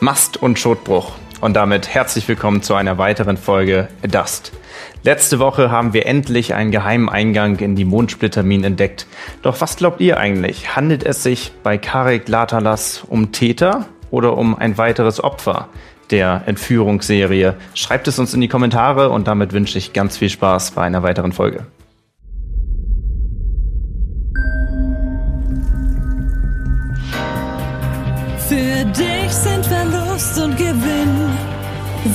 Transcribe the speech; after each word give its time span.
Mast 0.00 0.36
und 0.36 0.58
Schotbruch. 0.58 1.12
Und 1.40 1.54
damit 1.54 1.88
herzlich 1.88 2.28
willkommen 2.28 2.62
zu 2.62 2.74
einer 2.74 2.98
weiteren 2.98 3.38
Folge 3.38 3.88
Dust. 4.02 4.52
Letzte 5.04 5.38
Woche 5.38 5.70
haben 5.70 5.94
wir 5.94 6.04
endlich 6.04 6.52
einen 6.52 6.70
geheimen 6.70 7.08
Eingang 7.08 7.58
in 7.60 7.76
die 7.76 7.86
Mondsplitterminen 7.86 8.64
entdeckt. 8.64 9.06
Doch 9.40 9.60
was 9.62 9.76
glaubt 9.76 10.02
ihr 10.02 10.18
eigentlich? 10.18 10.76
Handelt 10.76 11.02
es 11.02 11.22
sich 11.22 11.52
bei 11.62 11.78
Karek 11.78 12.28
Latalas 12.28 13.04
um 13.08 13.32
Täter 13.32 13.86
oder 14.10 14.36
um 14.36 14.54
ein 14.54 14.76
weiteres 14.76 15.24
Opfer 15.24 15.68
der 16.10 16.42
Entführungsserie? 16.44 17.54
Schreibt 17.72 18.06
es 18.06 18.18
uns 18.18 18.34
in 18.34 18.42
die 18.42 18.48
Kommentare 18.48 19.08
und 19.08 19.26
damit 19.26 19.54
wünsche 19.54 19.78
ich 19.78 19.94
ganz 19.94 20.18
viel 20.18 20.28
Spaß 20.28 20.72
bei 20.72 20.82
einer 20.82 21.02
weiteren 21.02 21.32
Folge. 21.32 21.66
Für 28.48 28.84
dich 28.84 29.32
sind 29.32 29.55
Gewinn, 30.66 31.30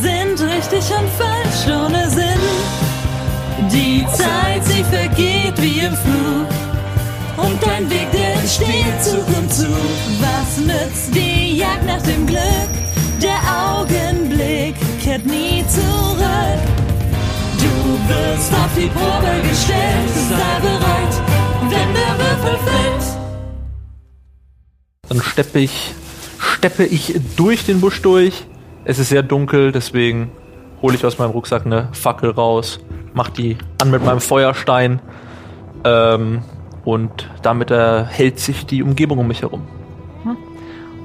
sind 0.02 0.42
richtig 0.42 0.84
und 0.92 1.10
falsch 1.18 1.74
ohne 1.74 2.10
Sinn. 2.10 2.44
Die 3.72 4.06
Zeit, 4.08 4.66
sie 4.66 4.84
vergeht 4.84 5.54
wie 5.62 5.80
im 5.80 5.96
Flug. 5.96 6.48
Und 7.38 7.66
dein 7.66 7.90
Weg, 7.90 8.12
der 8.12 8.34
entsteht 8.34 9.02
Zug 9.02 9.26
um 9.38 9.50
Zug. 9.50 9.68
Was 10.20 10.58
nützt 10.58 11.16
die 11.16 11.60
Jagd 11.60 11.86
nach 11.86 12.02
dem 12.02 12.28
Glück? 12.28 12.72
Der 13.22 13.40
Augenblick 13.70 14.76
kehrt 15.02 15.26
nie 15.26 15.64
zurück. 15.70 16.62
Du 17.58 18.14
wirst 18.14 18.54
auf 18.54 18.72
die 18.76 18.88
Probe 18.88 19.48
gestellt, 19.48 20.12
sei 20.30 20.60
bereit, 20.60 21.22
wenn 21.70 21.94
der 21.94 22.14
Würfel 22.20 22.60
fällt. 22.66 23.18
Dann 25.08 25.22
steppe 25.22 25.60
ich, 25.60 25.94
steppe 26.42 26.84
ich 26.84 27.20
durch 27.38 27.66
den 27.66 27.82
Busch 27.82 28.02
durch. 28.02 28.46
Es 28.84 29.00
ist 29.00 29.10
sehr 29.10 29.24
dunkel, 29.24 29.72
deswegen 29.72 30.32
hole 30.82 30.96
ich 30.96 31.06
aus 31.06 31.20
meinem 31.20 31.32
Rucksack 31.32 31.66
eine 31.66 31.90
Fackel 31.92 32.32
raus, 32.32 32.80
mach 33.14 33.30
die 33.30 33.58
an 33.82 33.92
mit 33.92 34.04
meinem 34.04 34.20
Feuerstein 34.20 35.00
ähm, 35.84 36.42
und 36.84 37.30
damit 37.44 37.70
erhält 37.70 38.40
sich 38.40 38.66
die 38.66 38.82
Umgebung 38.82 39.20
um 39.20 39.28
mich 39.28 39.44
herum. 39.44 39.62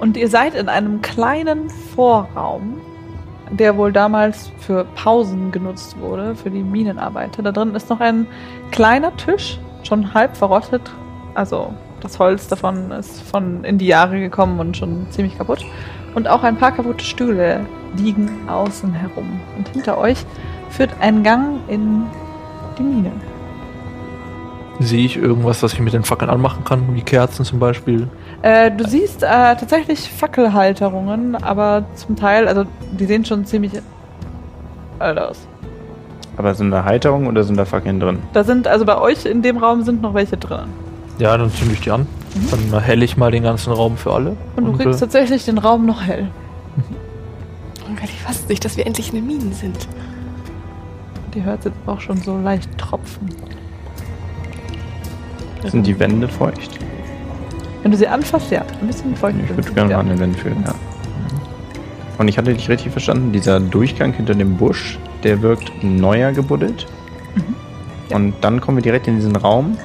Und 0.01 0.17
ihr 0.17 0.29
seid 0.29 0.55
in 0.55 0.69
einem 0.69 1.01
kleinen 1.01 1.71
Vorraum, 1.71 2.81
der 3.51 3.77
wohl 3.77 3.93
damals 3.93 4.51
für 4.59 4.85
Pausen 4.95 5.53
genutzt 5.53 5.99
wurde, 5.99 6.35
für 6.35 6.51
die 6.51 6.63
Minenarbeiter. 6.63 7.43
Da 7.43 7.53
drin 7.53 7.75
ist 7.75 7.89
noch 7.89 8.01
ein 8.01 8.27
kleiner 8.71 9.17
Tisch, 9.17 9.59
schon 9.85 10.13
halb 10.13 10.37
verrottet. 10.37 10.83
Also 11.35 11.73
das 12.01 12.19
Holz 12.19 12.49
davon 12.49 12.91
ist 12.91 13.23
von 13.23 13.65
in 13.65 13.79
die 13.79 13.87
Jahre 13.87 14.21
gekommen 14.21 14.61
und 14.61 14.77
schon 14.77 15.07
ziemlich 15.11 15.37
kaputt. 15.37 15.65
Und 16.15 16.29
auch 16.29 16.43
ein 16.43 16.57
paar 16.57 16.73
kaputte 16.73 17.05
Stühle 17.05 17.67
liegen 17.97 18.49
außen 18.49 18.93
herum. 18.93 19.41
Und 19.57 19.69
hinter 19.69 19.99
euch 19.99 20.19
führt 20.71 20.91
ein 21.01 21.23
Gang 21.23 21.61
in 21.69 22.05
die 22.79 22.83
Mine. 22.83 23.13
Sehe 24.79 25.07
ich 25.07 25.17
irgendwas, 25.17 25.63
was 25.63 25.73
ich 25.73 25.81
mit 25.81 25.95
den 25.95 26.05
Fackeln 26.05 26.31
anmachen 26.31 26.65
kann, 26.65 26.95
wie 26.95 27.01
Kerzen 27.01 27.45
zum 27.45 27.59
Beispiel? 27.59 28.09
Äh, 28.43 28.71
du 28.71 28.87
siehst 28.87 29.23
äh, 29.23 29.27
tatsächlich 29.27 30.11
Fackelhalterungen, 30.11 31.35
aber 31.35 31.85
zum 31.95 32.15
Teil, 32.15 32.47
also 32.47 32.65
die 32.93 33.07
sehen 33.07 33.25
schon 33.25 33.47
ziemlich 33.47 33.73
alt 34.99 35.19
aus. 35.19 35.47
Aber 36.37 36.55
sind 36.55 36.71
da 36.71 36.85
Heiterungen 36.85 37.27
oder 37.29 37.43
sind 37.45 37.57
da 37.57 37.65
Fackeln 37.65 38.01
drin? 38.01 38.19
Da 38.35 38.45
sind, 38.45 38.69
also 38.69 38.85
bei 38.85 38.99
euch 38.99 39.25
in 39.25 39.41
dem 39.41 39.57
Raum 39.57 39.83
sind 39.83 40.03
noch 40.03 40.13
welche 40.13 40.37
drin. 40.37 40.69
Ja, 41.19 41.37
dann 41.37 41.51
zünde 41.51 41.75
ich 41.75 41.81
die 41.81 41.91
an. 41.91 42.07
Dann 42.51 42.73
erhelle 42.73 43.05
ich 43.05 43.17
mal 43.17 43.31
den 43.31 43.43
ganzen 43.43 43.73
Raum 43.73 43.97
für 43.97 44.13
alle. 44.13 44.37
Und 44.57 44.65
du 44.67 44.73
kriegst 44.73 44.99
äh, 44.99 45.01
tatsächlich 45.01 45.45
den 45.45 45.59
Raum 45.59 45.87
noch 45.87 46.03
hell. 46.03 46.29
Und 47.89 48.03
ich 48.03 48.21
fasse 48.21 48.47
nicht, 48.49 48.65
dass 48.65 48.77
wir 48.77 48.87
endlich 48.87 49.11
in 49.11 49.17
den 49.17 49.27
Minen 49.27 49.53
sind. 49.53 49.89
Die 51.35 51.43
hört 51.43 51.65
jetzt 51.65 51.77
auch 51.87 52.01
schon 52.01 52.19
so 52.19 52.39
leicht 52.39 52.77
tropfen. 52.77 53.29
Sind 55.67 55.87
die 55.87 55.99
Wände 55.99 56.29
feucht? 56.29 56.79
Wenn 57.83 57.91
du 57.91 57.97
sie 57.97 58.09
anfasst, 58.09 58.51
ja, 58.51 58.65
ein 58.81 58.87
bisschen 58.87 59.15
feucht. 59.17 59.37
Ich 59.43 59.57
würde 59.57 59.73
gerne 59.73 59.95
mal 59.95 60.01
an 60.01 60.09
den 60.09 60.19
Wänden 60.19 60.37
fühlen, 60.37 60.65
ja. 60.67 60.75
Und 62.19 62.29
ich 62.29 62.39
hatte 62.39 62.53
dich 62.53 62.69
richtig 62.69 62.93
verstanden, 62.93 63.33
dieser 63.33 63.61
Durchgang 63.61 64.13
hinter 64.13 64.35
dem 64.35 64.57
Busch, 64.57 64.99
der 65.23 65.43
wirkt 65.43 65.71
neuer 65.83 66.33
gebuddelt. 66.33 66.87
Und 68.11 68.35
dann 68.41 68.61
kommen 68.61 68.79
wir 68.79 68.83
direkt 68.83 69.07
in 69.09 69.17
diesen 69.17 69.37
Raum. 69.37 69.77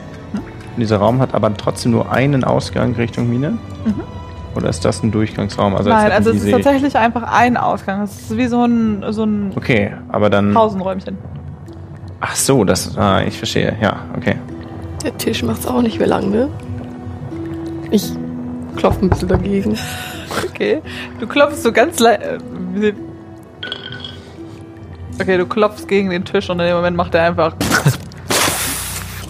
Und 0.76 0.80
dieser 0.80 0.98
Raum 0.98 1.20
hat 1.20 1.34
aber 1.34 1.54
trotzdem 1.56 1.92
nur 1.92 2.12
einen 2.12 2.44
Ausgang 2.44 2.96
Richtung 2.96 3.30
Mine. 3.30 3.58
Oder 4.56 4.70
ist 4.70 4.84
das 4.84 5.02
ein 5.04 5.12
Durchgangsraum? 5.12 5.76
als 5.76 5.86
Nein, 5.86 6.12
also 6.12 6.32
es 6.32 6.44
ist 6.44 6.52
tatsächlich 6.52 6.96
einfach 6.98 7.24
ein 7.24 7.58
Ausgang. 7.58 8.02
Es 8.04 8.22
ist 8.22 8.38
wie 8.38 8.48
so 8.48 8.66
ein, 8.66 9.04
so 9.09 9.24
ein 9.24 9.52
Okay, 9.56 9.94
aber 10.09 10.30
dann. 10.30 10.54
Pausenräumchen. 10.54 11.18
Ach 12.20 12.36
so, 12.36 12.64
das. 12.64 12.98
Ah, 12.98 13.22
ich 13.22 13.38
verstehe. 13.38 13.76
Ja, 13.82 14.06
okay. 14.16 14.36
Der 15.04 15.18
Tisch 15.18 15.42
macht's 15.44 15.66
auch 15.66 15.82
nicht 15.82 15.98
mehr 16.00 16.08
lang, 16.08 16.30
ne? 16.30 16.50
Ich 17.90 18.12
klopfe 18.76 19.06
ein 19.06 19.09
bisschen 19.09 19.28
dagegen. 19.28 19.78
Okay. 20.50 20.82
Du 21.20 21.28
klopfst 21.28 21.62
so 21.62 21.74
ganz 21.74 22.00
leicht. 22.00 22.22
Okay, 25.20 25.38
du 25.38 25.46
klopfst 25.46 25.88
gegen 25.90 26.09
den 26.09 26.24
Tisch 26.24 26.50
und 26.50 26.59
in 26.62 26.68
dem 26.68 26.78
Moment 26.78 26.96
macht 26.96 27.14
er 27.16 27.24
einfach. 27.24 27.56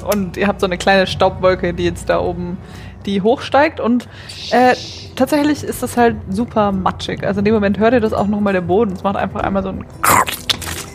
Und 0.03 0.37
ihr 0.37 0.47
habt 0.47 0.59
so 0.59 0.65
eine 0.65 0.77
kleine 0.77 1.07
Staubwolke, 1.07 1.73
die 1.73 1.83
jetzt 1.83 2.09
da 2.09 2.19
oben, 2.19 2.57
die 3.05 3.21
hochsteigt. 3.21 3.79
Und 3.79 4.07
äh, 4.51 4.75
tatsächlich 5.15 5.63
ist 5.63 5.83
das 5.83 5.97
halt 5.97 6.15
super 6.29 6.71
matschig. 6.71 7.25
Also 7.25 7.39
in 7.39 7.45
dem 7.45 7.53
Moment 7.53 7.79
hört 7.79 7.93
ihr 7.93 7.99
das 7.99 8.13
auch 8.13 8.27
nochmal 8.27 8.53
der 8.53 8.61
Boden. 8.61 8.93
Es 8.93 9.03
macht 9.03 9.15
einfach 9.15 9.41
einmal 9.41 9.63
so 9.63 9.69
ein. 9.69 9.85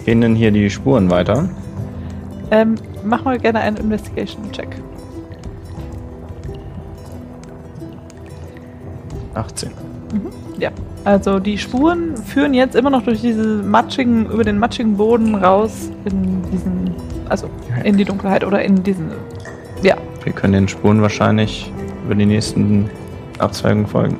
Gehen 0.04 0.20
denn 0.20 0.34
hier 0.34 0.50
die 0.50 0.70
Spuren 0.70 1.10
weiter? 1.10 1.48
Ähm, 2.50 2.76
mach 3.04 3.24
mal 3.24 3.38
gerne 3.38 3.60
einen 3.60 3.76
Investigation-Check. 3.76 4.68
18. 9.34 9.70
Ja. 10.58 10.70
Also 11.04 11.38
die 11.38 11.58
Spuren 11.58 12.16
führen 12.16 12.54
jetzt 12.54 12.74
immer 12.74 12.90
noch 12.90 13.02
durch 13.02 13.20
diese 13.20 13.62
matschigen, 13.62 14.26
über 14.26 14.42
den 14.42 14.58
matschigen 14.58 14.96
Boden 14.96 15.34
raus 15.36 15.90
in 16.04 16.42
diesen, 16.50 16.85
also 17.28 17.48
in 17.84 17.96
die 17.96 18.04
Dunkelheit 18.04 18.44
oder 18.44 18.62
in 18.62 18.82
diesen, 18.82 19.10
ja. 19.82 19.96
Wir 20.24 20.32
können 20.32 20.52
den 20.52 20.68
Spuren 20.68 21.02
wahrscheinlich 21.02 21.72
über 22.04 22.14
die 22.14 22.26
nächsten 22.26 22.90
Abzweigungen 23.38 23.86
folgen. 23.86 24.18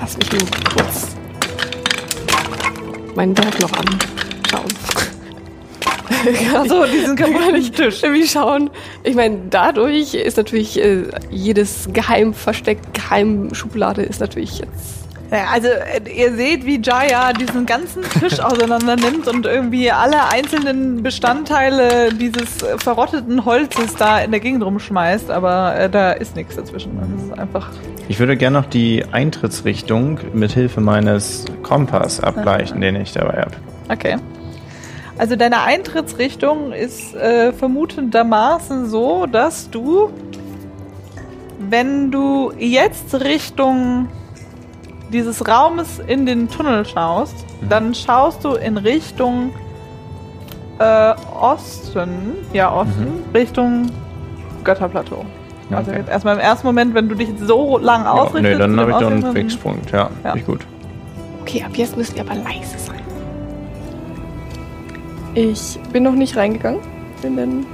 Lass 0.00 0.16
mich 0.16 0.32
nur 0.32 0.42
kurz 0.74 1.16
meinen 3.14 3.34
Berg 3.34 3.60
noch 3.60 3.72
anschauen. 3.72 4.72
Achso, 6.54 6.84
diesen 6.86 7.16
kaputten 7.16 7.72
Tisch. 7.72 8.02
Irgendwie 8.02 8.26
schauen. 8.26 8.70
Ich 9.02 9.14
meine, 9.14 9.38
dadurch 9.50 10.14
ist 10.14 10.36
natürlich 10.36 10.80
äh, 10.82 11.04
jedes 11.30 11.88
Geheimversteck, 11.92 12.78
Geheimschublade 12.94 14.02
ist 14.02 14.20
natürlich 14.20 14.60
jetzt. 14.60 14.97
Also 15.30 15.68
äh, 15.68 16.00
ihr 16.10 16.34
seht, 16.34 16.64
wie 16.64 16.80
Jaya 16.80 17.32
diesen 17.32 17.66
ganzen 17.66 18.02
Tisch 18.02 18.40
auseinander 18.42 18.96
nimmt 18.96 19.28
und 19.28 19.44
irgendwie 19.44 19.90
alle 19.90 20.28
einzelnen 20.30 21.02
Bestandteile 21.02 22.12
dieses 22.14 22.62
äh, 22.62 22.78
verrotteten 22.78 23.44
Holzes 23.44 23.94
da 23.96 24.20
in 24.20 24.30
der 24.30 24.40
Gegend 24.40 24.62
rumschmeißt, 24.64 25.30
aber 25.30 25.78
äh, 25.78 25.90
da 25.90 26.12
ist 26.12 26.34
nichts 26.34 26.56
dazwischen. 26.56 26.98
Das 26.98 27.24
ist 27.24 27.38
einfach. 27.38 27.70
Ich 28.08 28.18
würde 28.18 28.36
gerne 28.36 28.60
noch 28.60 28.66
die 28.66 29.04
Eintrittsrichtung 29.12 30.18
mit 30.32 30.52
Hilfe 30.52 30.80
meines 30.80 31.44
Kompass 31.62 32.20
abgleichen, 32.20 32.80
den 32.80 32.96
ich 32.96 33.12
dabei 33.12 33.42
habe. 33.42 33.52
Okay. 33.90 34.16
Also 35.18 35.36
deine 35.36 35.62
Eintrittsrichtung 35.62 36.72
ist 36.72 37.14
äh, 37.14 37.52
vermutendermaßen 37.52 38.86
so, 38.88 39.26
dass 39.26 39.68
du, 39.68 40.10
wenn 41.58 42.10
du 42.10 42.52
jetzt 42.56 43.14
Richtung 43.16 44.08
dieses 45.12 45.46
Raumes 45.46 46.00
in 46.06 46.26
den 46.26 46.48
Tunnel 46.48 46.84
schaust, 46.84 47.34
dann 47.68 47.94
schaust 47.94 48.44
du 48.44 48.54
in 48.54 48.76
Richtung 48.76 49.50
äh, 50.78 51.14
Osten, 51.40 52.34
ja 52.52 52.72
Osten, 52.72 53.24
Richtung 53.34 53.90
Götterplateau. 54.64 55.24
Also 55.70 55.90
Okay. 55.90 56.00
jetzt 56.00 56.08
erstmal 56.10 56.34
im 56.34 56.40
ersten 56.40 56.66
Moment, 56.66 56.94
wenn 56.94 57.08
du 57.08 57.14
dich 57.14 57.28
so 57.40 57.78
lang 57.78 58.04
Ja, 58.04 58.12
ausrichtest. 58.12 58.42
nee, 58.42 58.58
dann 58.58 58.78
habe 58.80 58.90
ich 58.92 58.96
doch 58.96 59.10
einen 59.10 59.32
Fixpunkt. 59.32 59.90
Ja, 59.90 60.08
Ja. 60.24 60.34
ich 60.34 60.46
gut. 60.46 60.60
Okay, 61.42 61.62
ab 61.64 61.72
jetzt 61.74 61.96
müssen 61.96 62.14
wir 62.14 62.22
aber 62.22 62.34
leise 62.36 62.78
sein. 62.78 63.00
Ich 65.34 65.78
bin 65.92 66.02
noch 66.02 66.12
nicht 66.14 66.36
reingegangen 66.36 66.80
in 67.22 67.36
den. 67.36 67.66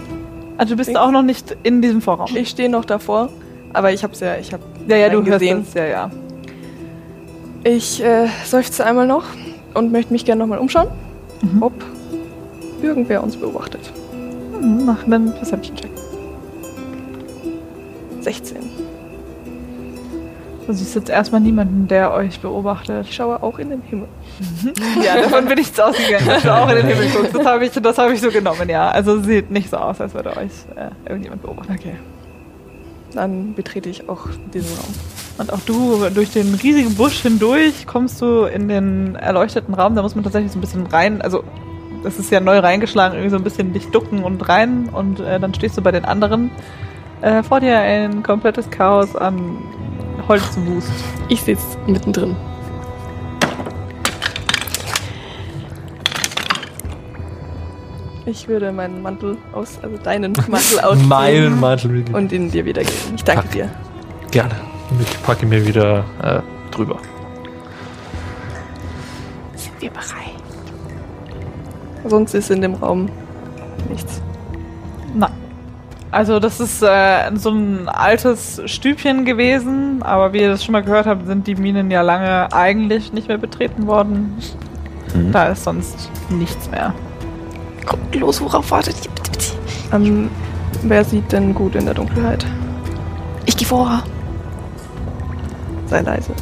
Also 0.59 0.75
du 0.75 0.77
bist 0.79 0.89
Links. 0.89 1.01
auch 1.01 1.11
noch 1.11 1.23
nicht 1.23 1.57
in 1.63 1.83
diesem 1.83 2.01
Vorraum. 2.01 2.29
Ich 2.35 2.51
stehe 2.51 2.69
noch 2.69 2.85
davor, 2.85 3.29
aber 3.73 3.93
ich 3.93 4.03
hab's 4.05 4.21
ja, 4.21 4.37
ich 4.37 4.53
hab 4.53 4.61
ja, 4.87 4.97
ja, 4.97 5.09
du 5.09 5.19
hörst 5.25 5.41
gesehen. 5.41 5.65
es, 5.67 5.75
ja, 5.75 5.85
ja. 5.85 6.11
Ich 7.65 8.03
äh, 8.03 8.29
seufze 8.45 8.85
einmal 8.85 9.07
noch 9.07 9.25
und 9.75 9.91
möchte 9.93 10.13
mich 10.13 10.25
gerne 10.25 10.41
nochmal 10.41 10.59
umschauen, 10.59 10.89
Mhm. 11.43 11.63
ob 11.63 11.73
irgendwer 12.83 13.23
uns 13.23 13.37
beobachtet. 13.37 13.81
Hm, 14.53 14.85
Mach 14.87 15.05
einen 15.05 15.33
Perception-Check. 15.33 15.91
16. 18.21 18.57
Du 20.67 20.73
siehst 20.73 20.95
jetzt 20.95 21.11
erstmal 21.11 21.43
niemanden, 21.43 21.89
der 21.89 22.13
euch 22.15 22.41
beobachtet. 22.41 23.07
Ich 23.07 23.15
schaue 23.15 23.43
auch 23.43 23.59
in 23.59 23.69
den 23.69 23.83
Himmel. 23.83 24.09
Ja, 25.05 25.21
davon 25.21 25.45
bin 25.45 25.59
ich 25.59 25.67
jetzt 25.67 25.81
ausgegangen, 25.81 26.27
dass 26.27 26.43
du 26.43 26.55
auch 26.55 26.69
in 26.71 26.77
den 26.77 26.87
Himmel 26.87 27.09
guckst. 27.11 27.35
Das 27.37 27.45
habe 27.47 27.67
ich, 27.67 27.73
das 27.73 27.99
hab 27.99 28.11
ich 28.11 28.21
so 28.23 28.31
genommen, 28.31 28.69
ja. 28.71 28.89
Also 28.91 29.21
sieht 29.21 29.51
nicht 29.51 29.69
so 29.69 29.77
aus, 29.77 30.01
als 30.01 30.15
würde 30.15 30.31
euch 30.31 30.51
äh, 30.77 30.89
irgendjemand 31.07 31.43
beobachten. 31.43 31.75
Okay. 31.79 31.97
Dann 33.13 33.53
betrete 33.55 33.91
ich 33.91 34.09
auch 34.09 34.27
diesen 34.55 34.75
Raum. 34.79 34.95
Und 35.37 35.53
auch 35.53 35.61
du, 35.67 36.09
durch 36.15 36.31
den 36.31 36.55
riesigen 36.55 36.95
Busch 36.95 37.21
hindurch, 37.23 37.87
kommst 37.87 38.21
du 38.23 38.45
in 38.45 38.69
den 38.69 39.17
erleuchteten 39.17 39.75
Raum. 39.75 39.97
Da 39.97 40.03
muss 40.03 40.15
man 40.15 40.23
tatsächlich 40.23 40.53
so 40.53 40.59
ein 40.59 40.61
bisschen 40.61 40.87
rein, 40.87 41.23
also 41.23 41.43
das 42.05 42.19
ist 42.19 42.31
ja 42.31 42.39
neu 42.39 42.59
reingeschlagen, 42.59 43.15
irgendwie 43.17 43.31
so 43.31 43.37
ein 43.37 43.43
bisschen 43.45 43.73
dich 43.73 43.89
ducken 43.89 44.23
und 44.23 44.49
rein. 44.49 44.89
Und 44.93 45.21
äh, 45.21 45.41
dann 45.41 45.53
stehst 45.55 45.77
du 45.77 45.83
bei 45.83 45.91
den 45.91 46.05
anderen. 46.05 46.51
Äh, 47.23 47.43
vor 47.43 47.61
dir 47.61 47.77
ein 47.79 48.23
komplettes 48.23 48.71
Chaos 48.71 49.17
an 49.17 49.59
Holzwust. 50.29 50.93
Ich 51.29 51.43
sitze 51.43 51.79
mittendrin. 51.87 52.37
Ich 58.27 58.49
würde 58.49 58.73
meinen 58.73 59.03
Mantel 59.03 59.37
aus, 59.53 59.79
also 59.83 59.97
deinen 59.99 60.33
Mantel 60.49 60.81
ausziehen 60.81 61.09
Meinen 61.09 61.61
Mantel. 61.61 62.05
und 62.13 62.33
ihn 62.33 62.51
dir 62.51 62.65
wiedergeben. 62.65 62.97
Ich 63.17 63.25
danke 63.25 63.43
Pack. 63.43 63.53
dir. 63.53 63.69
Gerne. 64.31 64.74
Ich 65.01 65.23
packe 65.23 65.47
mir 65.47 65.67
wieder 65.67 66.05
äh, 66.23 66.41
drüber. 66.71 66.99
Sind 69.55 69.81
wir 69.81 69.91
bereit? 69.91 70.07
Sonst 72.07 72.35
ist 72.35 72.51
in 72.51 72.61
dem 72.61 72.75
Raum 72.75 73.09
nichts. 73.89 74.21
Nein. 75.15 75.33
Also 76.11 76.39
das 76.39 76.61
ist 76.61 76.83
äh, 76.83 77.31
so 77.35 77.51
ein 77.51 77.89
altes 77.89 78.63
Stübchen 78.67 79.25
gewesen, 79.25 80.03
aber 80.03 80.33
wie 80.33 80.43
ihr 80.43 80.49
das 80.49 80.65
schon 80.65 80.73
mal 80.73 80.83
gehört 80.83 81.07
habt, 81.07 81.27
sind 81.27 81.47
die 81.47 81.57
Minen 81.57 81.91
ja 81.91 82.03
lange 82.03 82.53
eigentlich 82.53 83.13
nicht 83.13 83.29
mehr 83.29 83.39
betreten 83.39 83.87
worden. 83.87 84.37
Mhm. 85.15 85.33
Da 85.33 85.47
ist 85.47 85.65
sonst 85.65 86.11
nichts 86.29 86.71
mehr. 86.71 86.95
Kommt 87.85 88.15
los, 88.15 88.41
worauf 88.41 88.71
wartet 88.71 88.97
ihr? 89.05 89.11
Bitte, 89.11 89.31
bitte. 89.31 89.53
Ähm, 89.93 90.31
wer 90.83 91.05
sieht 91.05 91.33
denn 91.33 91.55
gut 91.55 91.75
in 91.75 91.85
der 91.87 91.95
Dunkelheit? 91.95 92.47
Ich 93.47 93.57
gehe 93.57 93.67
vor. 93.67 94.05
Sei 95.95 96.01
leise. 96.01 96.35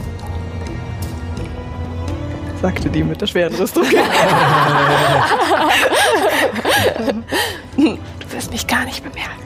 Sagte 2.63 2.89
die 2.89 3.05
mit 3.05 3.21
der 3.21 3.27
schweren 3.27 3.55
Rüstung. 3.55 3.85
du 7.77 7.99
wirst 8.31 8.51
mich 8.51 8.67
gar 8.67 8.87
nicht 8.87 9.05
bemerken. 9.05 9.43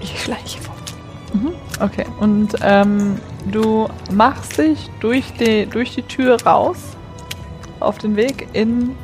Ich 0.00 0.18
schleiche 0.18 0.62
fort. 0.62 0.94
Okay, 1.78 2.06
und 2.20 2.54
ähm, 2.62 3.20
du 3.50 3.86
machst 4.10 4.56
dich 4.56 4.88
durch 5.00 5.30
die, 5.34 5.66
durch 5.66 5.94
die 5.94 6.04
Tür 6.04 6.42
raus 6.42 6.78
auf 7.80 7.98
den 7.98 8.16
Weg 8.16 8.48
in, 8.54 8.96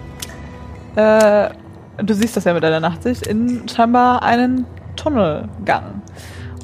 äh, 0.97 1.51
du 1.99 2.15
siehst 2.15 2.35
das 2.35 2.45
ja 2.45 2.55
mit 2.55 2.63
deiner 2.63 2.81
Nachtsicht, 2.81 3.27
in 3.27 3.69
scheinbar 3.69 4.23
einen 4.23 4.65
Tunnelgang. 4.97 6.01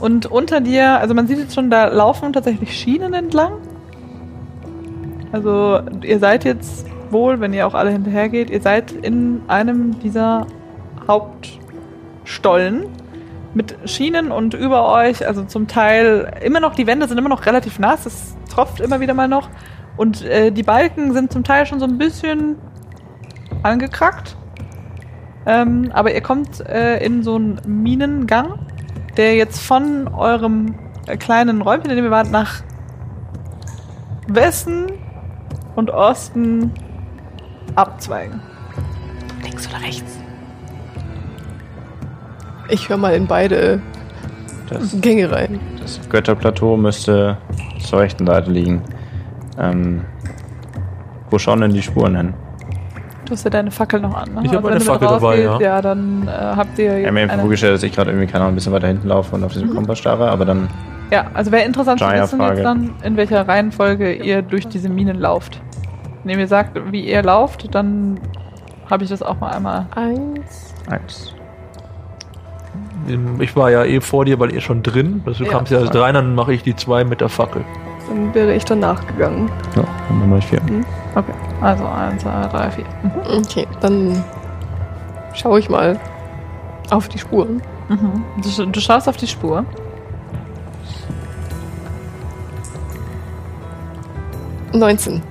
Und 0.00 0.26
unter 0.26 0.60
dir, 0.60 0.98
also 0.98 1.14
man 1.14 1.26
sieht 1.26 1.38
jetzt 1.38 1.54
schon, 1.54 1.70
da 1.70 1.86
laufen 1.86 2.32
tatsächlich 2.32 2.76
Schienen 2.76 3.14
entlang. 3.14 3.58
Also 5.32 5.80
ihr 6.02 6.18
seid 6.18 6.44
jetzt 6.44 6.86
wohl, 7.10 7.40
wenn 7.40 7.52
ihr 7.52 7.66
auch 7.66 7.74
alle 7.74 7.90
hinterhergeht, 7.90 8.50
ihr 8.50 8.60
seid 8.60 8.92
in 8.92 9.42
einem 9.48 9.98
dieser 10.00 10.46
Hauptstollen 11.08 12.86
mit 13.54 13.76
Schienen 13.84 14.32
und 14.32 14.54
über 14.54 14.92
euch, 14.92 15.26
also 15.26 15.44
zum 15.44 15.68
Teil 15.68 16.32
immer 16.42 16.60
noch, 16.60 16.74
die 16.74 16.86
Wände 16.86 17.08
sind 17.08 17.18
immer 17.18 17.28
noch 17.28 17.46
relativ 17.46 17.78
nass, 17.78 18.04
es 18.04 18.36
tropft 18.52 18.80
immer 18.80 19.00
wieder 19.00 19.14
mal 19.14 19.28
noch. 19.28 19.48
Und 19.96 20.24
äh, 20.24 20.50
die 20.50 20.64
Balken 20.64 21.12
sind 21.12 21.32
zum 21.32 21.44
Teil 21.44 21.66
schon 21.66 21.78
so 21.78 21.86
ein 21.86 21.98
bisschen 21.98 22.56
angekrackt. 23.62 24.36
Ähm, 25.46 25.90
aber 25.92 26.14
ihr 26.14 26.20
kommt 26.20 26.60
äh, 26.66 27.04
in 27.04 27.22
so 27.22 27.36
einen 27.36 27.60
Minengang, 27.66 28.58
der 29.16 29.34
jetzt 29.36 29.60
von 29.60 30.08
eurem 30.08 30.74
äh, 31.06 31.16
kleinen 31.16 31.62
Räumchen, 31.62 31.90
in 31.90 31.96
dem 31.96 32.04
ihr 32.06 32.10
wart, 32.10 32.30
nach 32.30 32.62
Westen 34.28 34.86
und 35.76 35.90
Osten 35.90 36.72
abzweigen. 37.74 38.40
Links 39.42 39.68
oder 39.68 39.82
rechts? 39.82 40.18
Ich 42.68 42.88
höre 42.88 42.96
mal 42.96 43.14
in 43.14 43.26
beide 43.26 43.80
Das, 44.68 44.98
Gänge 45.00 45.30
rein. 45.30 45.60
das 45.80 46.00
Götterplateau 46.08 46.76
müsste 46.76 47.36
zur 47.80 48.00
rechten 48.00 48.26
Seite 48.26 48.50
liegen. 48.50 48.82
Ähm, 49.58 50.04
wo 51.30 51.38
schauen 51.38 51.60
denn 51.60 51.72
die 51.72 51.82
Spuren 51.82 52.16
hin? 52.16 52.34
Du 53.24 53.32
hast 53.32 53.44
ja 53.44 53.50
deine 53.50 53.70
Fackel 53.70 54.00
noch 54.00 54.14
an, 54.14 54.34
ne? 54.34 54.42
Ich 54.44 54.52
hab 54.52 54.62
wenn 54.62 54.70
meine 54.72 54.80
Fackel 54.80 55.08
dabei, 55.08 55.46
rausgehst, 55.46 55.60
ja. 55.62 55.80
dann 55.80 56.28
äh, 56.28 56.30
habt 56.30 56.78
ihr 56.78 56.98
Ich 56.98 57.04
jetzt 57.04 57.06
habe 57.06 57.26
mir 57.26 57.38
vorgestellt, 57.40 57.74
dass 57.74 57.82
ich 57.82 57.92
gerade 57.94 58.10
irgendwie, 58.10 58.26
keine 58.26 58.44
Ahnung, 58.44 58.52
ein 58.52 58.56
bisschen 58.56 58.72
weiter 58.72 58.88
hinten 58.88 59.08
laufe 59.08 59.34
und 59.34 59.44
auf 59.44 59.52
diesem 59.52 59.74
Kompass 59.74 59.98
starre, 59.98 60.30
aber 60.30 60.44
dann 60.44 60.68
Ja, 61.10 61.26
also 61.32 61.50
wäre 61.50 61.64
interessant 61.64 62.00
zu 62.00 62.06
wissen 62.06 62.40
jetzt 62.40 62.64
dann, 62.64 62.94
in 63.02 63.16
welcher 63.16 63.48
Reihenfolge 63.48 64.12
ihr 64.12 64.42
durch 64.42 64.66
diese 64.68 64.88
Minen 64.90 65.18
lauft. 65.18 65.60
Wenn 66.22 66.32
ihr 66.32 66.36
mir 66.36 66.46
sagt, 66.48 66.78
wie 66.92 67.00
ihr 67.08 67.22
lauft, 67.22 67.74
dann 67.74 68.20
habe 68.90 69.04
ich 69.04 69.10
das 69.10 69.22
auch 69.22 69.40
mal 69.40 69.50
einmal. 69.52 69.86
Eins. 69.94 70.74
eins. 70.90 71.34
Ich 73.38 73.54
war 73.56 73.70
ja 73.70 73.84
eh 73.84 74.00
vor 74.00 74.24
dir, 74.24 74.38
weil 74.40 74.52
ihr 74.52 74.60
schon 74.60 74.82
drin. 74.82 75.22
Also 75.26 75.44
du 75.44 75.50
Ja. 75.50 75.56
kamst 75.56 75.72
ja 75.72 75.78
als 75.78 75.94
rein, 75.94 76.14
dann 76.14 76.34
mache 76.34 76.52
ich 76.54 76.62
die 76.62 76.74
zwei 76.74 77.04
mit 77.04 77.20
der 77.20 77.28
Fackel. 77.28 77.62
Dann 78.08 78.34
wäre 78.34 78.54
ich 78.54 78.64
danach 78.64 79.06
gegangen. 79.06 79.50
Ja, 79.76 79.84
dann 80.08 80.28
mache 80.30 80.38
ich 80.38 80.46
vier. 80.46 80.60
Okay, 81.14 81.32
also 81.64 81.86
1, 81.86 82.22
2, 82.22 82.46
3, 82.48 82.70
4. 82.70 82.84
Mhm. 82.84 83.12
Okay, 83.38 83.66
dann 83.80 84.24
schaue 85.34 85.58
ich 85.58 85.68
mal 85.68 85.98
auf 86.90 87.08
die 87.08 87.18
Spuren. 87.18 87.62
Mhm. 87.88 88.24
Du, 88.42 88.66
du 88.66 88.80
schaust 88.80 89.08
auf 89.08 89.16
die 89.16 89.26
Spur. 89.26 89.64
Neunzehn. 94.72 95.22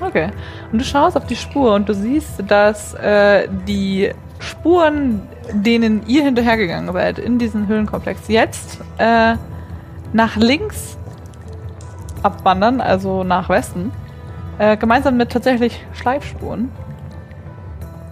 Okay. 0.00 0.30
Und 0.72 0.80
du 0.80 0.84
schaust 0.84 1.16
auf 1.16 1.26
die 1.26 1.36
Spur 1.36 1.74
und 1.74 1.88
du 1.88 1.94
siehst, 1.94 2.42
dass 2.46 2.94
äh, 2.94 3.48
die 3.66 4.10
Spuren, 4.38 5.22
denen 5.52 6.06
ihr 6.06 6.22
hinterhergegangen 6.22 6.92
seid 6.92 7.18
in 7.18 7.38
diesen 7.38 7.66
Höhlenkomplex, 7.66 8.28
jetzt 8.28 8.78
äh, 8.98 9.34
nach 10.12 10.36
links 10.36 10.96
abwandern, 12.22 12.80
also 12.80 13.24
nach 13.24 13.48
Westen, 13.48 13.92
äh, 14.58 14.76
gemeinsam 14.76 15.16
mit 15.16 15.30
tatsächlich 15.30 15.84
Schleifspuren. 15.92 16.70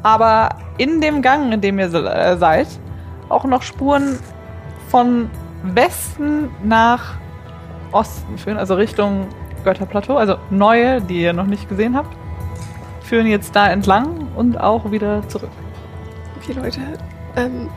Aber 0.02 0.50
in 0.76 1.00
dem 1.00 1.22
Gang, 1.22 1.52
in 1.52 1.60
dem 1.60 1.78
ihr 1.78 1.92
äh, 1.92 2.36
seid, 2.36 2.66
auch 3.28 3.44
noch 3.44 3.62
Spuren 3.62 4.18
von 4.88 5.30
Westen 5.62 6.50
nach 6.62 7.14
Osten 7.92 8.36
führen, 8.36 8.58
also 8.58 8.74
Richtung 8.74 9.28
Götterplateau, 9.64 10.16
also 10.16 10.36
neue, 10.50 11.00
die 11.00 11.22
ihr 11.22 11.32
noch 11.32 11.46
nicht 11.46 11.68
gesehen 11.68 11.96
habt, 11.96 12.14
führen 13.02 13.26
jetzt 13.26 13.56
da 13.56 13.68
entlang 13.68 14.28
und 14.36 14.60
auch 14.60 14.90
wieder 14.90 15.26
zurück. 15.28 15.50
Okay, 16.36 16.52
Leute. 16.52 16.80
Ähm, 17.36 17.68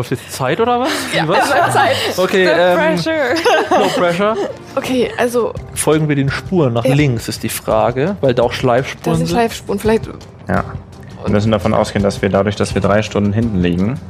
Läuft 0.00 0.10
jetzt 0.12 0.32
Zeit 0.32 0.58
oder 0.60 0.80
was? 0.80 0.88
ja, 1.14 1.28
was? 1.28 1.50
Zeit. 1.74 1.94
Okay, 2.16 2.46
ähm, 2.50 2.78
Pressure. 2.78 3.34
no 3.70 3.86
pressure. 3.98 4.34
Okay, 4.74 5.10
also, 5.18 5.52
Folgen 5.74 6.08
wir 6.08 6.16
den 6.16 6.30
Spuren 6.30 6.72
nach 6.72 6.86
Ja. 6.86 6.94
links, 6.94 7.28
ist 7.28 7.42
die 7.42 7.50
Frage, 7.50 8.16
weil 8.22 8.32
da 8.32 8.44
auch 8.44 8.48
das 8.48 8.56
Schleifspuren 8.56 9.18
sind 9.18 9.26
sind. 9.26 9.36
Schleifspuren. 9.36 9.78
Vielleicht. 9.78 10.06
Ja. 10.48 10.64
Wir 11.22 11.30
müssen 11.32 11.52
davon 11.52 11.74
ausgehen, 11.74 12.02
dass 12.02 12.22
wir 12.22 12.30
dadurch, 12.30 12.56
dass 12.56 12.74
wir 12.74 12.80
drei 12.80 13.02
Stunden 13.02 13.34
hinten 13.34 13.60
liegen, 13.60 14.00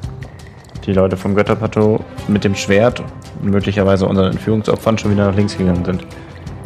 die 0.87 0.93
Leute 0.93 1.17
vom 1.17 1.35
Götterplateau 1.35 2.05
mit 2.29 2.45
dem 2.45 2.55
Schwert 2.55 3.01
und 3.43 3.51
möglicherweise 3.51 4.07
unseren 4.07 4.31
Entführungsopfern 4.31 4.97
schon 4.97 5.11
wieder 5.11 5.27
nach 5.27 5.35
links 5.35 5.59
gegangen 5.59 5.85
sind. 5.85 6.07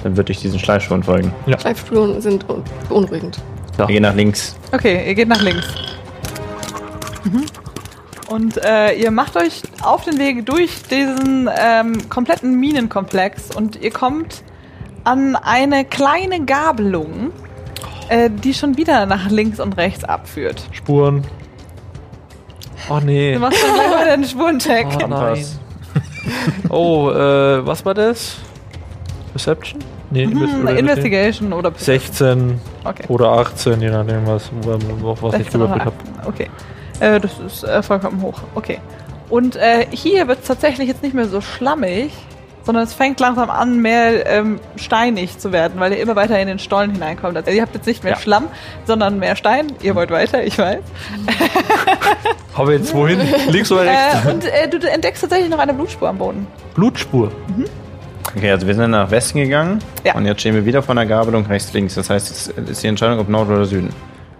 Dann 0.03 0.19
würde 0.19 0.33
ich 0.33 0.41
diesen 0.43 0.59
Schleifspuren 0.59 1.03
folgen. 1.03 1.33
Schleifspuren 1.59 2.21
sind 2.21 2.47
un- 2.51 2.63
beunruhigend. 2.91 3.39
Wir 3.79 3.87
gehen 3.87 4.03
nach 4.03 4.15
links. 4.15 4.55
Okay, 4.73 5.03
ihr 5.09 5.15
geht 5.15 5.29
nach 5.29 5.41
links. 5.41 5.65
Mhm. 7.25 7.47
Und 8.35 8.57
äh, 8.65 8.95
ihr 8.95 9.13
macht 9.13 9.37
euch 9.37 9.63
auf 9.81 10.03
den 10.05 10.19
Weg 10.19 10.45
durch 10.45 10.83
diesen 10.91 11.49
ähm, 11.57 12.09
kompletten 12.09 12.59
Minenkomplex 12.59 13.55
und 13.55 13.77
ihr 13.81 13.93
kommt 13.93 14.43
an 15.05 15.37
eine 15.37 15.85
kleine 15.85 16.45
Gabelung, 16.45 17.31
äh, 18.09 18.29
die 18.31 18.53
schon 18.53 18.77
wieder 18.77 19.07
nach 19.07 19.31
links 19.31 19.61
und 19.61 19.77
rechts 19.77 20.03
abführt. 20.03 20.67
Spuren. 20.73 21.23
Oh 22.91 22.99
nee. 23.05 23.35
Du 23.35 23.39
machst 23.39 23.63
dann 23.63 23.73
gleich 23.75 23.89
mal 23.91 24.09
einen 24.09 24.25
Spurencheck. 24.25 24.87
Oh 25.01 25.07
nein. 25.07 25.45
Oh, 26.71 27.11
äh, 27.11 27.65
was 27.65 27.85
war 27.85 27.95
das? 27.95 28.39
Perception? 29.33 29.79
Nee, 30.11 30.25
Hm, 30.25 30.63
oder- 30.65 30.77
Investigation 30.77 31.53
oder 31.53 31.71
16 31.77 32.59
Okay. 32.83 33.05
oder 33.09 33.29
18, 33.29 33.81
je 33.81 33.91
nachdem, 33.91 34.27
was, 34.27 34.51
was 34.63 35.35
ich 35.35 35.43
16 35.45 35.61
oder 35.63 35.75
gewürfelt 35.75 35.85
habe. 35.85 35.97
18. 36.21 36.29
Okay. 36.29 36.51
Äh, 37.05 37.21
das 37.21 37.33
ist 37.39 37.65
äh, 37.65 37.83
vollkommen 37.83 38.23
hoch. 38.23 38.41
Okay. 38.55 38.79
Und 39.31 39.57
äh, 39.57 39.87
hier 39.91 40.29
wird 40.29 40.41
es 40.43 40.47
tatsächlich 40.47 40.89
jetzt 40.89 41.03
nicht 41.03 41.15
mehr 41.15 41.27
so 41.27 41.41
schlammig, 41.41 42.13
sondern 42.65 42.85
es 42.85 42.95
fängt 42.95 43.21
langsam 43.21 43.51
an, 43.51 43.81
mehr 43.81 44.27
ähm, 44.27 44.59
steinig 44.77 45.39
zu 45.39 45.53
werden, 45.53 45.79
weil 45.81 45.93
ihr 45.93 45.99
immer 46.01 46.17
weiter 46.17 46.39
in 46.39 46.47
den 46.47 46.59
Stollen 46.59 46.93
hineinkommt. 46.93 47.37
Also 47.37 47.51
ihr 47.51 47.61
habt 47.63 47.75
jetzt 47.75 47.87
nicht 47.87 48.05
mehr 48.05 48.15
Ja. 48.15 48.19
Schlamm, 48.19 48.45
sondern 48.87 49.19
mehr 49.19 49.37
Stein. 49.37 49.67
Ihr 49.83 49.95
wollt 49.95 50.11
weiter, 50.11 50.43
ich 50.45 50.57
weiß. 50.59 50.79
Aber 52.55 52.73
jetzt 52.73 52.95
wohin? 52.95 53.21
Links 53.49 53.71
oder 53.73 53.83
rechts? 53.83 54.25
Äh, 54.27 54.31
und 54.31 54.45
äh, 54.45 54.69
du 54.69 54.79
entdeckst 54.91 55.21
tatsächlich 55.23 55.51
noch 55.51 55.59
eine 55.59 55.75
Blutspur 55.75 56.09
am 56.09 56.19
Boden. 56.19 56.47
Blutspur. 56.75 57.31
Okay, 58.37 58.51
also 58.51 58.67
wir 58.67 58.75
sind 58.75 58.91
nach 58.91 59.11
Westen 59.11 59.39
gegangen 59.41 59.79
Ja. 60.05 60.15
und 60.15 60.25
jetzt 60.27 60.41
stehen 60.41 60.55
wir 60.55 60.65
wieder 60.65 60.83
vor 60.83 60.95
der 60.95 61.07
Gabelung 61.07 61.47
rechts, 61.47 61.73
links. 61.73 61.95
Das 61.95 62.11
heißt, 62.11 62.31
es 62.31 62.49
ist 62.71 62.83
die 62.83 62.87
Entscheidung, 62.89 63.19
ob 63.19 63.29
Nord 63.29 63.49
oder 63.49 63.65
Süden. 63.65 63.91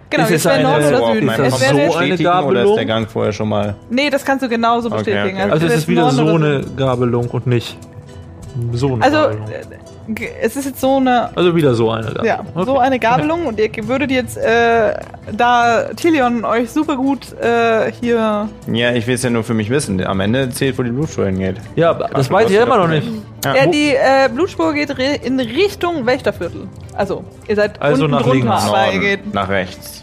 Genau, 0.09 0.23
Ist 0.25 0.31
es 0.31 0.45
wäre 0.45 0.61
Nord 0.63 0.75
eine- 0.75 0.87
oder 0.87 1.03
auf 1.03 1.13
Süden. 1.13 1.29
Es 1.29 1.35
Kompass 1.37 1.61
wäre 1.61 1.73
so 1.73 1.77
eine 1.79 1.87
bestätigen 1.87 2.29
oder 2.29 2.39
ist 2.39 2.45
Gabelung? 2.45 2.75
der 2.75 2.85
Gang 2.85 3.09
vorher 3.09 3.33
schon 3.33 3.49
mal? 3.49 3.75
nee, 3.89 4.09
das 4.09 4.23
kannst 4.23 4.43
du 4.45 4.49
genauso 4.49 4.87
Okay, 4.89 4.97
bestätigen. 4.97 5.37
okay. 5.41 5.51
Also 5.51 5.65
es 5.65 5.71
du 5.73 5.77
ist 5.79 5.87
wieder 5.87 6.11
so 6.11 6.27
eine. 6.27 6.61
Gabelung 6.77 7.27
und 7.29 7.47
nicht 7.47 7.77
so 8.73 8.93
eine 8.93 9.03
Also, 9.03 9.17
Gabelung. 9.17 9.45
Es 10.41 10.55
ist 10.55 10.65
jetzt 10.65 10.79
so 10.81 10.97
eine 10.97 11.35
Also 11.35 11.55
wieder 11.55 11.73
so 11.75 11.89
eine 11.91 12.03
Gabelung. 12.05 12.25
Ja, 12.25 12.39
Okay. 12.53 12.65
so 12.65 12.77
eine 12.79 12.99
Gabelung 12.99 13.45
und 13.47 13.59
ihr 13.59 13.69
würdet 13.87 14.11
jetzt, 14.11 14.37
äh, 14.37 14.93
da 15.31 15.85
Tilion 15.95 16.45
euch 16.45 16.69
super 16.71 16.95
gut 16.95 17.33
äh, 17.41 17.91
hier. 17.99 18.47
Ja, 18.71 18.91
ich 18.93 19.07
will 19.07 19.15
es 19.15 19.23
ja 19.23 19.29
nur 19.29 19.43
für 19.43 19.53
mich 19.53 19.69
wissen. 19.69 20.03
Am 20.05 20.19
Ende 20.19 20.49
zählt, 20.51 20.77
wo 20.77 20.83
die 20.83 20.91
Blutspur 20.91 21.25
hingeht. 21.25 21.57
Ja, 21.75 21.89
aber 21.91 22.09
das 22.13 22.27
Ach, 22.29 22.33
weiß 22.33 22.49
ich 22.49 22.55
ja 22.55 22.63
immer 22.63 22.77
noch 22.77 22.87
nicht. 22.87 23.07
Ja. 23.43 23.55
Ja, 23.55 23.65
die 23.67 23.89
äh, 23.95 24.29
Blutspur 24.33 24.73
geht 24.73 24.97
re 24.97 25.15
in 25.23 25.39
Richtung 25.39 26.05
Wächterviertel. 26.05 26.67
Also, 26.93 27.23
ihr 27.47 27.55
seid 27.55 27.81
Also 27.81 28.03
unten 28.05 28.15
nach 28.15 28.21
drunter, 28.23 28.37
links. 28.37 28.67
aber 28.67 28.93
ihr 28.93 28.99
geht. 28.99 29.33
nach 29.33 29.49
rechts. 29.49 30.01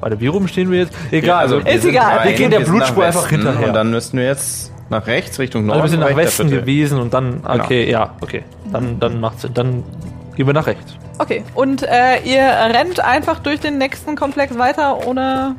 Warte, 0.00 0.20
wie 0.20 0.26
rum 0.26 0.46
stehen 0.48 0.70
wir 0.70 0.80
jetzt? 0.80 0.92
Egal, 1.10 1.38
also, 1.40 1.64
wir 1.64 1.72
Ist 1.72 1.82
sind 1.82 1.92
egal. 1.92 2.18
rein, 2.18 2.28
Wir 2.28 2.36
gehen 2.36 2.50
der 2.50 2.60
Blutspur 2.60 3.04
einfach 3.04 3.28
hinterher. 3.28 3.68
Und 3.68 3.74
dann 3.74 3.90
müssten 3.90 4.18
wir 4.18 4.26
jetzt 4.26 4.70
nach 4.94 5.06
rechts, 5.06 5.38
Richtung 5.38 5.66
Norden. 5.66 5.80
also 5.82 5.92
wir 5.92 5.98
sind 6.00 6.08
nach 6.10 6.16
Westen 6.16 6.50
gewesen 6.50 7.00
und 7.00 7.12
dann, 7.14 7.42
Genau. 7.42 7.64
okay, 7.64 7.90
ja, 7.90 8.14
okay. 8.20 8.42
Dann, 8.72 8.98
dann 9.00 9.20
macht's 9.20 9.42
Sinn. 9.42 9.52
Dann 9.54 9.84
gehen 10.36 10.46
wir 10.46 10.54
nach 10.54 10.66
rechts. 10.66 10.94
Okay, 11.18 11.44
und 11.54 11.82
äh, 11.82 12.18
ihr 12.24 12.42
rennt 12.74 12.98
einfach 13.00 13.38
durch 13.40 13.60
den 13.60 13.78
nächsten 13.78 14.16
Komplex 14.16 14.56
weiter 14.58 15.06
ohne. 15.06 15.54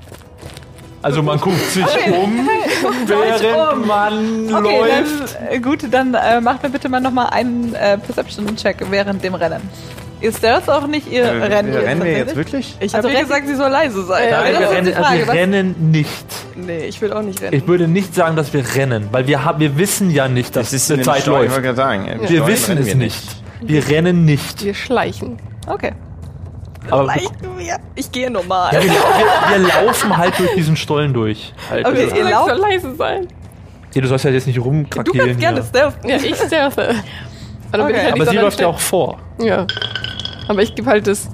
Also 1.02 1.22
man 1.24 1.40
guckt 1.40 1.60
sich 1.72 1.86
Okay. 1.86 2.12
um, 2.22 2.48
während 3.06 3.86
man 3.88 4.54
Okay, 4.54 4.80
läuft. 4.80 5.38
dann, 5.52 5.62
gut, 5.62 5.80
dann 5.92 6.14
äh, 6.14 6.42
macht 6.42 6.64
mir 6.64 6.70
bitte 6.70 6.90
mal 6.90 7.00
nochmal 7.00 7.28
einen 7.32 7.74
äh, 7.76 7.98
Perception-Check 7.98 8.78
während 8.90 9.24
dem 9.24 9.36
Rennen. 9.36 9.62
Ihr 10.26 10.34
stört 10.34 10.68
auch 10.70 10.88
nicht, 10.88 11.08
ihr 11.12 11.24
Äh, 11.24 11.28
rennt 11.46 11.72
jetzt. 11.74 11.86
rennen 11.86 12.04
wir 12.04 12.18
jetzt 12.18 12.36
wirklich? 12.36 12.76
Ich 12.80 12.96
Also, 12.96 13.08
habe 13.10 13.20
gesagt, 13.22 13.48
sie 13.48 13.54
soll 13.56 13.70
leise 13.70 14.04
sein. 14.06 14.30
Ja, 14.30 14.40
Aber 14.40 14.48
wir 14.48 14.54
das 14.54 14.62
ist 14.64 14.70
rennen, 14.72 14.88
also 14.88 15.02
Frage, 15.04 15.20
wir 15.20 15.28
was- 15.28 15.36
rennen 15.36 15.76
nicht. 15.92 16.26
Nee, 16.56 16.86
ich 16.88 17.00
will 17.02 17.14
auch 17.14 17.22
nicht 17.22 17.42
rennen. 17.44 17.54
Ich 17.56 17.68
würde 17.68 17.88
nicht 17.88 18.16
sagen, 18.16 18.36
dass 18.36 18.52
wir 18.52 18.66
rennen, 18.76 19.10
weil 19.12 19.28
wir, 19.28 19.46
haben, 19.46 19.60
wir 19.60 19.78
wissen 19.78 20.10
ja 20.10 20.28
nicht, 20.28 20.56
dass 20.56 20.72
Das 20.72 20.74
ist 20.74 20.90
die 20.90 20.94
in 20.94 21.00
dem 21.02 21.06
Zeit 21.06 21.20
ich 21.20 21.26
läuft. 21.28 21.50
wollte 21.52 21.62
gerade 21.62 21.76
sagen. 21.76 22.06
im 22.08 22.28
Wir 22.28 22.48
wissen 22.48 22.72
rennen 22.72 22.82
es 22.82 22.88
wir 22.88 22.96
nicht. 22.96 23.24
Wir 23.62 23.88
rennen 23.88 24.26
nicht. 24.26 24.66
wir 24.66 24.74
schleichen. 24.74 25.38
Okay. 25.68 25.92
Aber 26.90 27.08
wir, 27.14 27.22
wir. 27.58 27.78
Ich 27.96 28.12
gehe 28.12 28.32
normal. 28.32 28.72
wir, 28.72 28.82
wir, 28.82 28.90
wir 28.90 29.86
laufen 29.86 30.18
halt 30.18 30.38
durch 30.40 30.56
diesen 30.56 30.76
Stollen 30.76 31.14
durch. 31.14 31.54
Halt. 31.70 31.86
Okay, 31.86 32.04
Also, 32.04 32.16
ihr 32.16 32.24
lauft- 32.24 32.50
soll 32.50 32.58
leise 32.60 32.96
sein. 32.96 33.28
hey, 33.94 34.02
du 34.02 34.08
sollst 34.08 34.26
ja 34.26 34.32
jetzt 34.32 34.48
nicht 34.48 34.58
Du 34.58 34.64
rumkrakeln. 34.64 35.18
kannst 35.20 35.40
gerne 35.40 35.62
hier. 35.62 35.66
stealth. 35.70 35.94
Ja, 36.04 36.16
ich. 36.18 36.34
Aber 37.72 37.86
bin 37.88 37.96
Okay. 37.96 37.96
ich 37.98 38.04
halt 38.04 38.14
Aber 38.14 38.26
sie 38.26 38.36
so 38.38 38.42
läuft 38.42 38.60
ja 38.60 38.68
auch 38.68 38.80
vor. 38.80 39.18
Ja. 39.40 39.66
Aber 40.48 40.62
ich 40.62 40.76
gebe 40.76 40.90
halt 40.90 41.08
das. 41.08 41.28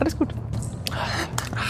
Alles 0.00 0.18
gut. 0.18 0.28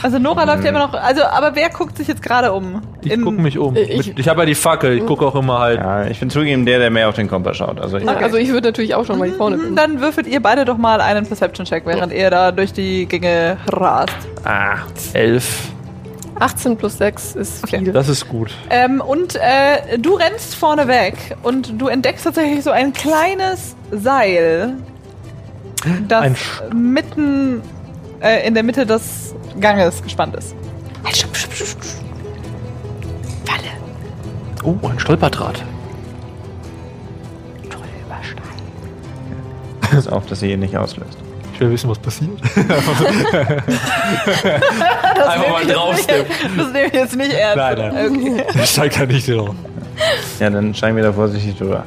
Also 0.02 0.18
Nora 0.18 0.44
läuft 0.44 0.62
ja 0.62 0.70
immer 0.70 0.78
noch. 0.80 0.92
Also, 0.94 1.22
aber 1.24 1.54
wer 1.54 1.70
guckt 1.70 1.96
sich 1.96 2.06
jetzt 2.06 2.22
gerade 2.22 2.52
um? 2.52 2.82
Ich 3.02 3.12
In- 3.12 3.22
gucke 3.24 3.40
mich 3.40 3.58
um. 3.58 3.74
Äh, 3.74 3.82
Ich, 3.82 4.10
ich- 4.10 4.18
ich 4.18 4.28
habe 4.28 4.40
ja 4.42 4.46
die 4.46 4.54
Fackel. 4.54 4.98
Ich 4.98 5.06
gucke 5.06 5.24
auch 5.26 5.34
immer 5.34 5.58
halt. 5.58 5.80
Ja, 5.80 6.06
ich 6.06 6.20
bin 6.20 6.28
zugegeben 6.30 6.66
der, 6.66 6.78
der 6.78 6.90
mehr 6.90 7.08
auf 7.08 7.14
den 7.16 7.28
Kompass 7.28 7.56
schaut. 7.56 7.80
Also 7.80 7.96
ich, 7.96 8.04
Ja, 8.04 8.14
Also 8.16 8.36
ich 8.36 8.50
würde 8.50 8.68
natürlich 8.68 8.94
auch 8.94 9.04
schon, 9.06 9.18
weil 9.18 9.30
ich 9.30 9.36
vorne 9.36 9.56
Mhm, 9.56 9.62
bin. 9.62 9.76
Dann 9.76 10.00
würfelt 10.00 10.26
ihr 10.26 10.40
beide 10.40 10.64
doch 10.64 10.76
mal 10.76 11.00
einen 11.00 11.26
Perception-Check, 11.26 11.86
während 11.86 12.12
ihr 12.12 12.30
da 12.30 12.52
durch 12.52 12.72
die 12.72 13.06
Gänge 13.06 13.56
rast. 13.72 14.12
Ah, 14.44 14.76
elf. 15.14 15.70
18 16.38 16.76
plus 16.76 16.98
6 16.98 17.34
ist 17.34 17.66
viel. 17.68 17.92
Das 17.92 18.08
ist 18.10 18.28
gut. 18.28 18.50
Ähm, 18.68 19.00
und 19.00 19.36
äh, 19.36 19.98
du 19.98 20.14
rennst 20.14 20.54
vorne 20.54 20.86
weg 20.86 21.34
und 21.42 21.80
du 21.80 21.88
entdeckst 21.88 22.24
tatsächlich 22.24 22.62
so 22.62 22.70
ein 22.70 22.92
kleines 22.92 23.74
Seil, 23.90 24.74
das 26.08 26.62
mitten 26.74 27.62
äh, 28.20 28.46
in 28.46 28.54
der 28.54 28.62
Mitte 28.62 28.86
des 28.86 29.34
Ganges 29.60 30.02
gespannt 30.02 30.36
ist. 30.36 30.54
Oh, 34.64 34.76
ein 34.88 34.98
Stolperdraht. 34.98 35.62
pass 39.96 40.08
auf, 40.08 40.26
dass 40.26 40.40
sie 40.40 40.52
ihn 40.52 40.60
nicht 40.60 40.76
auslöst. 40.76 41.18
Ich 41.54 41.60
will 41.60 41.70
wissen, 41.70 41.88
was 41.88 41.98
passiert. 41.98 42.30
Das 45.16 45.28
Einfach 45.28 45.50
mal 45.50 45.66
draufsteppen. 45.66 46.58
Das 46.58 46.72
nehme 46.72 46.86
ich 46.88 46.92
jetzt 46.92 47.16
nicht 47.16 47.32
ernst. 47.32 47.56
Nein, 47.56 47.78
nein. 47.78 48.36
Okay. 48.36 48.60
Ich 48.62 48.70
steig 48.70 48.92
da 48.92 49.06
nicht 49.06 49.26
drauf. 49.28 49.54
Ja, 50.38 50.50
dann 50.50 50.74
steigen 50.74 50.96
wir 50.96 51.02
da 51.04 51.12
vorsichtig 51.12 51.56
drüber. 51.56 51.84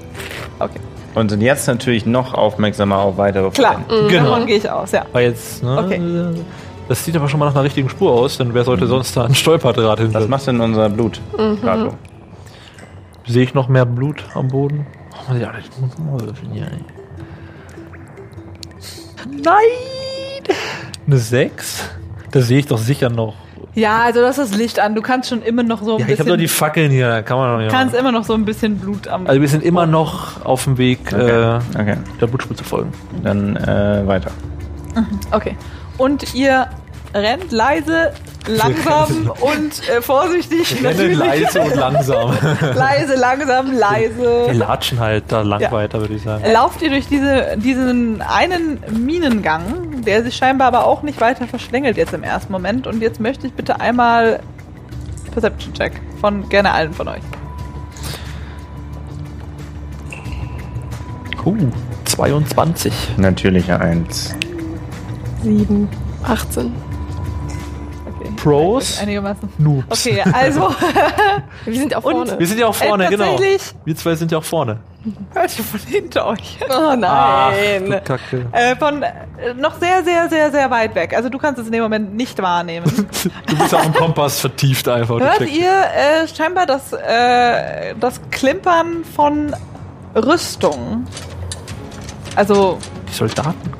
okay. 0.57 0.79
Und 1.15 1.29
sind 1.29 1.41
jetzt 1.41 1.67
natürlich 1.67 2.05
noch 2.05 2.33
aufmerksamer 2.33 2.97
auf 2.97 3.17
weitere 3.17 3.49
Klar, 3.49 3.81
Fallen. 3.87 4.07
Genau. 4.09 4.29
davon 4.29 4.45
gehe 4.47 4.57
ich 4.57 4.69
aus, 4.69 4.91
ja. 4.91 5.05
Weil 5.11 5.29
jetzt, 5.29 5.63
ne? 5.63 5.77
Okay. 5.77 6.01
Das 6.87 7.03
sieht 7.05 7.15
aber 7.15 7.27
schon 7.29 7.39
mal 7.39 7.45
nach 7.45 7.55
einer 7.55 7.63
richtigen 7.63 7.89
Spur 7.89 8.11
aus, 8.11 8.37
denn 8.37 8.53
wer 8.53 8.63
sollte 8.63 8.87
sonst 8.87 9.15
da 9.15 9.25
ein 9.25 9.35
Stolperdraht 9.35 9.99
hinter? 9.99 10.19
Was 10.21 10.27
macht 10.27 10.47
denn 10.47 10.59
unser 10.59 10.89
Blut? 10.89 11.21
Rato? 11.63 11.93
Sehe 13.27 13.43
ich 13.43 13.53
noch 13.53 13.67
mehr 13.67 13.85
Blut 13.85 14.23
am 14.33 14.47
Boden? 14.47 14.87
Oh, 15.29 15.33
ja, 15.35 15.51
das 15.51 15.79
muss 15.79 15.97
man 15.99 16.11
mal 16.11 16.21
würfeln 16.21 16.51
hier, 16.51 16.65
ey. 16.65 16.83
Nein! 19.43 20.55
Eine 21.05 21.17
6? 21.17 21.89
Da 22.31 22.41
sehe 22.41 22.59
ich 22.59 22.67
doch 22.67 22.77
sicher 22.77 23.09
noch. 23.09 23.35
Ja, 23.79 23.99
also 24.03 24.21
das 24.21 24.37
ist 24.37 24.55
Licht 24.55 24.79
an. 24.79 24.95
Du 24.95 25.01
kannst 25.01 25.29
schon 25.29 25.41
immer 25.41 25.63
noch 25.63 25.81
so 25.81 25.93
ein 25.95 25.99
Ja, 25.99 26.05
ich 26.05 26.11
habe 26.11 26.17
bisschen. 26.17 26.27
doch 26.27 26.37
die 26.37 26.47
Fackeln 26.47 26.91
hier, 26.91 27.07
da 27.09 27.21
kann 27.21 27.37
man 27.37 27.51
noch 27.53 27.59
nicht. 27.59 27.71
kannst 27.71 27.95
immer 27.95 28.11
noch 28.11 28.23
so 28.25 28.33
ein 28.33 28.45
bisschen 28.45 28.77
Blut 28.77 29.07
am. 29.07 29.25
Also 29.27 29.39
wir 29.41 29.47
sind 29.47 29.63
immer 29.63 29.85
noch 29.85 30.43
auf 30.45 30.63
dem 30.65 30.77
Weg, 30.77 30.99
Okay. 31.13 31.29
äh, 31.55 31.59
okay, 31.79 31.97
der 32.19 32.27
Blutspur 32.27 32.55
zu 32.57 32.63
folgen. 32.63 32.91
dann 33.23 33.55
äh, 33.55 34.05
weiter. 34.05 34.31
Okay. 35.31 35.55
Und 35.97 36.33
ihr 36.33 36.67
rennt 37.13 37.51
leise, 37.51 38.11
langsam 38.47 39.31
und 39.41 39.89
äh, 39.89 40.01
vorsichtig 40.01 40.81
natürlich. 40.81 41.17
leise 41.17 41.61
und 41.61 41.75
langsam. 41.75 42.31
leise, 42.75 43.15
langsam, 43.15 43.71
Wir 43.71 43.77
leise. 43.79 44.51
latschen 44.51 44.99
halt 44.99 45.25
da 45.27 45.41
lang 45.41 45.61
Ja. 45.61 45.71
weiter, 45.71 45.99
würde 45.99 46.13
ich 46.15 46.23
sagen. 46.23 46.43
Lauft 46.51 46.81
ihr 46.81 46.89
durch 46.89 47.07
diese, 47.07 47.57
diesen 47.57 48.21
einen 48.21 48.79
Minengang, 49.05 50.01
der 50.03 50.23
sich 50.23 50.35
scheinbar 50.35 50.67
aber 50.67 50.85
auch 50.85 51.01
nicht 51.03 51.19
weiter 51.21 51.47
verschlängelt 51.47 51.97
jetzt 51.97 52.13
im 52.13 52.23
ersten 52.23 52.51
Moment. 52.51 52.87
Und 52.87 53.01
jetzt 53.01 53.19
möchte 53.19 53.47
ich 53.47 53.53
bitte 53.53 53.79
einmal 53.79 54.39
Perception 55.31 55.73
Check 55.73 55.93
von 56.21 56.47
gerne 56.49 56.71
allen 56.71 56.93
von 56.93 57.07
euch. 57.07 57.21
Uh, 61.45 61.55
22. 62.05 62.93
Natürliche 63.17 63.79
Eins. 63.79 64.35
7, 65.41 65.87
18. 66.23 66.71
Okay. 68.19 68.31
Pros, 68.35 68.99
Einigermaßen. 68.99 69.49
Noobs. 69.57 70.05
Okay, 70.07 70.21
also 70.33 70.69
Wir 71.65 71.73
sind 71.79 71.95
auch 71.95 72.03
Und- 72.03 72.13
vorne. 72.27 72.39
Wir 72.39 72.47
sind 72.47 72.59
ja 72.59 72.67
auch 72.67 72.75
vorne, 72.75 73.05
äh, 73.05 73.09
genau. 73.09 73.25
tatsächlich 73.31 73.61
Wir 73.85 73.95
zwei 73.95 74.15
sind 74.15 74.31
ja 74.31 74.37
auch 74.39 74.43
vorne. 74.43 74.79
hört 75.33 75.57
ihr 75.57 75.63
von 75.63 75.79
hinter 75.79 76.27
euch. 76.27 76.59
Oh 76.69 76.73
Ach, 76.73 76.95
nein. 76.97 77.85
du 77.89 78.01
Kacke. 78.01 78.45
Äh, 78.51 78.75
von 78.75 79.01
äh, 79.03 79.53
noch 79.57 79.79
sehr, 79.79 80.03
sehr, 80.03 80.27
sehr, 80.29 80.51
sehr 80.51 80.69
weit 80.69 80.95
weg. 80.95 81.15
Also 81.15 81.29
du 81.29 81.37
kannst 81.37 81.59
es 81.61 81.67
in 81.67 81.71
dem 81.71 81.83
Moment 81.83 82.13
nicht 82.15 82.41
wahrnehmen. 82.41 82.85
Du 83.47 83.55
bist 83.57 83.73
auch 83.73 83.85
im 83.85 83.93
Kompass 83.93 84.39
vertieft 84.39 84.87
einfach. 84.87 85.19
Hört 85.19 85.41
ihr 85.49 85.69
äh, 85.71 86.27
scheinbar 86.27 86.65
das, 86.65 86.93
äh, 86.93 87.95
das 87.99 88.19
Klimpern 88.31 89.03
von 89.15 89.55
Rüstung? 90.15 91.05
Also, 92.35 92.77
Die 93.09 93.13
Soldaten 93.13 93.71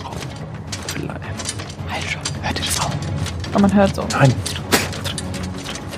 oh, 3.56 3.60
man 3.60 3.74
hört 3.74 3.96
so. 3.96 4.06
Nein. 4.12 4.34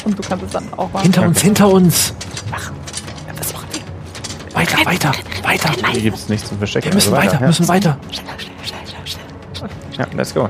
Und 0.03 0.17
du 0.17 0.23
kannst 0.23 0.45
es 0.45 0.51
dann 0.51 0.73
auch 0.77 0.91
machen. 0.91 1.03
Hinter 1.03 1.23
uns, 1.23 1.41
hinter 1.41 1.69
uns. 1.69 2.13
Was 2.49 3.53
machen 3.53 3.67
wir? 3.71 4.55
Weiter, 4.55 4.77
weiter, 4.85 5.11
weiter. 5.43 5.91
Hier 5.91 6.01
gibt 6.01 6.17
es 6.17 6.29
nichts 6.29 6.49
zu 6.49 6.55
verstecken. 6.55 6.87
Wir 6.87 6.95
müssen 6.95 7.13
Also 7.13 7.27
weiter, 7.27 7.39
ja. 7.41 7.47
müssen 7.47 7.67
weiter. 7.67 7.97
Ja, 9.97 10.07
let's 10.15 10.33
go. 10.33 10.49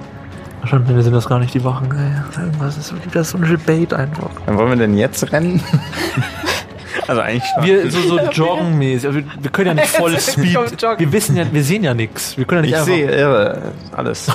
Schon, 0.65 0.87
wir 0.87 1.01
sind 1.01 1.13
das 1.13 1.27
gar 1.27 1.39
nicht 1.39 1.53
die 1.53 1.63
Wachen. 1.63 1.91
ey. 1.91 2.41
Irgendwas 2.43 2.77
ist 2.77 2.87
so, 2.87 2.95
das 3.13 3.27
ist 3.27 3.31
so 3.31 3.37
ein 3.37 3.59
Bait 3.65 3.93
einfach. 3.93 4.29
Dann 4.45 4.57
wollen 4.57 4.69
wir 4.69 4.75
denn 4.77 4.95
jetzt 4.95 5.31
rennen? 5.31 5.61
also 7.11 7.21
eigentlich 7.21 7.43
schon. 7.53 7.63
Wir 7.63 7.91
so, 7.91 7.99
so 8.01 8.19
joggenmäßig. 8.19 9.07
Also 9.07 9.19
wir, 9.19 9.25
wir 9.41 9.51
können 9.51 9.67
ja 9.67 9.73
nicht 9.75 9.87
voll 9.95 10.19
Speed. 10.19 10.57
Wir 10.99 11.11
wissen 11.11 11.37
ja, 11.37 11.45
wir 11.51 11.63
sehen 11.63 11.83
ja 11.83 11.93
nichts. 11.93 12.37
Wir 12.37 12.45
können 12.45 12.63
ja 12.65 12.81
nicht 12.85 12.89
ich 12.89 12.97
einfach. 13.03 13.11
sehe 13.11 13.19
irre, 13.19 13.61
alles. 13.95 14.31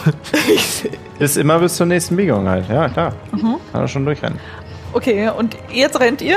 Bis 1.19 1.37
immer 1.37 1.59
bis 1.59 1.77
zur 1.77 1.87
nächsten 1.87 2.15
Biegung 2.17 2.47
halt. 2.49 2.69
Ja, 2.69 2.89
klar. 2.89 3.13
Mhm. 3.33 3.57
Kann 3.73 3.81
er 3.81 3.89
schon 3.89 4.05
durchrennen. 4.05 4.39
Okay, 4.93 5.31
und 5.31 5.57
jetzt 5.73 5.99
rennt 5.99 6.21
ihr? 6.21 6.37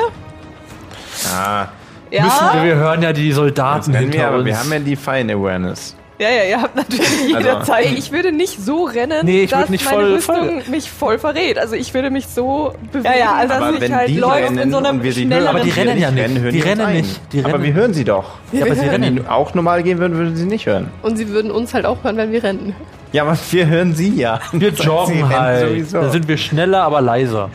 Ah, 1.35 1.65
Ja. 2.11 2.23
Müssen 2.23 2.45
wir, 2.53 2.63
wir 2.63 2.75
hören 2.75 3.01
ja 3.01 3.11
die 3.13 3.31
Soldaten 3.33 3.93
hinter 3.93 4.17
wir, 4.17 4.27
aber 4.27 4.37
uns. 4.37 4.45
wir 4.45 4.57
haben 4.59 4.71
ja 4.71 4.79
die 4.79 4.95
Fine 4.95 5.33
Awareness. 5.33 5.95
Ja, 6.19 6.29
ja, 6.29 6.43
ihr 6.43 6.61
habt 6.61 6.75
natürlich 6.75 7.01
Also- 7.33 7.37
jederzeit. 7.37 7.85
Ey, 7.85 7.93
ich 7.95 8.11
würde 8.11 8.31
nicht 8.33 8.61
so 8.61 8.83
rennen, 8.83 9.25
Nee, 9.25 9.43
ich 9.43 9.51
dass 9.51 9.69
meine 9.69 9.79
voll- 9.79 10.13
Rüstung 10.15 10.61
mich 10.69 10.89
voll 10.91 11.17
verrät. 11.17 11.57
Also 11.57 11.75
ich 11.75 11.93
würde 11.93 12.09
mich 12.09 12.27
so 12.27 12.73
bewegen, 12.91 13.05
Ja, 13.05 13.17
ja, 13.17 13.33
also 13.35 13.53
dass 13.53 13.63
Aber 13.63 13.73
ich 13.75 13.81
wenn 13.81 13.95
halt 13.95 14.09
die 14.09 14.17
läuft 14.17 14.35
rennen 14.43 14.57
in 14.59 14.71
so 14.71 14.77
einem 14.79 14.97
und 14.97 15.03
wir 15.03 15.13
sie 15.13 15.21
schnelleren- 15.23 15.45
hören, 15.45 15.55
Aber 15.55 15.63
die 15.65 15.69
rennen 15.71 15.97
ja 15.99 16.11
nicht. 16.11 16.23
rennen, 16.23 16.41
hören 16.41 16.53
Die 16.53 16.59
rennen 16.59 16.81
ein. 16.81 16.95
nicht. 16.97 17.21
Die 17.31 17.39
aber 17.39 17.53
rennen- 17.53 17.63
wir 17.63 17.73
hören 17.73 17.93
sie 17.93 18.03
doch. 18.03 18.25
Ja, 18.51 18.65
aber 18.65 18.75
sie 18.75 18.81
Wenn 18.81 18.89
rennen. 19.03 19.15
die 19.15 19.27
auch 19.29 19.53
normal 19.53 19.81
gehen 19.81 19.97
würden, 19.99 20.17
würden 20.17 20.35
sie 20.35 20.45
nicht 20.45 20.65
hören. 20.65 20.87
Und 21.03 21.15
sie 21.15 21.29
würden 21.29 21.51
uns 21.51 21.73
halt 21.73 21.85
auch 21.85 22.03
hören, 22.03 22.17
wenn 22.17 22.33
wir 22.33 22.43
rennen. 22.43 22.75
Ja, 23.13 23.23
aber 23.23 23.37
wir 23.51 23.67
hören 23.67 23.95
sie 23.95 24.13
ja. 24.19 24.41
Wir 24.51 24.69
joggen 24.71 25.29
halt. 25.29 25.69
sowieso. 25.69 26.01
Dann 26.01 26.11
sind 26.11 26.27
wir 26.27 26.37
schneller, 26.37 26.83
aber 26.83 26.99
leiser. 27.01 27.49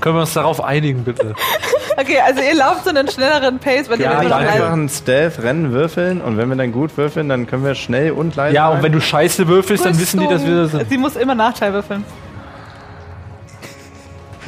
Können 0.00 0.14
wir 0.14 0.20
uns 0.20 0.32
darauf 0.32 0.62
einigen, 0.62 1.02
bitte? 1.02 1.34
Okay, 2.00 2.18
also 2.24 2.40
ihr 2.40 2.54
lauft 2.54 2.84
so 2.84 2.90
einen 2.90 3.08
schnelleren 3.08 3.58
Pace, 3.58 3.90
weil 3.90 4.00
Ja, 4.00 4.22
ihr 4.22 4.28
ja, 4.28 4.36
einfach 4.36 4.54
leise- 4.60 4.72
ein 4.72 4.88
Stealth-Rennen 4.88 5.72
würfeln 5.72 6.20
und 6.20 6.36
wenn 6.36 6.48
wir 6.48 6.54
dann 6.56 6.70
gut 6.70 6.96
würfeln, 6.96 7.28
dann 7.28 7.46
können 7.48 7.64
wir 7.64 7.74
schnell 7.74 8.12
und 8.12 8.36
leise 8.36 8.54
Ja, 8.54 8.68
und 8.68 8.82
wenn 8.84 8.92
du 8.92 9.00
Scheiße 9.00 9.48
würfelst, 9.48 9.84
dann 9.84 9.98
wissen 9.98 10.20
die, 10.20 10.28
dass 10.28 10.46
wir 10.46 10.54
das 10.62 10.70
sind. 10.70 10.88
Sie 10.88 10.96
muss 10.98 11.16
immer 11.16 11.34
Nachteil 11.34 11.72
würfeln. 11.72 12.04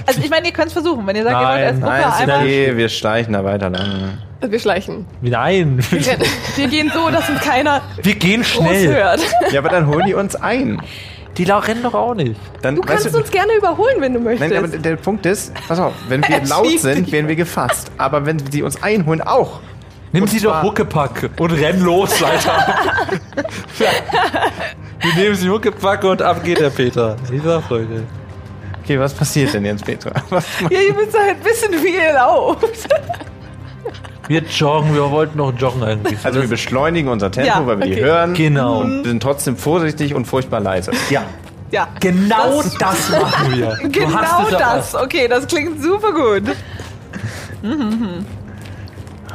Also 0.07 0.21
ich 0.23 0.31
meine, 0.31 0.47
ihr 0.47 0.53
könnt 0.53 0.69
es 0.69 0.73
versuchen, 0.73 1.07
wenn 1.07 1.15
ihr 1.17 1.25
sagt, 1.25 1.35
ihr 1.35 1.39
wollt 1.41 1.49
Nein, 1.59 1.67
als 1.67 1.81
Gruppe 1.81 1.93
Nein, 1.93 2.13
einmal. 2.31 2.39
okay, 2.45 2.77
wir 2.77 2.89
schleichen 2.89 3.33
da 3.33 3.45
weiter 3.45 3.71
lang. 3.71 4.19
Wir 4.41 4.59
schleichen. 4.59 5.07
Nein, 5.21 5.79
Wir, 6.57 6.69
gehen 6.69 6.91
so, 6.95 7.11
dass 7.11 7.29
uns 7.29 7.41
keiner 7.43 7.83
wir 8.03 8.15
gehen 8.15 8.43
groß 8.43 8.49
schnell. 8.67 8.95
hört. 8.95 9.21
Ja, 9.51 9.61
aber 9.61 9.69
dann 9.69 9.87
holen 9.87 10.07
die 10.07 10.15
uns 10.15 10.35
ein. 10.37 10.81
Die 11.37 11.45
rennen 11.45 11.83
doch 11.83 11.95
auch 11.95 12.15
nicht. 12.15 12.41
Dann, 12.63 12.77
Du 12.77 12.83
kannst 12.83 13.15
uns 13.15 13.31
gerne 13.31 13.55
überholen, 13.55 13.97
wenn 14.01 14.15
du 14.15 14.21
möchtest. 14.21 14.53
Nein, 14.53 14.65
aber 14.65 14.77
der 14.77 14.97
Punkt 14.97 15.25
ist, 15.27 15.53
pass 15.69 15.79
auf, 15.79 15.93
wenn 16.09 16.27
wir 16.27 16.45
laut 16.47 16.79
sind, 16.79 17.11
werden 17.13 17.29
wir 17.29 17.37
gefasst. 17.37 17.91
Aber 17.99 18.27
wenn 18.27 18.39
sie 18.51 18.63
uns 18.63 18.83
einholen, 18.83 19.23
auch. 19.23 19.61
Nimm 20.13 20.25
Und 20.25 20.29
sie 20.29 20.41
doch 20.41 20.63
Huckepack 20.63 21.31
und 21.39 21.53
renn 21.53 21.81
los, 21.83 22.21
Alter. 22.21 22.67
wir 25.01 25.15
nehmen 25.15 25.37
sie 25.37 25.49
Huckepack 25.49 26.03
und 26.03 26.21
ab 26.21 26.43
geht 26.43 26.59
der 26.59 26.71
Peter. 26.71 27.17
Dieser 27.31 27.63
Freude. 27.63 28.03
Okay, 28.83 28.99
was 28.99 29.15
passiert 29.15 29.55
denn 29.55 29.65
jetzt, 29.65 29.85
Petra? 29.85 30.11
Was 30.31 30.45
Ja, 30.69 30.81
ihr 30.81 30.95
müsst 30.95 31.17
halt 31.17 31.45
wissen, 31.45 31.73
wie 31.81 31.95
ihr 31.95 32.13
lauft. 32.13 32.89
Wir 34.31 34.43
joggen, 34.45 34.95
wir 34.95 35.11
wollten 35.11 35.39
noch 35.39 35.53
joggen 35.59 35.83
eigentlich. 35.83 36.17
also 36.25 36.41
wir 36.41 36.49
beschleunigen 36.49 37.09
unser 37.11 37.33
Tempo, 37.33 37.49
Ja, 37.49 37.67
weil 37.67 37.81
wir 37.81 37.87
die 37.87 37.93
okay. 37.95 38.05
hören. 38.05 38.35
Genau. 38.35 38.79
Und 38.83 39.03
sind 39.03 39.21
trotzdem 39.21 39.57
vorsichtig 39.57 40.15
und 40.15 40.25
furchtbar 40.25 40.61
leise. 40.61 40.93
Ja, 41.11 41.25
Ja, 41.73 41.89
genau 41.99 42.63
das, 42.63 43.11
machen 43.11 43.53
wir. 43.57 43.77
Du 43.83 43.89
genau 43.91 44.49
das. 44.57 44.95
Okay, 44.95 45.27
das 45.27 45.49
klingt 45.49 45.83
super 45.83 46.13
gut. 46.13 46.45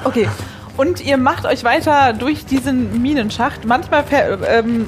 Okay. 0.05 0.29
Und 0.77 1.01
ihr 1.05 1.17
macht 1.17 1.45
euch 1.45 1.63
weiter 1.65 2.13
durch 2.13 2.45
diesen 2.45 3.01
Minenschacht. 3.01 3.65
Manchmal 3.65 4.03
ver- 4.03 4.39
ähm, 4.47 4.87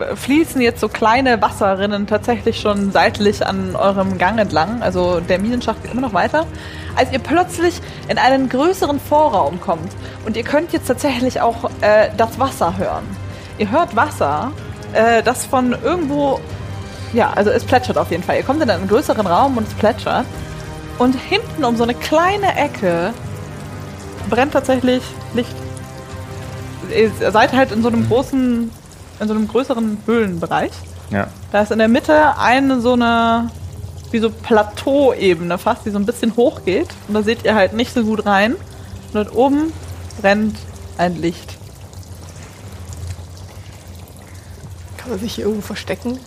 äh, 0.00 0.14
fließen 0.16 0.60
jetzt 0.60 0.80
so 0.80 0.88
kleine 0.88 1.40
Wasserrinnen 1.42 2.06
tatsächlich 2.08 2.60
schon 2.60 2.92
seitlich 2.92 3.44
an 3.44 3.74
eurem 3.76 4.18
Gang 4.18 4.38
entlang. 4.40 4.82
Also 4.82 5.20
der 5.20 5.38
Minenschacht 5.40 5.82
geht 5.82 5.92
immer 5.92 6.02
noch 6.02 6.14
weiter. 6.14 6.46
Als 6.96 7.12
ihr 7.12 7.18
plötzlich 7.18 7.80
in 8.08 8.18
einen 8.18 8.48
größeren 8.48 8.98
Vorraum 8.98 9.60
kommt 9.60 9.92
und 10.24 10.36
ihr 10.36 10.44
könnt 10.44 10.72
jetzt 10.72 10.86
tatsächlich 10.86 11.40
auch 11.40 11.70
äh, 11.80 12.08
das 12.16 12.38
Wasser 12.38 12.76
hören. 12.76 13.04
Ihr 13.58 13.70
hört 13.70 13.94
Wasser, 13.94 14.52
äh, 14.92 15.22
das 15.22 15.46
von 15.46 15.76
irgendwo 15.82 16.40
ja, 17.12 17.32
also 17.34 17.50
es 17.50 17.64
plätschert 17.64 17.98
auf 17.98 18.10
jeden 18.10 18.22
Fall. 18.22 18.36
Ihr 18.36 18.42
kommt 18.42 18.62
in 18.62 18.70
einen 18.70 18.88
größeren 18.88 19.26
Raum 19.26 19.56
und 19.56 19.66
es 19.66 19.74
plätschert. 19.74 20.26
Und 20.98 21.14
hinten 21.14 21.64
um 21.64 21.76
so 21.76 21.82
eine 21.82 21.94
kleine 21.94 22.56
Ecke 22.56 23.12
brennt 24.30 24.52
tatsächlich 24.52 25.02
Licht. 25.34 25.54
Ihr 26.94 27.30
seid 27.30 27.52
halt 27.52 27.72
in 27.72 27.82
so 27.82 27.88
einem 27.88 28.06
großen, 28.08 28.70
in 29.20 29.28
so 29.28 29.34
einem 29.34 29.48
größeren 29.48 29.98
Höhlenbereich. 30.06 30.72
Ja. 31.10 31.28
Da 31.52 31.62
ist 31.62 31.72
in 31.72 31.78
der 31.78 31.88
Mitte 31.88 32.38
eine 32.38 32.80
so 32.80 32.92
eine, 32.92 33.50
wie 34.12 34.18
so 34.18 34.30
Plateauebene 34.30 35.58
fast, 35.58 35.84
die 35.86 35.90
so 35.90 35.98
ein 35.98 36.06
bisschen 36.06 36.36
hoch 36.36 36.60
geht. 36.64 36.88
Und 37.08 37.14
da 37.14 37.22
seht 37.22 37.44
ihr 37.44 37.54
halt 37.54 37.72
nicht 37.72 37.92
so 37.94 38.02
gut 38.04 38.24
rein. 38.26 38.52
Und 38.54 39.14
dort 39.14 39.34
oben 39.34 39.72
brennt 40.20 40.56
ein 40.98 41.16
Licht. 41.20 41.56
Kann 44.96 45.10
man 45.10 45.18
sich 45.18 45.34
hier 45.34 45.44
irgendwo 45.44 45.62
verstecken? 45.66 46.18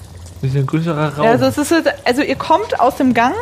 Das 0.42 0.52
ist 0.52 0.58
ein 0.58 0.66
größerer 0.66 1.16
Raum. 1.16 1.26
Ja, 1.26 1.32
also, 1.32 1.46
es 1.46 1.58
ist, 1.58 1.72
halt- 1.72 1.94
also 2.06 2.22
ihr 2.22 2.36
kommt 2.36 2.80
aus 2.80 2.96
dem 2.96 3.14
Gang, 3.14 3.34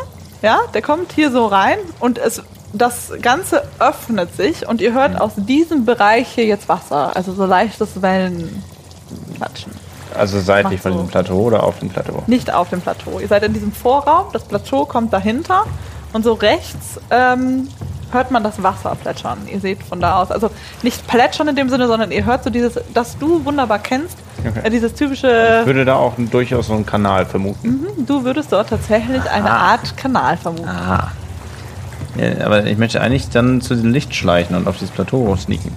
ja, 0.42 0.60
der 0.74 0.82
kommt 0.82 1.12
hier 1.14 1.32
so 1.32 1.46
rein 1.46 1.78
und 2.00 2.18
es, 2.18 2.42
das 2.74 3.12
Ganze 3.22 3.64
öffnet 3.80 4.36
sich 4.36 4.68
und 4.68 4.82
ihr 4.82 4.94
hört 4.94 5.20
aus 5.20 5.34
diesem 5.36 5.86
Bereich 5.86 6.28
hier 6.30 6.46
jetzt 6.46 6.68
Wasser, 6.70 7.16
also 7.16 7.34
so 7.34 7.46
leichtes 7.46 8.02
Wellenplatschen. 8.02 9.72
Also 10.18 10.40
seitlich 10.40 10.82
von 10.82 10.92
so. 10.94 10.98
diesem 11.00 11.12
Plateau 11.12 11.40
oder 11.42 11.64
auf 11.64 11.80
dem 11.80 11.90
Plateau? 11.90 12.24
Nicht 12.28 12.54
auf 12.54 12.70
dem 12.70 12.82
Plateau. 12.82 13.20
Ihr 13.20 13.28
seid 13.28 13.44
in 13.44 13.54
diesem 13.54 13.72
Vorraum, 13.72 14.26
das 14.34 14.44
Plateau 14.44 14.86
kommt 14.86 15.14
dahinter 15.14 15.64
und 16.14 16.24
so 16.24 16.34
rechts 16.34 17.00
ähm, 17.12 17.68
hört 18.12 18.32
man 18.32 18.42
das 18.44 18.62
Wasser 18.64 18.96
plätschern. 18.96 19.38
Ihr 19.52 19.60
seht 19.60 19.84
von 19.84 20.00
da 20.00 20.22
aus, 20.22 20.32
also 20.32 20.50
nicht 20.82 21.06
plätschern 21.08 21.50
in 21.50 21.56
dem 21.58 21.70
Sinne, 21.70 21.88
sondern 21.88 22.12
ihr 22.12 22.26
hört 22.26 22.44
so 22.44 22.50
dieses, 22.50 22.80
das 22.94 23.18
du 23.18 23.44
wunderbar 23.46 23.80
kennst, 23.80 24.18
Okay. 24.40 24.60
äh, 24.64 24.70
dieses 24.70 24.94
typische, 24.94 25.58
Ich 25.62 25.66
würde 25.66 25.84
da 25.84 25.96
auch 25.96 26.14
durchaus 26.18 26.68
so 26.68 26.74
einen 26.74 26.86
Kanal 26.86 27.26
vermuten. 27.26 27.86
du 28.06 28.24
würdest 28.24 28.52
dort 28.54 28.70
tatsächlich 28.70 29.22
eine 29.30 29.50
Ah. 29.52 29.72
Art 29.72 29.98
Kanal 29.98 30.38
vermuten. 30.38 30.68
Aha. 30.70 31.12
Ja, 32.18 32.46
aber 32.46 32.64
ich 32.66 32.78
möchte 32.78 33.02
eigentlich 33.02 33.30
dann 33.30 33.62
zu 33.62 33.74
diesem 33.76 33.92
Licht 33.92 34.14
schleichen 34.16 34.56
und 34.56 34.68
auf 34.68 34.78
dieses 34.78 34.92
Plateau 34.94 35.36
sneaken. 35.36 35.72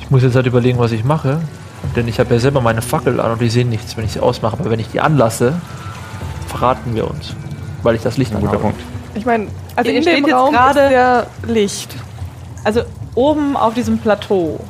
Ich 0.00 0.10
muss 0.10 0.22
jetzt 0.22 0.34
halt 0.36 0.46
überlegen, 0.46 0.78
was 0.78 0.92
ich 0.92 1.04
mache. 1.04 1.40
Denn 1.96 2.06
ich 2.08 2.20
habe 2.20 2.34
ja 2.34 2.40
selber 2.40 2.60
meine 2.60 2.82
Fackel 2.82 3.20
an 3.20 3.32
und 3.32 3.40
die 3.40 3.48
sehen 3.48 3.70
nichts, 3.70 3.96
wenn 3.96 4.04
ich 4.04 4.12
sie 4.12 4.20
ausmache. 4.20 4.56
Aber 4.60 4.70
wenn 4.70 4.78
ich 4.80 4.88
die 4.88 5.00
anlasse, 5.00 5.54
verraten 6.46 6.94
wir 6.94 7.08
uns. 7.10 7.34
Weil 7.82 7.94
ich 7.96 8.02
das 8.02 8.16
Licht 8.18 8.32
Ein 8.32 8.40
guter 8.40 8.52
anhabe. 8.52 8.62
Punkt. 8.74 8.80
Ich 9.14 9.24
meine, 9.24 9.46
Also 9.76 9.90
in 9.90 10.02
steht 10.02 10.26
dem 10.26 10.32
Raum 10.34 10.52
gerade- 10.52 10.80
ist 10.80 10.90
der 10.90 11.26
Licht. 11.46 11.96
Also 12.64 12.82
oben 13.14 13.56
auf 13.56 13.74
diesem 13.74 13.98
Plateau 13.98 14.60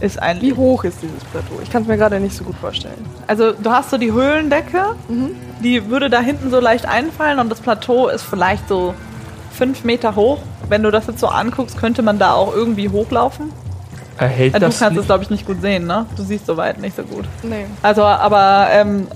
ist 0.00 0.20
ein 0.22 0.40
Wie 0.40 0.52
hoch 0.52 0.84
ist 0.84 0.98
dieses 1.02 1.24
Plateau? 1.24 1.58
Ich 1.62 1.70
kann 1.70 1.82
es 1.82 1.88
mir 1.88 1.96
gerade 1.96 2.20
nicht 2.20 2.36
so 2.36 2.44
gut 2.44 2.54
vorstellen. 2.56 3.04
Also 3.26 3.52
du 3.52 3.70
hast 3.70 3.90
so 3.90 3.98
die 3.98 4.12
Höhlendecke, 4.12 4.94
die 5.64 5.88
würde 5.90 6.08
da 6.08 6.20
hinten 6.20 6.50
so 6.50 6.60
leicht 6.60 6.86
einfallen 6.86 7.40
und 7.40 7.48
das 7.50 7.58
Plateau 7.60 8.06
ist 8.08 8.22
vielleicht 8.22 8.68
so 8.68 8.94
fünf 9.50 9.82
Meter 9.82 10.14
hoch. 10.14 10.38
Wenn 10.68 10.84
du 10.84 10.92
das 10.92 11.08
jetzt 11.08 11.18
so 11.18 11.26
anguckst, 11.26 11.76
könnte 11.78 12.02
man 12.02 12.20
da 12.20 12.34
auch 12.34 12.54
irgendwie 12.54 12.88
hochlaufen. 12.90 13.50
Erhält 14.18 14.54
du 14.54 14.60
das 14.60 14.78
kannst 14.78 14.92
es, 14.92 14.96
Licht? 14.96 15.06
glaube 15.06 15.22
ich, 15.24 15.30
nicht 15.30 15.46
gut 15.46 15.60
sehen, 15.60 15.86
ne? 15.86 16.06
Du 16.16 16.22
siehst 16.22 16.46
so 16.46 16.56
weit 16.56 16.80
nicht 16.80 16.96
so 16.96 17.02
gut. 17.02 17.24
Nee. 17.42 17.66
Also, 17.82 18.02
aber 18.02 18.68
ähm, 18.72 19.06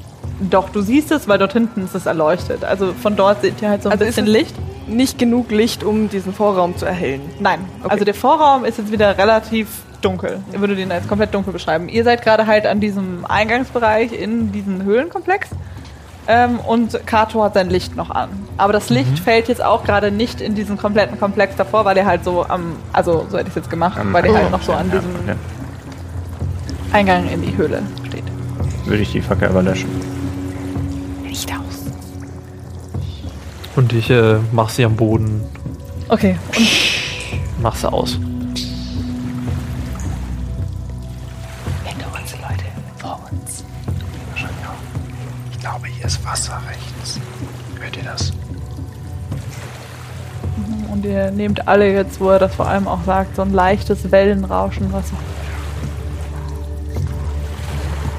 doch, 0.40 0.70
du 0.70 0.80
siehst 0.82 1.10
es, 1.12 1.28
weil 1.28 1.38
dort 1.38 1.52
hinten 1.52 1.84
ist 1.84 1.94
es 1.94 2.06
erleuchtet. 2.06 2.64
Also 2.64 2.92
von 2.94 3.16
dort 3.16 3.42
seht 3.42 3.60
ihr 3.62 3.68
halt 3.70 3.82
so 3.82 3.88
ein 3.88 3.92
Also 3.92 4.04
ist 4.04 4.10
bisschen 4.16 4.26
es- 4.26 4.32
Licht. 4.32 4.54
Nicht 4.88 5.16
genug 5.18 5.50
Licht, 5.52 5.84
um 5.84 6.08
diesen 6.08 6.32
Vorraum 6.34 6.76
zu 6.76 6.84
erhellen. 6.86 7.20
Nein, 7.38 7.60
Okay. 7.82 7.92
also 7.92 8.04
der 8.04 8.14
Vorraum 8.14 8.64
ist 8.64 8.78
jetzt 8.78 8.90
wieder 8.90 9.16
relativ 9.16 9.68
dunkel. 10.00 10.40
Ich 10.52 10.58
würde 10.60 10.74
den 10.74 10.90
als 10.90 11.06
komplett 11.06 11.32
dunkel 11.32 11.52
beschreiben. 11.52 11.88
Ihr 11.88 12.02
seid 12.02 12.22
gerade 12.22 12.48
halt 12.48 12.66
an 12.66 12.80
diesem 12.80 13.24
Eingangsbereich 13.24 14.12
in 14.12 14.50
diesen 14.50 14.82
Höhlenkomplex. 14.82 15.50
Ähm, 16.28 16.60
und 16.60 17.04
Kato 17.06 17.42
hat 17.42 17.54
sein 17.54 17.68
Licht 17.68 17.96
noch 17.96 18.10
an. 18.10 18.28
Aber 18.56 18.72
das 18.72 18.90
Licht 18.90 19.18
fällt 19.18 19.48
jetzt 19.48 19.62
auch 19.62 19.82
gerade 19.84 20.12
nicht 20.12 20.40
in 20.40 20.54
diesen 20.54 20.78
kompletten 20.78 21.18
Komplex 21.18 21.56
davor, 21.56 21.84
weil 21.84 21.96
er 21.96 22.06
halt 22.06 22.24
so 22.24 22.46
am, 22.48 22.76
also 22.92 23.26
so 23.28 23.38
hätte 23.38 23.48
ich 23.48 23.56
es 23.56 23.56
jetzt 23.56 23.70
gemacht, 23.70 23.98
Am- 23.98 24.12
weil 24.12 24.24
er 24.24 24.34
halt 24.34 24.46
oh, 24.46 24.50
noch 24.50 24.62
so 24.62 24.72
an 24.72 24.88
ja, 24.88 24.96
diesem 24.98 25.10
okay. 25.16 25.34
Eingang 26.92 27.28
in 27.28 27.42
die 27.42 27.56
Höhle 27.56 27.82
steht. 28.06 28.24
Würde 28.84 29.02
ich 29.02 29.10
die 29.12 29.20
Fackel 29.20 29.48
aber 29.48 29.62
löschen. 29.62 29.88
Licht 31.24 31.50
aus. 31.50 31.58
Und 33.74 33.92
ich 33.92 34.10
äh, 34.10 34.36
mach 34.52 34.68
sie 34.68 34.84
am 34.84 34.94
Boden, 34.96 35.42
Okay, 36.08 36.36
und 36.56 36.68
mach 37.62 37.74
sie 37.74 37.90
aus. 37.90 38.18
Hier 46.02 46.08
ist 46.08 46.24
Wasser 46.24 46.60
rechts. 46.68 47.20
Hört 47.80 47.96
ihr 47.96 48.02
das? 48.02 48.32
Und 50.90 51.04
ihr 51.04 51.30
nehmt 51.30 51.68
alle 51.68 51.92
jetzt, 51.92 52.20
wo 52.20 52.30
er 52.30 52.40
das 52.40 52.54
vor 52.56 52.66
allem 52.66 52.88
auch 52.88 53.04
sagt, 53.06 53.36
so 53.36 53.42
ein 53.42 53.52
leichtes 53.52 54.10
Wellenrauschen, 54.10 54.92
was 54.92 55.08
so. 55.08 55.14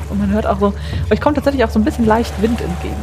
Und 0.09 0.19
man 0.19 0.31
hört 0.31 0.47
auch 0.47 0.59
so, 0.59 0.73
euch 1.11 1.19
kommt 1.19 1.35
tatsächlich 1.35 1.65
auch 1.65 1.69
so 1.69 1.79
ein 1.79 1.83
bisschen 1.83 2.05
leicht 2.05 2.41
Wind 2.41 2.61
entgegen. 2.61 2.95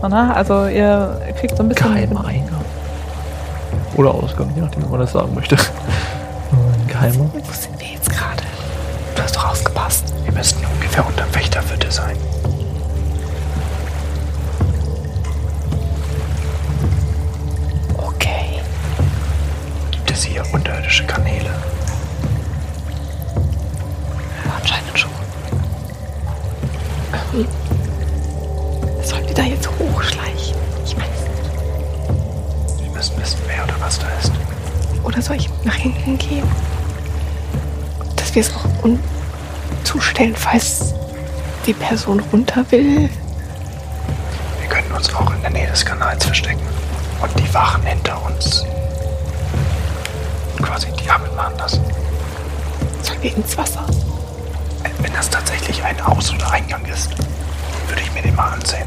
So, 0.00 0.08
ne? 0.08 0.34
Also 0.34 0.66
ihr 0.68 1.20
kriegt 1.40 1.56
so 1.56 1.64
ein 1.64 1.68
bisschen. 1.68 1.92
Geheimer 1.92 2.26
Eingang. 2.26 2.64
Oder 3.96 4.14
Ausgang, 4.14 4.52
je 4.54 4.62
nachdem, 4.62 4.84
wie 4.84 4.88
man 4.88 5.00
das 5.00 5.12
sagen 5.12 5.34
möchte. 5.34 5.56
Geheimer. 6.86 7.28
Wo 7.32 7.52
sind 7.52 7.80
wir 7.80 7.88
jetzt 7.88 8.08
gerade? 8.08 8.42
Du 9.16 9.22
hast 9.22 9.34
doch 9.34 9.50
aufgepasst. 9.50 10.14
Wir 10.24 10.32
müssten 10.32 10.64
ungefähr 10.64 11.04
unterm 11.04 11.34
Wächterhütte 11.34 11.90
sein. 11.90 12.16
Unterirdische 20.96 21.04
Kanäle? 21.04 21.50
Anscheinend 24.58 24.98
schon. 24.98 25.10
Ähm, 27.34 27.46
sollen 29.02 29.26
wir 29.26 29.34
da 29.34 29.42
jetzt 29.42 29.68
hochschleichen? 29.78 30.56
Ich 30.84 30.96
weiß 30.96 31.04
nicht. 31.04 32.82
Wir 32.82 32.90
müssen 32.90 33.20
wissen, 33.20 33.38
wer 33.46 33.64
oder 33.64 33.74
was 33.80 33.98
da 33.98 34.06
ist. 34.20 34.32
Oder 35.02 35.22
soll 35.22 35.36
ich 35.36 35.48
nach 35.64 35.74
hinten 35.74 36.18
gehen? 36.18 36.48
Dass 38.16 38.34
wir 38.34 38.42
es 38.42 38.54
auch 38.54 38.64
zustellen, 39.84 40.34
falls 40.36 40.94
die 41.64 41.74
Person 41.74 42.20
runter 42.32 42.64
will. 42.70 43.08
Wir 44.60 44.68
können 44.68 44.90
uns 44.92 45.14
auch 45.14 45.32
in 45.32 45.40
der 45.42 45.50
Nähe 45.50 45.68
des 45.68 45.84
Kanals 45.84 46.24
verstecken. 46.24 46.66
Und 47.20 47.38
die 47.38 47.54
Wachen 47.54 47.82
hinter 47.84 48.20
uns 48.26 48.64
ins 53.28 53.56
Wasser? 53.56 53.84
Wenn 55.00 55.12
das 55.12 55.28
tatsächlich 55.30 55.82
ein 55.84 56.00
Aus- 56.00 56.32
oder 56.32 56.50
Eingang 56.52 56.84
ist, 56.86 57.10
würde 57.88 58.00
ich 58.02 58.12
mir 58.14 58.22
den 58.22 58.34
mal 58.34 58.52
ansehen. 58.52 58.86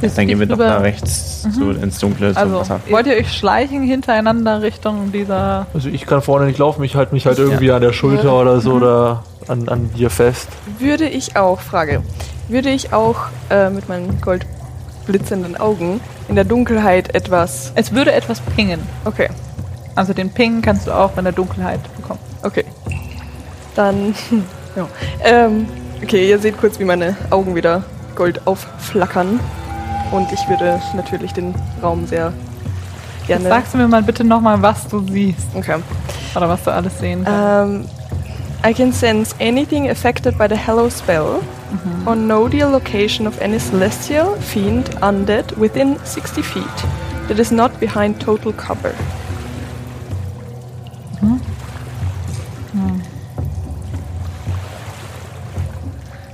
Jetzt 0.00 0.16
Dann 0.16 0.28
gehen 0.28 0.38
wir 0.38 0.46
doch 0.46 0.58
da 0.58 0.78
rechts 0.78 1.42
zu, 1.54 1.70
ins 1.70 1.98
Dunkle 1.98 2.32
zum 2.32 2.40
Also, 2.42 2.60
Wasser. 2.60 2.80
wollt 2.88 3.06
ihr 3.08 3.14
euch 3.16 3.32
schleichen 3.32 3.82
hintereinander 3.82 4.62
Richtung 4.62 5.10
dieser. 5.10 5.66
Also 5.74 5.88
ich 5.88 6.06
kann 6.06 6.22
vorne 6.22 6.46
nicht 6.46 6.58
laufen, 6.58 6.84
ich 6.84 6.94
halte 6.94 7.12
mich 7.14 7.26
halt 7.26 7.38
irgendwie 7.38 7.72
an 7.72 7.80
der 7.82 7.92
Schulter 7.92 8.40
oder 8.40 8.60
so 8.60 8.74
oder 8.74 9.24
an, 9.48 9.68
an 9.68 9.90
dir 9.94 10.08
fest. 10.10 10.48
Würde 10.78 11.08
ich 11.08 11.36
auch, 11.36 11.60
Frage, 11.60 12.02
würde 12.48 12.70
ich 12.70 12.92
auch 12.92 13.16
äh, 13.50 13.70
mit 13.70 13.88
meinen 13.88 14.20
goldblitzenden 14.20 15.56
Augen 15.56 16.00
in 16.28 16.36
der 16.36 16.44
Dunkelheit 16.44 17.14
etwas. 17.16 17.72
Es 17.74 17.92
würde 17.92 18.12
etwas 18.12 18.40
pingen. 18.54 18.80
Okay, 19.04 19.28
Also 19.98 20.12
den 20.12 20.30
Ping 20.30 20.62
kannst 20.62 20.86
du 20.86 20.92
auch 20.92 21.18
in 21.18 21.24
der 21.24 21.32
Dunkelheit 21.32 21.80
bekommen. 21.96 22.20
okay. 22.44 22.64
Dann. 23.74 24.14
ja. 24.76 24.86
Ähm, 25.24 25.66
okay, 26.00 26.28
ihr 26.30 26.38
seht 26.38 26.56
kurz, 26.56 26.78
wie 26.78 26.84
meine 26.84 27.16
Augen 27.30 27.56
wieder 27.56 27.82
Gold 28.14 28.46
aufflackern. 28.46 29.40
Und 30.12 30.32
ich 30.32 30.48
würde 30.48 30.80
natürlich 30.94 31.32
den 31.32 31.52
Raum 31.82 32.06
sehr 32.06 32.32
Jetzt 33.22 33.26
gerne. 33.26 33.48
sagst 33.48 33.74
du 33.74 33.78
mir 33.78 33.88
mal 33.88 34.04
bitte 34.04 34.22
nochmal, 34.22 34.62
was 34.62 34.86
du 34.86 35.00
siehst. 35.00 35.48
Okay. 35.54 35.78
Oder 36.36 36.48
was 36.48 36.62
du 36.62 36.72
alles 36.72 36.96
sehen 37.00 37.24
kannst. 37.24 37.88
Um, 38.64 38.70
I 38.70 38.72
can 38.72 38.92
sense 38.92 39.34
anything 39.40 39.90
affected 39.90 40.38
by 40.38 40.46
the 40.48 40.56
Hello 40.56 40.88
spell 40.88 41.40
or 42.06 42.14
know 42.14 42.48
the 42.48 42.62
location 42.62 43.26
of 43.26 43.40
any 43.40 43.58
celestial, 43.58 44.36
fiend, 44.36 44.90
undead 45.02 45.56
within 45.58 45.96
60 46.04 46.40
feet 46.40 46.64
that 47.26 47.40
is 47.40 47.50
not 47.50 47.80
behind 47.80 48.20
total 48.20 48.52
cover. 48.52 48.94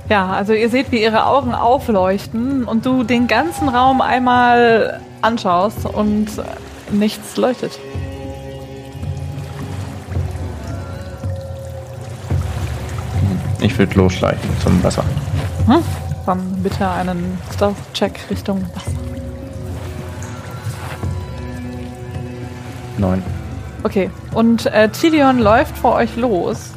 Ja, 0.07 0.27
also 0.27 0.53
ihr 0.53 0.69
seht, 0.69 0.91
wie 0.91 1.01
ihre 1.01 1.25
Augen 1.25 1.53
aufleuchten 1.55 2.65
und 2.65 2.85
du 2.85 3.03
den 3.03 3.27
ganzen 3.27 3.69
Raum 3.69 4.01
einmal 4.01 5.01
anschaust 5.21 5.85
und 5.85 6.27
nichts 6.91 7.37
leuchtet. 7.37 7.79
Ich 13.61 13.77
würde 13.79 13.95
losschleichen 13.95 14.49
zum 14.61 14.83
Wasser. 14.83 15.03
Hm? 15.65 15.83
Dann 16.27 16.61
bitte 16.61 16.87
einen 16.87 17.39
Stealth-Check 17.53 18.29
Richtung 18.29 18.63
Wasser. 18.75 18.91
Neun. 22.97 23.23
Okay, 23.85 24.09
und 24.33 24.65
äh, 24.65 24.89
Tilion 24.89 25.37
läuft 25.37 25.77
vor 25.77 25.93
euch 25.93 26.15
los. 26.15 26.71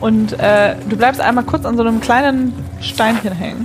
Und 0.00 0.32
äh, 0.40 0.74
du 0.88 0.96
bleibst 0.96 1.20
einmal 1.20 1.44
kurz 1.44 1.64
an 1.64 1.76
so 1.76 1.84
einem 1.84 2.00
kleinen 2.00 2.52
Steinchen 2.80 3.30
hängen. 3.30 3.64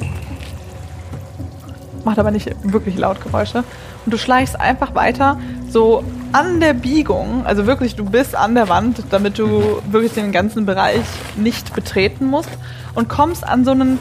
Macht 2.05 2.19
aber 2.19 2.29
nicht 2.29 2.51
wirklich 2.61 2.99
laut 2.99 3.19
Geräusche. 3.23 3.63
Und 4.05 4.13
du 4.13 4.19
schleichst 4.19 4.59
einfach 4.59 4.93
weiter, 4.93 5.39
so 5.71 6.03
an 6.33 6.59
der 6.59 6.75
Biegung, 6.75 7.43
also 7.43 7.65
wirklich, 7.65 7.95
du 7.95 8.05
bist 8.05 8.35
an 8.35 8.53
der 8.53 8.69
Wand, 8.69 9.03
damit 9.09 9.39
du 9.39 9.81
wirklich 9.89 10.13
den 10.13 10.31
ganzen 10.31 10.67
Bereich 10.67 11.01
nicht 11.35 11.73
betreten 11.73 12.27
musst. 12.27 12.51
Und 12.93 13.09
kommst 13.09 13.43
an 13.43 13.65
so 13.65 13.71
einen 13.71 13.99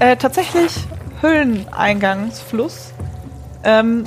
äh, 0.00 0.16
tatsächlich 0.16 0.72
Höhleneingangsfluss. 1.20 2.92
Ähm, 3.62 4.02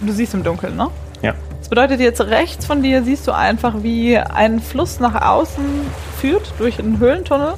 du 0.00 0.12
siehst 0.12 0.34
im 0.34 0.42
Dunkeln, 0.42 0.76
ne? 0.76 0.88
Ja. 1.22 1.34
Das 1.58 1.68
bedeutet, 1.68 2.00
jetzt 2.00 2.20
rechts 2.20 2.64
von 2.66 2.82
dir 2.82 3.02
siehst 3.02 3.26
du 3.26 3.32
einfach, 3.32 3.82
wie 3.82 4.16
ein 4.16 4.60
Fluss 4.60 5.00
nach 5.00 5.20
außen 5.20 5.64
führt 6.20 6.52
durch 6.58 6.78
einen 6.78 6.98
Höhlentunnel. 6.98 7.54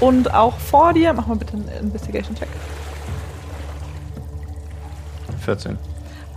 Und 0.00 0.34
auch 0.34 0.58
vor 0.58 0.92
dir, 0.92 1.12
mach 1.12 1.26
mal 1.26 1.36
bitte 1.36 1.54
einen 1.54 1.68
Investigation-Check. 1.80 2.48
14. 5.44 5.78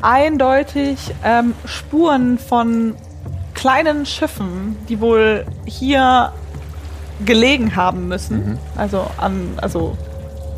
Eindeutig 0.01 1.13
ähm, 1.23 1.53
Spuren 1.65 2.37
von 2.37 2.95
kleinen 3.53 4.05
Schiffen, 4.05 4.77
die 4.87 5.01
wohl 5.01 5.45
hier 5.65 6.31
gelegen 7.25 7.75
haben 7.75 8.07
müssen. 8.07 8.57
Also 8.77 9.07
an, 9.17 9.53
also 9.57 9.97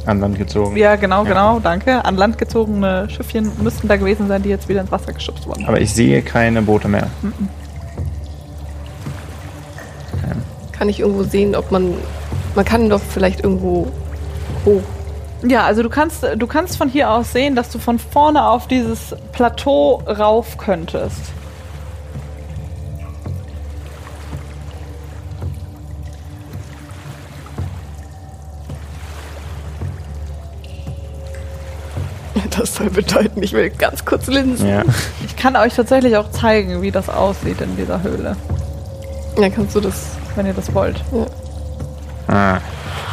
An 0.05 0.19
Land 0.19 0.37
gezogen. 0.37 0.75
ja 0.77 0.95
genau, 0.95 1.23
Ja. 1.23 1.29
genau, 1.29 1.59
danke. 1.59 2.03
An 2.03 2.17
Land 2.17 2.37
gezogene 2.37 3.07
Schiffchen 3.09 3.51
müssten 3.61 3.87
da 3.87 3.97
gewesen 3.97 4.27
sein, 4.27 4.41
die 4.41 4.49
jetzt 4.49 4.67
wieder 4.67 4.81
ins 4.81 4.91
Wasser 4.91 5.13
geschubst 5.13 5.47
wurden. 5.47 5.65
Aber 5.65 5.79
ich 5.79 5.93
sehe 5.93 6.21
keine 6.21 6.61
Boote 6.61 6.87
mehr. 6.87 7.07
Kann 10.71 10.89
ich 10.89 10.99
irgendwo 10.99 11.23
sehen, 11.23 11.55
ob 11.55 11.71
man. 11.71 11.93
Man 12.55 12.65
kann 12.65 12.89
doch 12.89 12.99
vielleicht 13.01 13.41
irgendwo 13.43 13.87
hoch. 14.65 14.81
Ja, 15.43 15.63
also 15.63 15.81
du 15.83 15.89
kannst, 15.89 16.23
du 16.37 16.47
kannst 16.47 16.77
von 16.77 16.89
hier 16.89 17.09
aus 17.11 17.31
sehen, 17.31 17.55
dass 17.55 17.69
du 17.69 17.79
von 17.79 17.97
vorne 17.97 18.45
auf 18.45 18.67
dieses 18.67 19.15
Plateau 19.31 20.01
rauf 20.07 20.57
könntest. 20.57 21.17
Das 32.71 32.77
soll 32.77 32.89
bedeuten, 32.89 33.43
ich 33.43 33.51
will 33.51 33.69
ganz 33.69 34.05
kurz 34.05 34.27
linsen. 34.27 34.65
Ja. 34.65 34.83
Ich 35.25 35.35
kann 35.35 35.57
euch 35.57 35.75
tatsächlich 35.75 36.15
auch 36.15 36.31
zeigen, 36.31 36.81
wie 36.81 36.89
das 36.89 37.09
aussieht 37.09 37.59
in 37.59 37.75
dieser 37.75 38.01
Höhle, 38.01 38.37
Dann 39.35 39.53
kannst 39.53 39.75
du 39.75 39.81
das. 39.81 40.11
wenn 40.37 40.45
ihr 40.45 40.53
das 40.53 40.73
wollt. 40.73 41.03
Ah. 42.29 42.59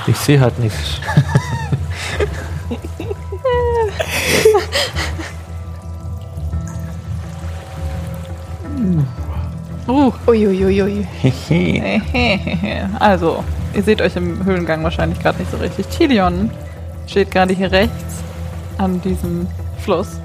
Ich 0.06 0.16
sehe 0.16 0.40
halt 0.40 0.56
nichts. 0.60 0.78
Uh, 9.88 10.12
Uiuiui. 10.26 11.06
Hehe. 11.20 12.02
also, 13.00 13.42
ihr 13.74 13.82
seht 13.82 14.02
euch 14.02 14.14
im 14.16 14.44
Höhlengang 14.44 14.84
wahrscheinlich 14.84 15.18
gerade 15.18 15.38
nicht 15.38 15.50
so 15.50 15.56
richtig. 15.56 15.86
Tilion 15.88 16.50
steht 17.06 17.30
gerade 17.30 17.54
hier 17.54 17.72
rechts 17.72 18.22
an 18.78 19.00
diesem 19.02 19.46
Fluss. 19.80 20.20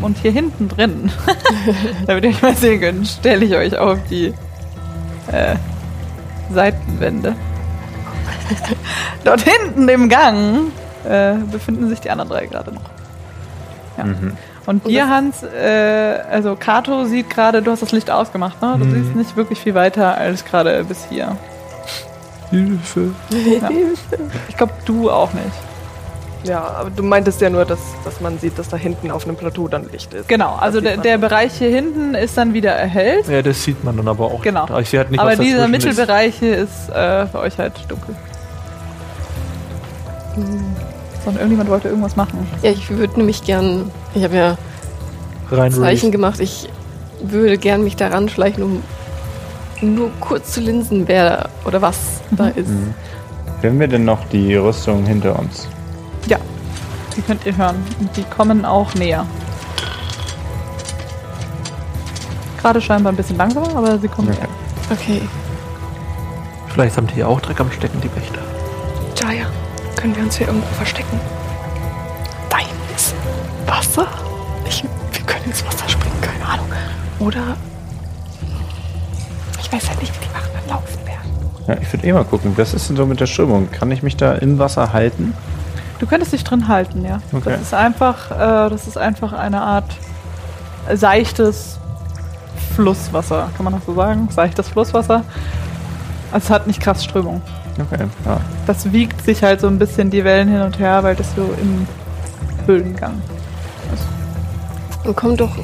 Und 0.00 0.16
hier 0.18 0.30
hinten 0.32 0.68
drin, 0.68 1.10
damit 2.06 2.24
ihr 2.24 2.30
euch 2.30 2.42
mal 2.42 2.54
sehen 2.56 2.80
könnt, 2.80 3.06
stelle 3.08 3.44
ich 3.44 3.54
euch 3.54 3.76
auf 3.76 3.98
die 4.08 4.32
äh, 5.32 5.56
Seitenwände. 6.52 7.34
Dort 9.24 9.42
hinten 9.42 9.88
im 9.88 10.08
Gang 10.08 10.68
äh, 11.08 11.34
befinden 11.50 11.88
sich 11.88 12.00
die 12.00 12.10
anderen 12.10 12.30
drei 12.30 12.46
gerade 12.46 12.72
noch. 12.72 12.80
Ja. 13.98 14.04
Mhm. 14.04 14.36
Und 14.66 14.84
Und 14.84 14.90
dir, 14.90 15.08
Hans, 15.08 15.42
äh, 15.42 16.18
also 16.30 16.56
Kato 16.58 17.04
sieht 17.04 17.30
gerade, 17.30 17.62
du 17.62 17.70
hast 17.70 17.82
das 17.82 17.92
Licht 17.92 18.10
ausgemacht, 18.10 18.60
ne? 18.62 18.76
Du 18.78 18.84
Mhm. 18.84 18.94
siehst 19.04 19.16
nicht 19.16 19.36
wirklich 19.36 19.60
viel 19.60 19.74
weiter 19.74 20.16
als 20.16 20.44
gerade 20.44 20.82
bis 20.84 21.06
hier. 21.08 21.36
Hilfe. 22.50 23.10
Ich 24.48 24.56
glaube, 24.56 24.72
du 24.84 25.10
auch 25.10 25.32
nicht. 25.34 25.44
Ja, 26.44 26.60
aber 26.80 26.90
du 26.90 27.02
meintest 27.02 27.40
ja 27.40 27.50
nur, 27.50 27.64
dass, 27.64 27.80
dass 28.04 28.20
man 28.20 28.38
sieht, 28.38 28.58
dass 28.58 28.68
da 28.68 28.76
hinten 28.76 29.10
auf 29.10 29.26
einem 29.26 29.36
Plateau 29.36 29.68
dann 29.68 29.90
Licht 29.90 30.14
ist. 30.14 30.28
Genau, 30.28 30.54
also 30.54 30.80
der, 30.80 30.96
der. 30.96 31.18
Bereich 31.18 31.54
hier 31.54 31.70
hinten 31.70 32.14
ist 32.14 32.36
dann 32.36 32.54
wieder 32.54 32.72
erhellt. 32.72 33.26
Ja, 33.28 33.42
das 33.42 33.64
sieht 33.64 33.82
man 33.82 33.96
dann 33.96 34.06
aber 34.06 34.26
auch. 34.26 34.42
Genau. 34.42 34.66
Ich 34.78 34.90
sehe 34.90 35.00
halt 35.00 35.10
nicht, 35.10 35.20
aber 35.20 35.32
was 35.32 35.40
dieser. 35.40 35.66
Mittelbereich 35.66 36.36
hier 36.38 36.58
ist 36.58 36.90
äh, 36.90 37.26
für 37.26 37.38
euch 37.40 37.58
halt 37.58 37.72
dunkel. 37.88 38.14
Sondern 41.24 41.40
irgendjemand 41.40 41.70
wollte 41.70 41.88
irgendwas 41.88 42.14
machen. 42.16 42.46
Ja, 42.62 42.70
ich 42.70 42.90
würde 42.90 43.16
nämlich 43.16 43.42
gern, 43.42 43.90
ich 44.14 44.22
habe 44.22 44.36
ja 44.36 44.58
Rein 45.50 45.72
Zeichen 45.72 46.12
gemacht, 46.12 46.40
ich 46.40 46.68
würde 47.22 47.56
gern 47.58 47.82
mich 47.82 47.96
da 47.96 48.08
ranschleichen, 48.08 48.62
um 48.62 48.82
nur 49.80 50.10
kurz 50.20 50.52
zu 50.52 50.60
linsen, 50.60 51.08
wer 51.08 51.48
oder 51.64 51.82
was 51.82 52.20
da 52.30 52.48
ist. 52.48 52.70
Hören 53.62 53.80
wir 53.80 53.88
denn 53.88 54.04
noch 54.04 54.24
die 54.28 54.54
Rüstung 54.54 55.04
hinter 55.06 55.38
uns? 55.38 55.68
Ja, 56.26 56.38
die 57.16 57.22
könnt 57.22 57.44
ihr 57.46 57.56
hören. 57.56 57.76
Und 58.00 58.16
die 58.16 58.24
kommen 58.24 58.64
auch 58.64 58.94
näher. 58.94 59.26
Gerade 62.60 62.80
scheinbar 62.80 63.12
ein 63.12 63.16
bisschen 63.16 63.36
langsamer, 63.36 63.76
aber 63.76 63.98
sie 63.98 64.08
kommen 64.08 64.28
Okay. 64.28 64.38
näher. 64.38 64.48
Okay. 64.90 65.22
Vielleicht 66.68 66.96
haben 66.96 67.06
die 67.08 67.22
auch 67.24 67.40
Dreck 67.40 67.60
am 67.60 67.70
Stecken, 67.72 68.00
die 68.00 68.14
Wächter. 68.14 68.40
Jaya, 69.20 69.46
können 69.96 70.14
wir 70.16 70.22
uns 70.24 70.36
hier 70.36 70.46
irgendwo 70.48 70.66
verstecken? 70.74 71.18
Da 72.50 72.58
hinten 72.58 72.94
ist 72.94 73.14
Wasser. 73.66 74.06
Ich, 74.68 74.84
wir 75.12 75.22
können 75.24 75.44
ins 75.46 75.64
Wasser 75.64 75.88
springen, 75.88 76.20
keine 76.20 76.44
Ahnung. 76.46 76.66
Oder. 77.18 77.56
Ich 79.60 79.72
weiß 79.72 79.88
halt 79.88 80.00
nicht, 80.00 80.12
wie 80.20 80.26
die 80.26 80.34
Wachen 80.34 80.50
dann 80.54 80.68
laufen 80.76 81.06
werden. 81.06 81.66
Ja, 81.66 81.76
ich 81.80 81.92
würde 81.92 82.06
eh 82.06 82.12
mal 82.12 82.24
gucken, 82.24 82.52
was 82.56 82.74
ist 82.74 82.88
denn 82.88 82.96
so 82.96 83.06
mit 83.06 83.20
der 83.20 83.26
Strömung? 83.26 83.70
Kann 83.70 83.90
ich 83.90 84.02
mich 84.02 84.16
da 84.16 84.32
im 84.34 84.58
Wasser 84.58 84.92
halten? 84.92 85.34
Du 85.98 86.06
könntest 86.06 86.32
dich 86.32 86.44
drin 86.44 86.68
halten, 86.68 87.04
ja. 87.04 87.18
Okay. 87.32 87.50
Das 87.52 87.60
ist 87.62 87.74
einfach, 87.74 88.30
äh, 88.30 88.70
das 88.70 88.86
ist 88.86 88.98
einfach 88.98 89.32
eine 89.32 89.62
Art 89.62 89.90
seichtes 90.94 91.78
Flusswasser, 92.74 93.48
kann 93.56 93.64
man 93.64 93.72
das 93.74 93.84
so 93.86 93.94
sagen? 93.94 94.28
Seichtes 94.30 94.68
Flusswasser. 94.68 95.24
Also 96.32 96.44
es 96.46 96.50
hat 96.50 96.66
nicht 96.66 96.80
krass 96.80 97.02
Strömung. 97.04 97.40
Okay, 97.80 98.04
ja. 98.24 98.40
Das 98.66 98.92
wiegt 98.92 99.22
sich 99.24 99.42
halt 99.42 99.60
so 99.60 99.66
ein 99.68 99.78
bisschen 99.78 100.10
die 100.10 100.24
Wellen 100.24 100.48
hin 100.48 100.60
und 100.62 100.78
her, 100.78 101.02
weil 101.02 101.14
das 101.14 101.34
so 101.34 101.42
im 101.60 101.86
Höhlengang. 102.66 103.20
Und 105.04 105.16
kommt 105.16 105.40
doch 105.40 105.56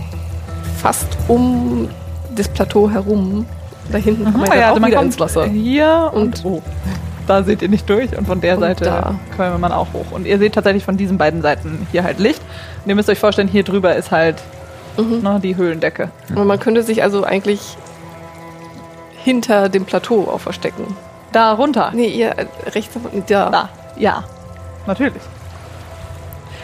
fast 0.81 1.09
um 1.29 1.89
das 2.37 2.49
Plateau 2.49 2.89
herum. 2.91 3.45
Da 3.91 3.99
hinten 3.99 4.25
kommt 4.25 4.39
man 4.39 4.51
Ah, 4.51 4.55
ja, 4.55 4.61
ja, 4.61 4.67
auch 4.67 4.69
also 4.71 4.81
man 4.81 4.91
wieder 4.91 4.99
kommt 5.01 5.13
ins 5.13 5.21
Wasser. 5.21 5.45
hier 5.47 6.11
und, 6.15 6.45
Und- 6.45 6.45
oh, 6.45 6.63
da 7.27 7.43
seht 7.43 7.63
ihr 7.63 7.69
nicht 7.69 7.89
durch 7.89 8.17
und 8.17 8.27
von 8.27 8.41
der 8.41 8.55
Und 8.57 8.61
Seite 8.61 8.85
da. 8.85 9.15
kommt 9.37 9.61
man 9.61 9.73
auch 9.73 9.93
hoch. 9.93 10.11
Und 10.11 10.27
ihr 10.27 10.39
seht 10.39 10.55
tatsächlich 10.55 10.85
von 10.85 10.97
diesen 10.97 11.19
beiden 11.19 11.43
Seiten 11.43 11.87
hier 11.93 12.05
halt 12.05 12.19
Licht. 12.19 12.41
Und 12.85 12.89
ihr 12.89 12.95
müsst 12.95 13.09
euch 13.09 13.19
vorstellen, 13.19 13.49
hier 13.49 13.63
drüber 13.65 13.95
ist 13.97 14.11
halt 14.11 14.43
Mhm. 14.99 15.23
ne, 15.23 15.41
die 15.43 15.57
Höhlendecke. 15.57 16.11
Und 16.35 16.47
man 16.47 16.61
könnte 16.61 16.83
sich 16.83 17.03
also 17.03 17.25
eigentlich 17.25 17.77
hinter 19.25 19.69
dem 19.69 19.85
Plateau 19.87 20.29
auch 20.29 20.41
verstecken. 20.41 20.97
Da 21.33 21.53
runter. 21.53 21.93
Nee, 21.95 22.09
ihr 22.09 22.35
rechts 22.75 22.93
davon. 22.95 23.11
Da. 23.27 23.49
Da, 23.51 23.69
ja, 23.97 24.25
natürlich. 24.87 25.23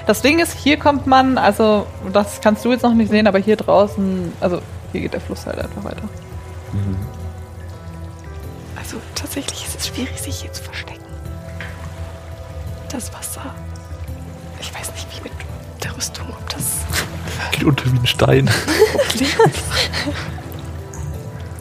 Das 0.07 0.21
Ding 0.23 0.41
ist, 0.41 0.53
hier 0.53 0.79
kommt 0.79 1.07
man, 1.07 1.39
also 1.39 1.87
das 2.13 2.41
kannst 2.43 2.65
du 2.65 2.73
jetzt 2.73 2.83
noch 2.83 2.93
nicht 2.95 3.11
sehen, 3.11 3.27
aber 3.27 3.39
hier 3.39 3.57
draußen, 3.57 4.33
also 4.41 4.61
hier 4.93 5.03
geht 5.03 5.13
der 5.15 5.21
Fluss 5.21 5.47
halt 5.47 5.59
einfach 5.59 5.85
weiter. 5.85 6.03
Also 8.89 9.03
tatsächlich 9.15 9.67
ist 9.67 9.79
es 9.79 9.89
schwierig, 9.89 10.19
sich 10.19 10.41
hier 10.41 10.51
zu 10.51 10.63
verstecken. 10.63 11.05
Das 12.91 13.13
Wasser. 13.13 13.55
Ich 14.59 14.75
weiß 14.75 14.91
nicht, 14.93 15.07
wie 15.15 15.25
mit 15.25 15.33
der 15.85 15.95
Rüstung, 15.95 16.27
ob 16.31 16.49
das 16.49 16.87
Geht 17.53 17.65
unter 17.65 17.85
wie 17.93 17.99
ein 17.99 18.07
Stein. 18.07 18.49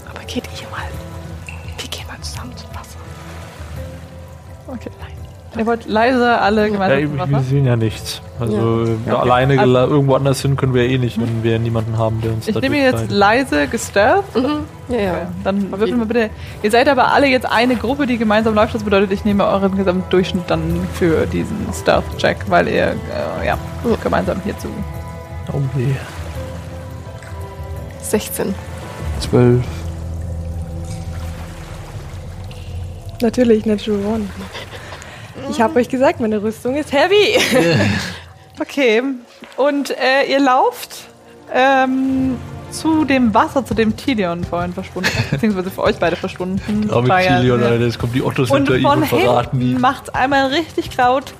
Aber 0.10 0.24
geht 0.24 0.46
ihr 0.62 0.70
mal. 0.70 0.88
Wir 1.78 1.90
gehen 1.90 2.08
mal 2.08 2.22
zusammen 2.22 2.56
zum 2.56 2.70
Wasser. 2.70 3.00
Okay. 4.68 4.92
Ihr 5.58 5.66
wollt 5.66 5.86
leise 5.88 6.40
alle 6.40 6.62
Ja, 6.68 6.74
gemeinsam 6.74 7.14
wir 7.18 7.24
zum 7.24 7.32
wir 7.32 7.40
sehen 7.42 7.66
ja 7.66 7.76
nichts. 7.76 8.22
Also 8.40 8.86
Ja. 9.06 9.14
Okay. 9.14 9.22
alleine 9.22 9.60
Also- 9.60 9.78
irgendwo 9.94 10.16
anders 10.16 10.42
hin 10.42 10.56
können 10.56 10.74
wir 10.74 10.84
eh 10.84 10.98
nicht, 10.98 11.20
wenn 11.20 11.44
wir 11.44 11.58
niemanden 11.60 11.98
haben, 11.98 12.22
der 12.22 12.34
uns 12.34 12.48
Ich 12.48 12.56
nehme 12.60 12.78
jetzt 12.78 13.10
durchleitet. 13.10 13.12
leise 13.12 13.68
gestealth. 13.68 14.36
Mhm. 14.36 14.60
Ja, 14.90 15.00
ja. 15.00 15.12
Okay. 15.14 15.22
Dann 15.44 15.72
würfeln 15.72 16.00
wir 16.00 16.06
bitte. 16.06 16.30
Ihr 16.64 16.72
seid 16.72 16.88
aber 16.88 17.12
alle 17.12 17.28
jetzt 17.28 17.46
eine 17.46 17.76
Gruppe, 17.76 18.06
die 18.08 18.18
gemeinsam 18.18 18.54
läuft. 18.56 18.76
Das 18.76 18.84
bedeutet, 18.84 19.12
ich 19.12 19.26
nehme 19.26 19.46
euren 19.46 19.76
Gesamtdurchschnitt 19.76 20.44
dann 20.48 20.62
für 20.94 21.26
diesen 21.26 21.58
Stealth-Check, 21.74 22.38
weil 22.48 22.68
ihr 22.68 22.88
äh, 22.92 23.46
ja, 23.46 23.58
Ja. 23.84 23.96
gemeinsam 24.04 24.40
hierzu. 24.46 24.68
Oh 25.54 25.60
nee. 25.76 25.96
16. 28.02 28.54
Zwölf. 29.20 29.62
Natürlich, 33.22 33.66
Natural 33.66 34.00
One. 34.06 34.30
Ich 35.50 35.62
habe 35.62 35.80
euch 35.80 35.90
gesagt, 35.90 36.20
meine 36.20 36.42
Rüstung 36.42 36.76
ist 36.76 36.92
heavy. 36.92 37.40
Okay. 38.60 39.04
Und 39.56 39.92
äh, 39.92 40.32
ihr 40.32 40.40
lauft 40.40 40.90
ähm, 41.54 42.38
zu 42.72 43.06
dem 43.06 43.32
Wasser, 43.32 43.64
zu 43.64 43.76
dem 43.76 43.96
Tilion 43.96 44.44
vorhin 44.44 44.74
verschwunden 44.74 45.12
beziehungsweise 45.30 45.70
für 45.70 45.84
euch 45.84 45.98
beide 45.98 46.16
verschwunden. 46.16 46.88
Aber 46.90 47.04
mit 47.04 47.12
Weil- 47.12 47.28
Kilian, 47.28 47.62
Alter, 47.62 47.86
jetzt 47.86 48.00
kommen 48.00 48.14
die 48.14 48.24
Ottos 48.24 48.50
Und 48.50 48.68
hinter 48.68 48.78
ihm 48.78 48.86
und 48.88 49.06
verraten 49.06 49.62
ihn. 49.62 49.80
macht's 49.80 50.10
einmal 50.10 50.48
richtig 50.48 50.98
laut 50.98 51.36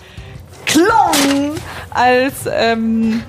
Klong, 0.68 1.56
als 1.90 2.48
ähm, 2.52 3.24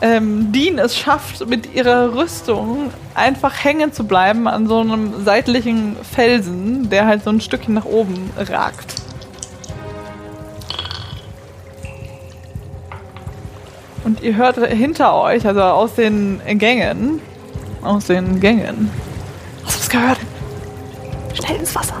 ähm, 0.00 0.50
Dean 0.50 0.78
es 0.78 0.96
schafft, 0.96 1.46
mit 1.46 1.74
ihrer 1.74 2.14
Rüstung 2.14 2.90
einfach 3.14 3.62
hängen 3.62 3.92
zu 3.92 4.04
bleiben 4.04 4.48
an 4.48 4.68
so 4.68 4.80
einem 4.80 5.22
seitlichen 5.22 5.96
Felsen, 6.14 6.88
der 6.88 7.04
halt 7.04 7.24
so 7.24 7.30
ein 7.30 7.42
Stückchen 7.42 7.74
nach 7.74 7.84
oben 7.84 8.30
ragt. 8.38 9.01
Und 14.04 14.22
ihr 14.22 14.36
hört 14.36 14.56
hinter 14.56 15.14
euch, 15.14 15.46
also 15.46 15.62
aus 15.62 15.94
den 15.94 16.40
Gängen, 16.58 17.20
aus 17.82 18.06
den 18.06 18.40
Gängen. 18.40 18.90
Hast 19.64 19.76
du 19.76 19.82
es 19.82 19.88
gehört? 19.88 20.18
Schnell 21.34 21.56
ins 21.56 21.74
Wasser. 21.74 21.94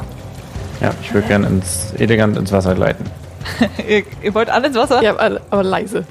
Ja, 0.80 0.92
ich 1.00 1.14
würde 1.14 1.28
gerne 1.28 1.46
ins, 1.46 1.92
elegant 1.96 2.36
ins 2.36 2.50
Wasser 2.50 2.74
gleiten. 2.74 3.04
ihr, 3.88 4.02
ihr 4.22 4.34
wollt 4.34 4.50
alle 4.50 4.66
ins 4.66 4.76
Wasser? 4.76 5.02
Ja, 5.02 5.12
aber, 5.12 5.40
aber 5.50 5.62
leise. 5.62 6.04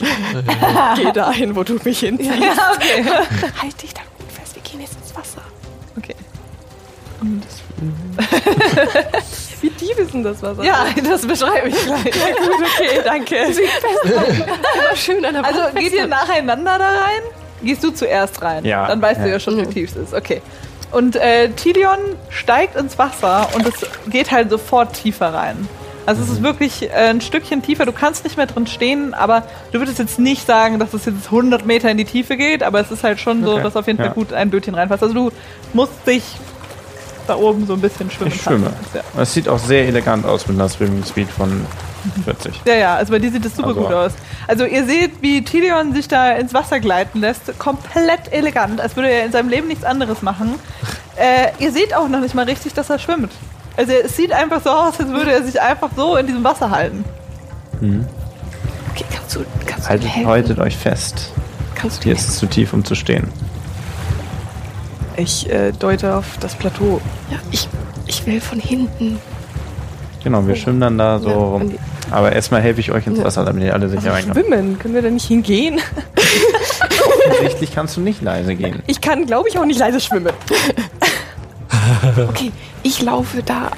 Geh 0.96 1.12
dahin, 1.12 1.54
wo 1.54 1.62
du 1.62 1.78
mich 1.84 2.00
hinziehst. 2.00 2.30
Ja, 2.38 2.72
okay. 2.74 3.04
Halt 3.62 3.82
dich 3.82 3.94
da 3.94 4.00
gut 4.18 4.32
fest, 4.32 4.54
wir 4.54 4.62
gehen 4.62 4.80
jetzt 4.80 4.96
ins 5.02 5.14
Wasser. 5.14 5.42
okay. 5.96 6.14
Wie 9.66 9.70
tief 9.86 9.98
ist 9.98 10.14
denn 10.14 10.22
das 10.22 10.40
Wasser? 10.42 10.62
Ja, 10.62 10.84
das 11.08 11.26
beschreibe 11.26 11.68
ich 11.68 11.74
gleich. 11.84 12.04
Ja, 12.04 12.34
gut, 12.36 12.66
okay, 12.78 13.00
danke. 13.04 13.36
Schön 14.94 15.24
an 15.24 15.34
der 15.34 15.44
Also 15.44 15.60
Wand 15.60 15.76
geht 15.76 15.92
ihr 15.92 16.06
nacheinander 16.06 16.78
da 16.78 16.86
rein? 16.86 17.22
Gehst 17.62 17.82
du 17.82 17.90
zuerst 17.90 18.40
rein? 18.42 18.64
Ja. 18.64 18.86
Dann 18.86 19.02
weißt 19.02 19.20
du 19.20 19.24
Ja. 19.26 19.32
ja 19.32 19.40
schon, 19.40 19.56
wie 19.56 19.62
Mhm. 19.62 19.70
tief 19.70 19.90
es 19.90 19.96
ist. 19.96 20.14
Okay. 20.14 20.40
Und 20.92 21.16
äh, 21.16 21.48
Tilion 21.50 21.98
steigt 22.30 22.76
ins 22.76 22.96
Wasser 22.98 23.48
und 23.54 23.66
es 23.66 23.74
geht 24.08 24.30
halt 24.30 24.50
sofort 24.50 24.92
tiefer 24.94 25.34
rein. 25.34 25.68
Also 26.06 26.22
es 26.22 26.28
ist 26.30 26.42
wirklich 26.44 26.84
äh, 26.84 26.92
ein 26.94 27.20
Stückchen 27.20 27.62
tiefer. 27.62 27.84
Du 27.84 27.90
kannst 27.92 28.22
nicht 28.22 28.36
mehr 28.36 28.46
drin 28.46 28.68
stehen, 28.68 29.12
aber 29.12 29.42
du 29.72 29.80
würdest 29.80 29.98
jetzt 29.98 30.20
nicht 30.20 30.46
sagen, 30.46 30.78
dass 30.78 30.94
es 30.94 31.04
jetzt 31.06 31.24
100 31.26 31.66
Meter 31.66 31.90
in 31.90 31.96
die 31.98 32.04
Tiefe 32.04 32.36
geht, 32.36 32.62
aber 32.62 32.78
es 32.80 32.92
ist 32.92 33.02
halt 33.02 33.18
schon 33.18 33.42
so, 33.44 33.54
Okay. 33.54 33.64
dass 33.64 33.74
auf 33.74 33.88
jeden 33.88 33.96
Fall 33.96 34.06
Ja. 34.06 34.12
gut 34.12 34.32
ein 34.32 34.50
Bötchen 34.50 34.76
reinpasst. 34.76 35.02
Also 35.02 35.14
du 35.14 35.32
musst 35.72 35.92
dich 36.06 36.22
da 37.26 37.36
oben 37.36 37.66
so 37.66 37.74
ein 37.74 37.80
bisschen 37.80 38.10
schwimmen. 38.10 38.32
Ich 38.34 38.42
schwimme. 38.42 38.72
Ja. 38.94 39.00
Es 39.22 39.32
sieht 39.34 39.48
auch 39.48 39.58
sehr 39.58 39.86
elegant 39.86 40.24
aus 40.26 40.46
mit 40.46 40.56
einer 40.58 40.68
Swimming 40.68 41.04
Speed 41.04 41.28
von 41.30 41.66
40. 42.24 42.62
Ja, 42.66 42.74
ja, 42.74 42.94
also 42.96 43.12
bei 43.12 43.18
dir 43.18 43.30
sieht 43.30 43.44
es 43.44 43.56
super 43.56 43.68
Also- 43.68 43.80
gut 43.82 43.92
aus. 43.92 44.12
Also 44.48 44.64
ihr 44.64 44.84
seht, 44.86 45.20
wie 45.22 45.42
Tilion 45.42 45.92
sich 45.94 46.08
da 46.08 46.32
ins 46.32 46.54
Wasser 46.54 46.78
gleiten 46.80 47.20
lässt. 47.20 47.58
Komplett 47.58 48.32
elegant, 48.32 48.80
als 48.80 48.94
würde 48.96 49.10
er 49.10 49.24
in 49.26 49.32
seinem 49.32 49.48
Leben 49.48 49.66
nichts 49.68 49.84
anderes 49.84 50.22
machen. 50.22 50.54
äh, 51.16 51.48
ihr 51.58 51.72
seht 51.72 51.94
auch 51.94 52.08
noch 52.08 52.20
nicht 52.20 52.34
mal 52.34 52.44
richtig, 52.44 52.74
dass 52.74 52.90
er 52.90 52.98
schwimmt. 52.98 53.32
Also 53.76 53.92
es 53.92 54.16
sieht 54.16 54.32
einfach 54.32 54.62
so 54.62 54.70
aus, 54.70 54.98
als 55.00 55.08
würde 55.08 55.32
er 55.32 55.42
sich 55.42 55.60
einfach 55.60 55.90
so 55.96 56.16
in 56.16 56.26
diesem 56.26 56.44
Wasser 56.44 56.70
halten. 56.70 57.04
Okay, 57.80 59.04
kannst 59.14 59.34
du, 59.36 59.40
kannst 59.66 59.84
du 59.84 59.90
Haltet, 59.90 60.10
haltet 60.24 60.58
euch 60.58 60.76
fest. 60.76 61.30
Kannst 61.74 61.98
du 62.00 62.04
Hier 62.04 62.14
ist 62.14 62.28
es 62.28 62.38
zu 62.38 62.46
tief, 62.46 62.72
um 62.72 62.84
zu 62.84 62.94
stehen. 62.94 63.28
Ich 65.16 65.48
äh, 65.50 65.72
deute 65.72 66.14
auf 66.14 66.38
das 66.40 66.54
Plateau. 66.54 67.00
Ja, 67.30 67.38
ich, 67.50 67.68
ich 68.06 68.26
will 68.26 68.40
von 68.40 68.60
hinten. 68.60 69.18
Genau, 70.22 70.46
wir 70.46 70.56
schwimmen 70.56 70.80
dann 70.80 70.98
da 70.98 71.18
so 71.18 71.28
Ja, 71.28 71.36
rum. 71.36 71.74
Aber 72.10 72.32
erstmal 72.32 72.60
helfe 72.60 72.80
ich 72.80 72.92
euch 72.92 73.06
ins. 73.06 73.22
Wasser, 73.22 73.44
damit 73.44 73.64
ihr 73.64 73.72
alle 73.72 73.88
sicher 73.88 74.12
reinkommt. 74.12 74.36
Schwimmen, 74.36 74.78
können 74.78 74.94
wir 74.94 75.02
da 75.02 75.10
nicht 75.10 75.26
hingehen? 75.26 75.80
Offensichtlich 77.30 77.74
kannst 77.74 77.96
du 77.96 78.00
nicht 78.00 78.22
leise 78.22 78.54
gehen. 78.54 78.82
Ich 78.86 79.00
kann, 79.00 79.26
glaube 79.26 79.48
ich, 79.48 79.58
auch 79.58 79.64
nicht 79.64 79.78
leise 79.78 80.00
schwimmen. 80.00 80.32
Okay, 82.28 82.50
ich 82.82 83.00
laufe 83.02 83.42
da 83.44 83.70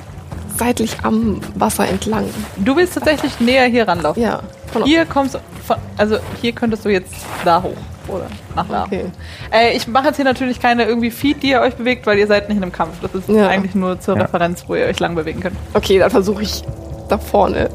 seitlich 0.56 0.96
am 1.02 1.40
Wasser 1.54 1.86
entlang. 1.86 2.24
Du 2.56 2.76
willst 2.76 2.94
tatsächlich 2.94 3.38
näher 3.40 3.66
hier 3.66 3.86
ranlaufen. 3.86 4.22
Ja. 4.22 4.40
Von 4.72 4.84
Hier 4.84 5.04
kommst 5.04 5.34
du, 5.34 5.38
von, 5.66 5.76
also 5.96 6.18
hier 6.40 6.52
könntest 6.52 6.84
du 6.84 6.88
jetzt 6.88 7.12
da 7.44 7.62
hoch 7.62 7.76
oder 8.08 8.26
nach 8.56 8.68
da. 8.68 8.84
Okay. 8.84 9.04
Äh, 9.52 9.76
ich 9.76 9.86
mache 9.86 10.06
jetzt 10.08 10.16
hier 10.16 10.24
natürlich 10.24 10.60
keine 10.60 10.84
irgendwie 10.84 11.10
Feed, 11.10 11.42
die 11.42 11.50
ihr 11.50 11.60
euch 11.60 11.74
bewegt, 11.74 12.06
weil 12.06 12.18
ihr 12.18 12.26
seid 12.26 12.48
nicht 12.48 12.56
in 12.58 12.62
einem 12.62 12.72
Kampf. 12.72 12.94
Das 13.02 13.14
ist 13.14 13.28
Ja. 13.28 13.48
eigentlich 13.48 13.74
nur 13.74 14.00
zur 14.00 14.16
Ja. 14.16 14.22
Referenz, 14.22 14.64
wo 14.66 14.74
ihr 14.74 14.86
euch 14.86 14.98
lang 15.00 15.14
bewegen 15.14 15.40
könnt. 15.40 15.56
Okay, 15.74 15.98
dann 15.98 16.10
versuche 16.10 16.42
ich 16.42 16.62
da 17.08 17.18
vorne 17.18 17.70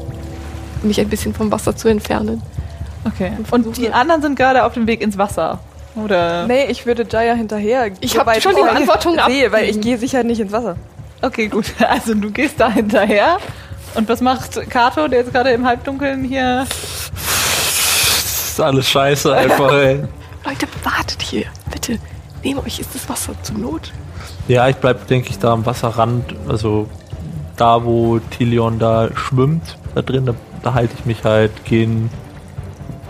mich 0.82 1.00
ein 1.00 1.08
bisschen 1.08 1.34
vom 1.34 1.50
Wasser 1.50 1.74
zu 1.74 1.88
entfernen. 1.88 2.42
Okay. 3.06 3.32
Und 3.50 3.76
die 3.76 3.90
anderen 3.92 4.22
sind 4.22 4.36
gerade 4.36 4.64
auf 4.64 4.74
dem 4.74 4.86
Weg 4.86 5.00
ins 5.02 5.16
Wasser. 5.18 5.58
Oder? 5.96 6.46
Nee, 6.46 6.64
ich 6.66 6.86
würde 6.86 7.06
Jaya 7.08 7.34
hinterher. 7.34 7.90
Ich 8.00 8.18
hab 8.18 8.26
weit 8.26 8.42
schon 8.42 8.54
die 8.56 8.62
Verantwortung 8.62 9.16
Nee, 9.28 9.50
weil 9.52 9.68
ich 9.68 9.80
gehe 9.80 9.96
sicher 9.96 10.24
nicht 10.24 10.40
ins 10.40 10.52
Wasser. 10.52 10.76
Okay, 11.22 11.46
gut. 11.48 11.66
Also 11.88 12.14
du 12.14 12.30
gehst 12.30 12.58
da 12.58 12.70
hinterher. 12.70 13.38
Und 13.94 14.08
was 14.08 14.20
macht 14.20 14.68
Kato, 14.70 15.06
der 15.06 15.20
jetzt 15.20 15.32
gerade 15.32 15.50
im 15.50 15.64
Halbdunkeln 15.66 16.24
hier? 16.24 16.66
Das 16.66 18.50
ist 18.50 18.60
alles 18.60 18.88
scheiße 18.90 19.34
einfach, 19.34 19.72
ey. 19.72 20.00
Leute, 20.44 20.66
wartet 20.82 21.22
hier. 21.22 21.46
Bitte, 21.72 21.98
nehmt 22.42 22.64
euch 22.64 22.78
ist 22.78 22.94
das 22.94 23.08
Wasser 23.08 23.32
zur 23.42 23.58
Not. 23.58 23.92
Ja, 24.46 24.68
ich 24.68 24.76
bleib, 24.76 25.06
denke 25.06 25.30
ich, 25.30 25.38
da 25.38 25.52
am 25.52 25.64
Wasserrand, 25.64 26.34
also 26.48 26.88
da, 27.56 27.84
wo 27.84 28.18
Tilion 28.18 28.78
da 28.78 29.08
schwimmt, 29.14 29.78
da 29.94 30.02
drin, 30.02 30.26
da, 30.26 30.34
da 30.62 30.74
halte 30.74 30.94
ich 30.98 31.06
mich 31.06 31.24
halt, 31.24 31.64
gehe 31.64 31.84
in 31.84 32.10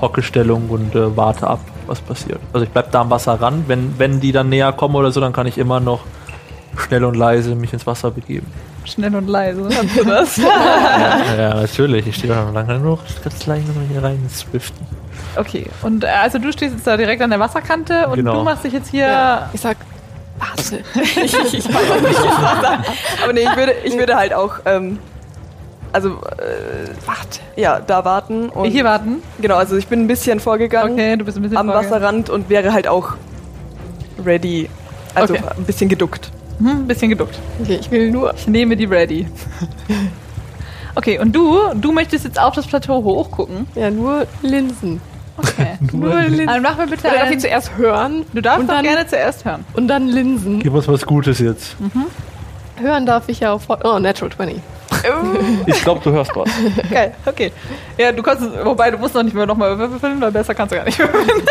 Hockestellung 0.01 0.69
und 0.71 0.95
äh, 0.95 1.17
warte 1.17 1.47
ab, 1.49 1.61
was 1.87 2.01
passiert. 2.01 2.41
Also 2.53 2.65
ich 2.65 2.71
bleib 2.71 2.93
da 2.93 3.01
am 3.01 3.11
Wasserrand, 3.11 3.69
wenn, 3.69 3.99
wenn 3.99 4.21
die 4.21 4.33
dann 4.33 4.49
näher 4.49 4.73
kommen 4.73 4.95
oder 4.95 5.11
so, 5.11 5.21
dann 5.21 5.33
kann 5.33 5.47
ich 5.47 5.59
immer 5.59 5.81
noch 5.81 6.05
schnell 6.77 7.05
und 7.05 7.17
leise 7.17 7.55
mich 7.55 7.73
ins 7.73 7.87
Wasser 7.87 8.11
begeben. 8.11 8.47
Schnell 8.85 9.15
und 9.17 9.29
leise. 9.29 9.67
Hast 9.69 9.97
du 9.99 10.05
das? 10.09 10.37
Ja, 10.37 11.35
ja 11.37 11.55
natürlich, 11.55 12.07
ich 12.07 12.17
stehe 12.17 12.33
da 12.35 12.45
noch 12.45 12.53
lange 12.53 12.75
genug, 12.79 13.01
ganz 13.23 13.47
leicht 13.47 13.67
noch 13.69 13.75
hier 13.91 14.03
rein 14.03 14.21
swiften. 14.31 14.87
okay. 15.37 15.67
Und 15.83 16.05
äh, 16.05 16.09
also 16.09 16.39
du 16.39 16.53
stehst 16.53 16.75
jetzt 16.75 16.87
da 16.87 16.97
direkt 16.97 17.23
an 17.23 17.31
der 17.31 17.41
Wasserkante 17.41 18.07
und 18.09 18.17
Genau. 18.17 18.35
du 18.39 18.43
machst 18.45 18.65
dich 18.65 18.73
jetzt 18.75 18.91
hier. 18.91 19.49
Ich 19.53 19.61
sag, 19.61 19.77
warte. 20.39 20.81
Aber 23.23 23.33
nee, 23.33 23.41
ich 23.43 23.57
würde, 23.57 23.73
ich 23.85 23.97
würde 23.99 24.17
halt 24.17 24.35
auch, 24.35 24.55
ähm, 24.67 24.99
also, 25.93 26.09
äh, 26.11 26.89
warte. 27.07 27.41
Ja, 27.57 27.79
da 27.81 28.05
warten. 28.05 28.49
Und 28.49 28.71
Hier 28.71 28.85
warten. 28.85 29.23
Genau, 29.41 29.57
also 29.57 29.77
ich 29.77 29.87
bin 29.87 30.01
ein 30.01 30.07
bisschen 30.09 30.41
vorgegangen 30.41 30.95
Okay, 30.95 31.17
du 31.17 31.25
bist 31.25 31.39
ein 31.39 31.43
bisschen 31.43 31.57
am 31.57 31.69
vorge- 31.71 31.87
Wasserrand 31.87 32.31
und 32.31 32.49
wäre 32.51 32.73
halt 32.73 32.89
auch 32.89 33.13
ready. 34.25 34.69
Also 35.15 35.35
Okay. 35.35 35.45
ein 35.57 35.65
bisschen 35.65 35.89
geduckt. 35.89 36.31
Hm, 36.59 36.69
ein 36.69 36.87
bisschen 36.87 37.11
geduckt. 37.11 37.39
Okay, 37.61 37.79
ich 37.81 37.91
will 37.91 38.11
nur. 38.11 38.35
Ich 38.35 38.47
nehme 38.47 38.77
die 38.77 38.85
ready. 38.85 39.27
Okay, 40.97 41.19
und 41.19 41.33
du, 41.35 41.59
du 41.75 41.91
möchtest 41.91 42.25
jetzt 42.25 42.41
auf 42.41 42.55
das 42.55 42.69
Plateau 42.69 43.03
hochgucken. 43.03 43.67
Ja, 43.75 43.91
nur 43.91 44.29
Linsen. 44.43 45.01
Okay. 45.37 45.77
Nur 45.93 46.15
Linsen. 46.21 46.47
Dann 46.47 46.63
mach 46.63 46.77
mir 46.77 46.87
bitte 46.87 47.09
Oder 47.09 47.19
darf 47.19 47.31
ich 47.33 47.41
zuerst 47.41 47.77
hören? 47.77 48.25
Du 48.33 48.41
darfst 48.41 48.69
dann, 48.69 48.85
gerne 48.85 49.05
zuerst 49.05 49.45
hören. 49.45 49.65
Und 49.73 49.89
dann 49.89 50.07
Linsen. 50.07 50.61
Gib 50.61 50.73
uns 50.73 50.87
was 50.87 51.05
Gutes 51.05 51.41
jetzt. 51.41 51.75
Hören 52.77 53.05
darf 53.05 53.29
ich 53.29 53.41
ja 53.41 53.53
auf. 53.53 53.69
Oh, 53.69 53.99
Natural 53.99 54.31
20. 54.31 54.61
Ich 55.67 55.83
glaube, 55.83 56.01
du 56.05 56.13
hörst 56.13 56.31
was. 56.37 56.49
Geil, 56.91 57.13
okay. 57.27 57.51
Ja, 57.99 58.13
du 58.13 58.23
kannst, 58.23 58.45
wobei 58.65 58.93
du 58.93 58.99
musst 58.99 59.17
noch 59.17 59.25
nicht 59.25 59.35
mehr 59.35 59.47
nochmal 59.47 59.77
würfeln, 59.77 60.21
weil 60.21 60.31
besser 60.31 60.55
kannst 60.55 60.73
du 60.73 60.77
gar 60.77 60.85
nicht 60.85 60.99
würfeln. 60.99 61.43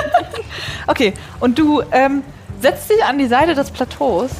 okay, 0.87 1.13
und 1.41 1.59
du 1.59 1.81
ähm, 1.91 2.23
setzt 2.61 2.89
dich 2.89 3.03
an 3.03 3.17
die 3.17 3.27
Seite 3.27 3.53
des 3.53 3.69
Plateaus 3.69 4.31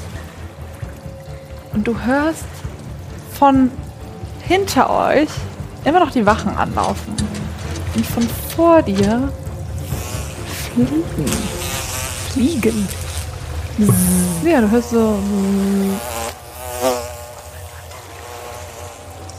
und 1.74 1.88
du 1.88 2.00
hörst 2.00 2.46
von 3.38 3.72
hinter 4.42 4.90
euch 4.90 5.30
immer 5.86 6.00
noch 6.00 6.12
die 6.12 6.26
Wachen 6.26 6.56
anlaufen. 6.56 7.16
Und 7.96 8.06
von 8.06 8.28
vor 8.56 8.82
dir 8.82 9.32
fliegen. 10.74 11.04
Fliegen. 12.32 12.88
Ja, 14.44 14.62
du 14.62 14.70
hörst 14.70 14.92
so. 14.92 15.20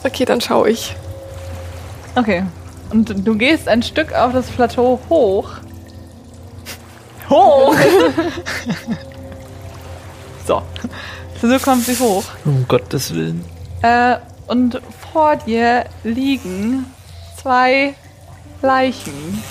Okay, 0.02 0.24
dann 0.24 0.40
schaue 0.40 0.70
ich. 0.70 0.94
Okay. 2.14 2.44
Und 2.90 3.26
du 3.26 3.36
gehst 3.36 3.68
ein 3.68 3.82
Stück 3.82 4.12
auf 4.12 4.32
das 4.32 4.46
Plateau 4.46 5.00
hoch. 5.08 5.50
Hoch! 7.28 7.74
so. 10.46 10.62
So 11.40 11.58
kommt 11.58 11.84
sie 11.84 11.98
hoch. 11.98 12.24
Um 12.44 12.66
Gottes 12.68 13.14
Willen. 13.14 13.44
Äh, 13.82 14.16
und 14.46 14.80
vor 15.12 15.36
dir 15.36 15.84
liegen 16.02 16.86
zwei 17.36 17.94
Leichen. 18.62 19.42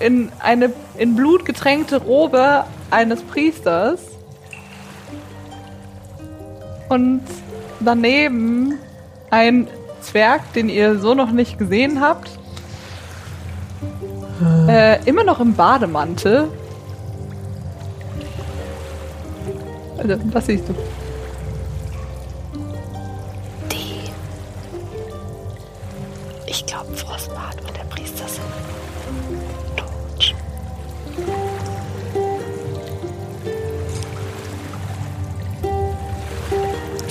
In 0.00 0.30
eine 0.40 0.72
in 0.96 1.14
Blut 1.14 1.44
getränkte 1.44 1.98
Robe 1.98 2.64
eines 2.90 3.22
Priesters. 3.22 4.00
Und 6.88 7.22
daneben 7.80 8.74
ein 9.30 9.68
Zwerg, 10.00 10.52
den 10.54 10.68
ihr 10.68 10.98
so 10.98 11.14
noch 11.14 11.32
nicht 11.32 11.58
gesehen 11.58 12.00
habt. 12.00 12.30
Äh, 14.68 15.04
immer 15.04 15.24
noch 15.24 15.40
im 15.40 15.54
Bademantel. 15.54 16.48
Also, 19.98 20.16
was 20.32 20.46
siehst 20.46 20.68
du? 20.68 20.74
Die. 23.70 24.10
Ich 26.46 26.64
glaube, 26.64 26.94
Frostbart 26.94 27.56
und 27.66 27.76
der 27.76 27.84
Priester 27.84 28.24
sind 28.28 28.44
tot. 29.76 30.34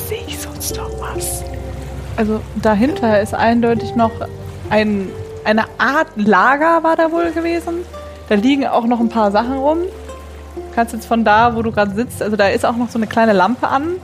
Sehe 0.08 0.24
ich 0.26 0.40
sonst 0.40 0.78
noch 0.78 0.90
was? 1.00 1.44
Also 2.16 2.42
dahinter 2.56 3.22
ist 3.22 3.34
eindeutig 3.34 3.96
noch 3.96 4.12
ein, 4.70 5.10
eine 5.44 5.66
Art 5.78 6.08
Lager 6.16 6.84
war 6.84 6.96
da 6.96 7.12
wohl 7.12 7.32
gewesen. 7.32 7.86
Da 8.30 8.36
liegen 8.36 8.66
auch 8.66 8.86
noch 8.86 9.00
ein 9.00 9.10
paar 9.10 9.32
Sachen 9.32 9.58
rum. 9.58 9.80
Du 10.78 10.82
kannst 10.82 10.94
jetzt 10.94 11.08
von 11.08 11.26
da, 11.26 11.56
wo 11.56 11.64
du 11.64 11.72
gerade 11.72 11.96
sitzt, 11.96 12.22
also 12.22 12.36
da 12.36 12.50
ist 12.50 12.64
auch 12.64 12.76
noch 12.76 12.92
so 12.92 13.00
eine 13.00 13.08
kleine 13.08 13.34
Lampe 13.34 13.68
an. 13.68 13.96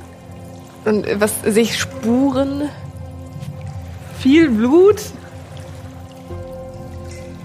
Und 0.86 1.06
was 1.20 1.32
sehe 1.44 1.62
ich 1.62 1.78
Spuren? 1.78 2.68
Viel 4.18 4.50
Blut. 4.50 5.00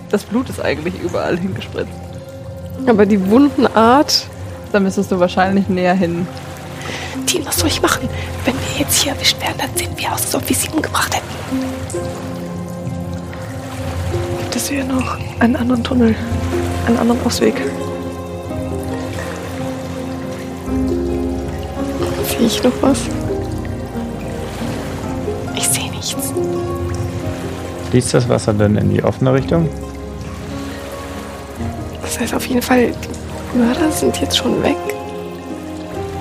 Das 0.09 0.25
Blut 0.25 0.49
ist 0.49 0.65
eigentlich 0.65 0.99
überall 1.03 1.37
hingespritzt. 1.37 1.93
Aber 2.87 3.05
die 3.05 3.29
Wundenart. 3.29 4.25
Da 4.73 4.81
müsstest 4.81 5.13
du 5.13 5.21
wahrscheinlich 5.21 5.69
näher 5.69 5.93
hin. 5.93 6.27
Team, 7.27 7.45
was 7.45 7.59
soll 7.59 7.69
ich 7.69 7.83
machen? 7.83 8.09
Wenn 8.47 8.55
wir 8.55 8.79
jetzt 8.79 9.03
hier 9.03 9.13
erwischt 9.13 9.39
werden, 9.43 9.57
dann 9.59 9.77
sehen 9.77 9.91
wir 9.95 10.11
aus, 10.11 10.23
als 10.23 10.35
ob 10.37 10.49
wir 10.49 10.57
sie 10.57 10.71
umgebracht 10.71 11.15
hätten. 11.15 11.61
Gibt 14.41 14.57
es 14.57 14.71
hier 14.71 14.85
noch 14.85 15.19
einen 15.39 15.55
anderen 15.55 15.85
Tunnel? 15.85 16.15
Einen 16.87 16.97
anderen 16.97 17.23
Ausweg? 17.27 17.61
Sehe 22.39 22.47
ich 22.47 22.63
noch 22.63 22.73
was? 22.81 22.99
Ich 25.57 25.69
sehe 25.69 25.91
nichts. 25.91 26.33
Fließt 27.91 28.15
das 28.15 28.29
Wasser 28.29 28.53
denn 28.53 28.77
in 28.77 28.91
die 28.91 29.03
offene 29.03 29.33
Richtung? 29.33 29.69
Das 32.03 32.21
heißt 32.21 32.35
auf 32.35 32.47
jeden 32.47 32.63
Fall, 32.63 32.93
die 32.93 33.59
Mörder 33.59 33.91
sind 33.91 34.21
jetzt 34.21 34.37
schon 34.37 34.63
weg. 34.63 34.77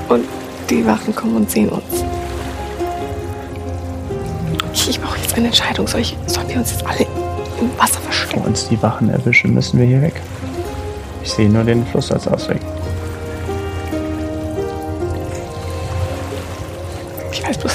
Und 0.09 0.25
die 0.69 0.85
Wachen 0.85 1.13
kommen 1.15 1.35
und 1.35 1.51
sehen 1.51 1.69
uns. 1.69 2.03
Ich, 4.73 4.89
ich 4.89 4.99
brauche 5.01 5.17
jetzt 5.19 5.35
eine 5.35 5.47
Entscheidung. 5.47 5.87
Soll 5.87 6.01
ich, 6.01 6.15
sollen 6.27 6.49
wir 6.49 6.57
uns 6.57 6.71
jetzt 6.71 6.85
alle 6.85 7.05
im 7.59 7.69
Wasser 7.77 7.99
Wo 7.99 8.05
verstecken? 8.05 8.41
uns 8.41 8.67
die 8.69 8.81
Wachen 8.81 9.09
erwischen, 9.09 9.53
müssen 9.53 9.79
wir 9.79 9.85
hier 9.85 10.01
weg. 10.01 10.21
Ich 11.23 11.31
sehe 11.31 11.49
nur 11.49 11.63
den 11.63 11.85
Fluss 11.85 12.11
als 12.11 12.27
Ausweg. 12.27 12.61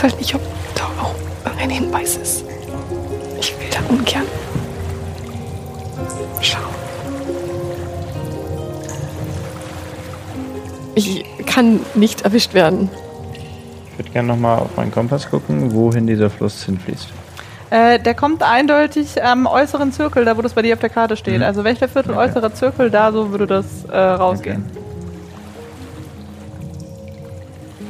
Weiß 0.03 0.11
halt 0.11 0.21
nicht, 0.21 0.35
ob 0.35 0.41
da 0.75 0.85
auch 1.01 1.15
irgendein 1.45 1.71
Hinweis 1.71 2.17
ist. 2.17 2.45
Ich 3.41 3.57
will 3.59 3.67
da 3.71 3.79
ungern 3.89 4.23
schauen. 6.41 6.63
Ich 10.95 11.25
kann 11.47 11.81
nicht 11.95 12.23
erwischt 12.23 12.53
werden. 12.55 12.91
Ich 13.93 13.99
würde 13.99 14.11
gerne 14.11 14.29
nochmal 14.29 14.59
auf 14.59 14.77
meinen 14.77 14.91
Kompass 14.91 15.31
gucken, 15.31 15.73
wohin 15.73 16.07
dieser 16.07 16.31
Fluss 16.31 16.65
hinfließt. 16.65 17.09
Äh, 17.71 18.01
der 18.01 18.15
kommt 18.15 18.43
eindeutig 18.43 19.23
am 19.23 19.47
äußeren 19.47 19.93
Zirkel, 19.93 20.25
da 20.25 20.37
wo 20.37 20.43
das 20.43 20.53
bei 20.53 20.63
dir 20.63 20.75
auf 20.75 20.81
der 20.81 20.91
Karte 20.91 21.17
steht. 21.17 21.39
Mhm. 21.39 21.45
Also 21.45 21.65
welcher 21.65 21.89
Viertel 21.89 22.13
Okay. 22.13 22.29
äußerer 22.29 22.53
Zirkel, 22.53 22.91
da 22.91 23.13
so 23.13 23.31
würde 23.31 23.47
das 23.47 23.85
äh, 23.91 23.97
rausgehen. 23.97 24.65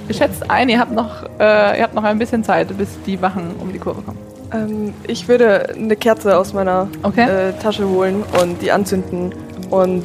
Ihr 0.09 0.15
schätzt 0.15 0.51
ein, 0.51 0.69
ihr 0.69 0.79
habt 0.79 0.93
noch, 0.93 1.23
äh, 1.39 1.79
ihr 1.79 1.83
habt 1.83 1.95
noch 1.95 2.05
ein 2.05 2.19
bisschen 2.19 2.45
Zeit, 2.45 2.77
bis 2.77 3.01
die 3.07 3.21
Wachen 3.23 3.55
um 3.61 3.73
die 3.73 3.79
Kurve 3.79 4.03
kommen. 4.03 4.19
Ähm, 4.53 4.95
ich 5.07 5.29
würde 5.29 5.71
eine 5.75 5.97
Kerze 5.97 6.37
aus 6.37 6.53
meiner 6.53 6.89
Okay. 7.03 7.29
äh, 7.29 7.53
Tasche 7.55 7.89
holen 7.89 8.25
und 8.41 8.61
die 8.61 8.73
anzünden 8.73 9.35
und 9.71 10.03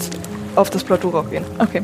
auf 0.56 0.70
das 0.70 0.84
Plateau 0.84 1.10
raufgehen. 1.10 1.44
Okay. 1.60 1.84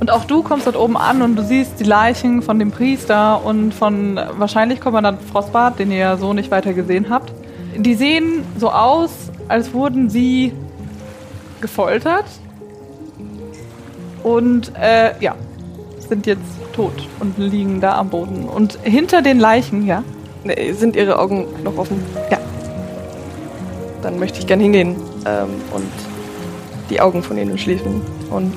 Und 0.00 0.10
auch 0.10 0.24
du 0.24 0.42
kommst 0.42 0.66
dort 0.66 0.76
oben 0.76 0.96
an 0.96 1.22
und 1.22 1.36
du 1.36 1.42
siehst 1.42 1.80
die 1.80 1.84
Leichen 1.84 2.42
von 2.42 2.58
dem 2.58 2.70
Priester 2.70 3.44
und 3.44 3.72
von 3.72 4.18
wahrscheinlich 4.36 4.80
Kommandant 4.80 5.22
Frostbart, 5.22 5.78
den 5.78 5.90
ihr 5.90 5.98
ja 5.98 6.16
so 6.16 6.32
nicht 6.32 6.50
weiter 6.50 6.72
gesehen 6.72 7.06
habt. 7.10 7.32
Die 7.76 7.94
sehen 7.94 8.44
so 8.58 8.70
aus, 8.70 9.10
als 9.48 9.72
wurden 9.72 10.10
sie 10.10 10.52
gefoltert. 11.60 12.24
Und 14.22 14.72
äh, 14.80 15.12
ja, 15.20 15.34
sind 16.08 16.26
jetzt 16.26 16.42
tot 16.72 17.08
und 17.20 17.38
liegen 17.38 17.80
da 17.80 17.98
am 17.98 18.10
Boden. 18.10 18.44
Und 18.48 18.78
hinter 18.82 19.22
den 19.22 19.38
Leichen, 19.38 19.86
ja, 19.86 20.02
Nee, 20.44 20.72
sind 20.72 20.94
ihre 20.94 21.18
Augen 21.18 21.46
noch 21.62 21.76
offen? 21.78 22.04
Ja. 22.30 22.38
Dann 24.02 24.18
möchte 24.18 24.38
ich 24.40 24.46
gern 24.46 24.60
hingehen 24.60 24.96
ähm, 25.26 25.48
und 25.72 25.90
die 26.90 27.00
Augen 27.00 27.22
von 27.22 27.38
ihnen 27.38 27.56
schließen. 27.56 28.02
Und 28.30 28.52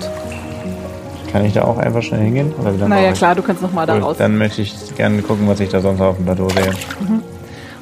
Kann 1.31 1.45
ich 1.45 1.53
da 1.53 1.63
auch 1.63 1.77
einfach 1.77 2.03
schnell 2.03 2.21
hingehen? 2.21 2.53
Oder 2.59 2.73
wie 2.73 2.79
lange 2.79 2.93
naja 2.93 3.13
klar, 3.13 3.35
du 3.35 3.41
kannst 3.41 3.61
nochmal 3.61 3.85
da 3.85 3.95
Gut, 3.95 4.03
raus. 4.03 4.17
Dann 4.17 4.37
möchte 4.37 4.61
ich 4.61 4.75
gerne 4.95 5.21
gucken, 5.21 5.47
was 5.47 5.61
ich 5.61 5.69
da 5.69 5.79
sonst 5.79 6.01
auf 6.01 6.17
dem 6.17 6.25
Plateau 6.25 6.49
sehe. 6.49 6.73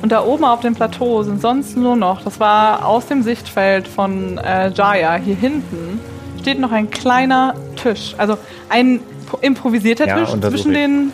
Und 0.04 0.12
da 0.12 0.24
oben 0.24 0.46
auf 0.46 0.60
dem 0.60 0.76
Plateau 0.76 1.24
sind 1.24 1.42
sonst 1.42 1.76
nur 1.76 1.96
noch, 1.96 2.22
das 2.22 2.40
war 2.40 2.86
aus 2.86 3.08
dem 3.08 3.24
Sichtfeld 3.24 3.88
von 3.88 4.38
äh, 4.38 4.70
Jaya, 4.70 5.16
hier 5.16 5.36
hinten 5.36 6.00
steht 6.42 6.60
noch 6.60 6.72
ein 6.72 6.92
kleiner 6.92 7.56
Tisch. 7.76 8.14
Also 8.20 8.38
ein 8.70 9.00
pro- 9.36 9.42
improvisierter 9.46 10.08
Ja, 10.08 10.18
Tisch 10.26 10.30
zwischen 10.42 10.72
ich. 10.72 10.78
den. 10.78 11.12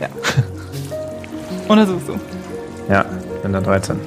Ja. 0.00 0.08
Untersuchst 1.68 2.08
du. 2.08 2.14
Ja, 2.92 3.04
bin 3.42 3.52
da 3.52 3.60
13. 3.60 3.98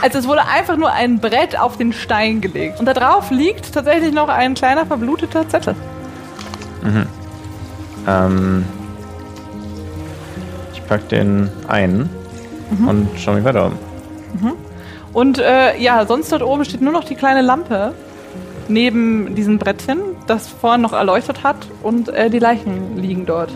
Also 0.00 0.18
es 0.18 0.28
wurde 0.28 0.42
einfach 0.46 0.76
nur 0.76 0.92
ein 0.92 1.18
Brett 1.18 1.58
auf 1.58 1.76
den 1.76 1.92
Stein 1.92 2.40
gelegt. 2.40 2.78
Und 2.80 2.86
da 2.86 2.94
drauf 2.94 3.30
liegt 3.30 3.72
tatsächlich 3.72 4.12
noch 4.12 4.28
ein 4.28 4.54
kleiner 4.54 4.86
verbluteter 4.86 5.48
Zettel. 5.48 5.74
Ähm, 8.06 8.64
ich 10.72 10.84
pack 10.86 11.08
den 11.08 11.50
ein 11.66 12.08
und 12.86 13.08
schau 13.18 13.32
mich 13.34 13.44
weiter 13.44 13.66
um. 13.66 14.52
Und 15.12 15.38
äh, 15.38 15.76
ja, 15.80 16.06
sonst 16.06 16.30
dort 16.30 16.42
oben 16.42 16.64
steht 16.64 16.80
nur 16.80 16.92
noch 16.92 17.04
die 17.04 17.14
kleine 17.16 17.42
Lampe 17.42 17.92
neben 18.68 19.34
diesem 19.34 19.58
Brettchen, 19.58 19.98
das 20.28 20.48
vorhin 20.48 20.82
noch 20.82 20.92
erleuchtet 20.92 21.42
hat. 21.42 21.56
Und 21.82 22.08
äh, 22.08 22.30
die 22.30 22.38
Leichen 22.38 22.96
liegen 22.98 23.26
dort. 23.26 23.50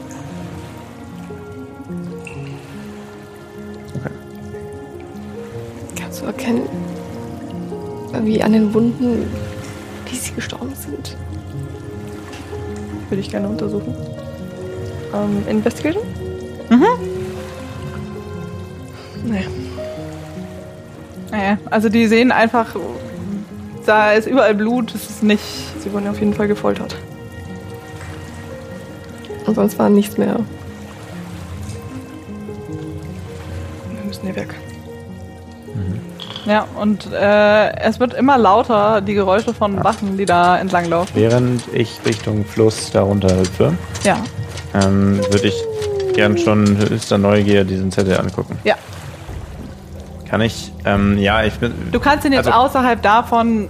Kannst 6.00 6.22
du 6.22 6.26
erkennen, 6.26 6.68
wie 8.22 8.42
an 8.42 8.52
den 8.52 8.74
Wunden, 8.74 9.30
wie 10.10 10.16
sie 10.16 10.32
gestorben 10.32 10.74
sind? 10.74 11.16
würde 13.12 13.20
ich 13.20 13.30
gerne 13.30 13.46
untersuchen. 13.46 13.94
Ähm, 15.14 15.44
Investigation? 15.46 16.02
Naja, 19.24 19.44
Naja, 21.30 21.58
also 21.70 21.90
die 21.90 22.06
sehen 22.06 22.32
einfach, 22.32 22.74
da 23.86 24.12
ist 24.12 24.26
überall 24.26 24.54
Blut, 24.54 24.94
es 24.94 25.08
ist 25.10 25.22
nicht. 25.22 25.42
sie 25.80 25.92
wurden 25.92 26.08
auf 26.08 26.18
jeden 26.20 26.34
Fall 26.34 26.48
gefoltert. 26.48 26.96
Und 29.46 29.54
sonst 29.56 29.78
war 29.78 29.88
nichts 29.88 30.16
mehr. 30.18 30.36
Wir 33.90 34.04
müssen 34.06 34.22
hier 34.24 34.36
weg. 34.36 34.54
Ja, 36.44 36.66
und 36.80 37.06
äh, 37.12 37.76
es 37.76 38.00
wird 38.00 38.14
immer 38.14 38.36
lauter, 38.36 39.00
die 39.00 39.14
Geräusche 39.14 39.54
von 39.54 39.82
Wachen, 39.84 40.16
die 40.18 40.24
da 40.24 40.58
entlanglaufen. 40.58 41.14
Während 41.14 41.62
ich 41.72 42.00
Richtung 42.04 42.44
Fluss 42.44 42.90
darunter 42.90 43.38
hüpfe, 43.38 43.74
Ja, 44.02 44.16
ähm, 44.74 45.20
würde 45.30 45.46
ich 45.46 45.54
gern 46.14 46.36
schon 46.36 46.76
höchster 46.78 47.16
Neugier 47.16 47.62
diesen 47.64 47.92
Zettel 47.92 48.18
angucken. 48.18 48.58
ja. 48.64 48.74
Kann 50.32 50.40
ich? 50.40 50.72
Ähm, 50.86 51.18
ja, 51.18 51.44
ich 51.44 51.52
bin. 51.54 51.72
Du 51.92 52.00
kannst 52.00 52.24
ihn 52.24 52.32
jetzt 52.32 52.46
Also- 52.46 52.58
außerhalb 52.78 53.02
davon. 53.02 53.68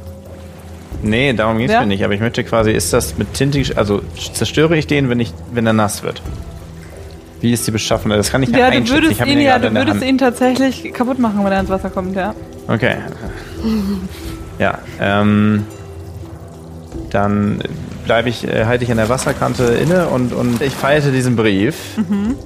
Nee, 1.02 1.32
darum 1.32 1.58
ging 1.58 1.66
es 1.66 1.72
Ja? 1.72 1.80
mir 1.80 1.86
nicht. 1.88 2.04
Aber 2.04 2.14
ich 2.14 2.20
möchte 2.20 2.44
quasi, 2.44 2.70
ist 2.70 2.92
das 2.92 3.18
mit 3.18 3.34
Tinte, 3.34 3.58
gesch- 3.58 3.76
also 3.76 4.00
zerstöre 4.32 4.76
ich 4.76 4.86
den, 4.86 5.10
wenn 5.10 5.18
ich, 5.18 5.34
wenn 5.52 5.66
er 5.66 5.72
nass 5.72 6.04
wird? 6.04 6.22
Wie 7.40 7.52
ist 7.52 7.66
die 7.66 7.72
Beschaffenheit? 7.72 8.20
Das 8.20 8.30
kann 8.30 8.44
ich 8.44 8.50
Ja, 8.50 8.70
du 8.70 8.76
einschätzen. 8.76 8.92
würdest 8.94 9.20
ich 9.20 9.26
ihn 9.26 9.38
ja 9.40 9.44
ja, 9.44 9.58
du 9.58 9.74
würdest 9.74 10.04
ihn 10.04 10.18
tatsächlich 10.18 10.92
kaputt 10.94 11.18
machen, 11.18 11.44
wenn 11.44 11.50
er 11.50 11.58
ins 11.58 11.68
Wasser 11.70 11.90
kommt, 11.90 12.14
ja. 12.14 12.32
Okay. 12.68 12.94
Ja, 14.60 14.78
ähm, 15.00 15.66
dann 17.10 17.60
bleibe 18.04 18.28
ich, 18.28 18.46
äh, 18.46 18.66
halte 18.66 18.84
ich 18.84 18.90
an 18.92 18.98
der 18.98 19.08
Wasserkante 19.08 19.64
inne 19.64 20.06
und, 20.06 20.32
und 20.32 20.62
ich 20.62 20.74
falte 20.74 21.10
diesen 21.10 21.34
Brief. 21.34 21.96
Mhm. 21.96 22.36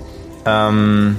Ähm, 0.46 1.16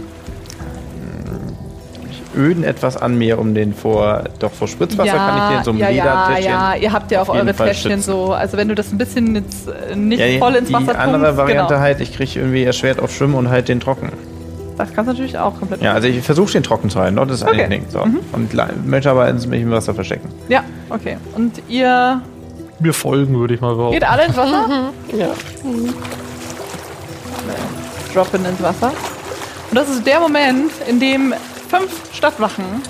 öden 2.38 2.64
etwas 2.64 2.96
an 2.96 3.18
mir, 3.18 3.40
um 3.40 3.54
den 3.56 3.74
vor, 3.74 4.24
doch 4.40 4.52
vor 4.54 4.68
Spritzwasser 4.68 5.12
kann 5.18 5.38
ich 5.52 5.56
den 5.58 5.64
so 5.64 5.72
einem 5.72 5.80
ja, 5.80 5.90
ja, 5.90 6.04
Ledertäschchen. 6.04 6.52
ja, 6.54 6.76
ihr 6.76 6.94
habt 6.94 7.12
ja 7.12 7.22
auch 7.22 7.30
eure 7.30 7.54
Täschchen 7.54 8.02
so. 8.02 8.32
Also 8.34 8.56
wenn 8.58 8.68
du 8.70 8.76
das 8.76 8.92
ein 8.92 8.98
bisschen 8.98 9.36
jetzt 9.36 9.68
äh, 9.68 9.96
nicht 9.96 10.20
Ja, 10.20 10.38
voll 10.40 10.56
ins 10.56 10.68
die 10.70 10.74
Wasser 10.74 10.98
andere 11.00 11.24
tunkst, 11.24 11.38
Variante 11.38 11.74
genau. 11.74 11.80
halt, 11.82 12.00
ich 12.02 12.14
kriege 12.14 12.40
irgendwie 12.40 12.64
erschwert 12.64 13.00
auf 13.02 13.12
Schwimmen 13.14 13.34
und 13.36 13.50
halt 13.50 13.68
den 13.68 13.80
trocken. 13.80 14.12
Das 14.78 14.94
kannst 14.94 15.10
du 15.10 15.14
natürlich 15.14 15.38
auch 15.40 15.58
komplett 15.58 15.82
Ja, 15.82 15.94
also 15.94 16.08
ich 16.08 16.22
versuche 16.24 16.52
den 16.54 16.62
trocken 16.62 16.90
zu 16.92 17.00
halten, 17.00 17.16
ne? 17.16 17.26
das 17.26 17.42
ist 17.42 17.48
Okay. 17.48 17.64
ein 17.64 17.70
Ding. 17.72 17.86
So. 17.90 18.06
Mhm. 18.06 18.20
Und 18.32 18.54
möchte 18.86 19.10
aber 19.10 19.28
ins 19.28 19.48
mich 19.48 19.64
im 19.64 19.72
Wasser 19.72 19.96
verstecken. 19.96 20.30
Ja, 20.50 20.64
okay. 20.92 21.18
Und 21.36 21.64
ihr 21.68 22.22
Mir 22.80 22.94
folgen, 22.94 23.40
würde 23.40 23.56
ich 23.56 23.62
mal 23.62 23.74
behaupten. 23.76 23.96
geht 24.00 24.08
alle 24.08 24.26
ins 24.26 24.38
Wasser? 24.38 24.92
Ja. 25.18 25.28
droppen 28.14 28.46
ins 28.46 28.62
Wasser. 28.62 28.92
Und 29.70 29.76
das 29.78 29.90
ist 29.90 30.06
der 30.06 30.20
Moment, 30.20 30.72
in 30.90 31.00
dem 31.00 31.34
fünf 31.68 32.14
Stadtwachen 32.14 32.82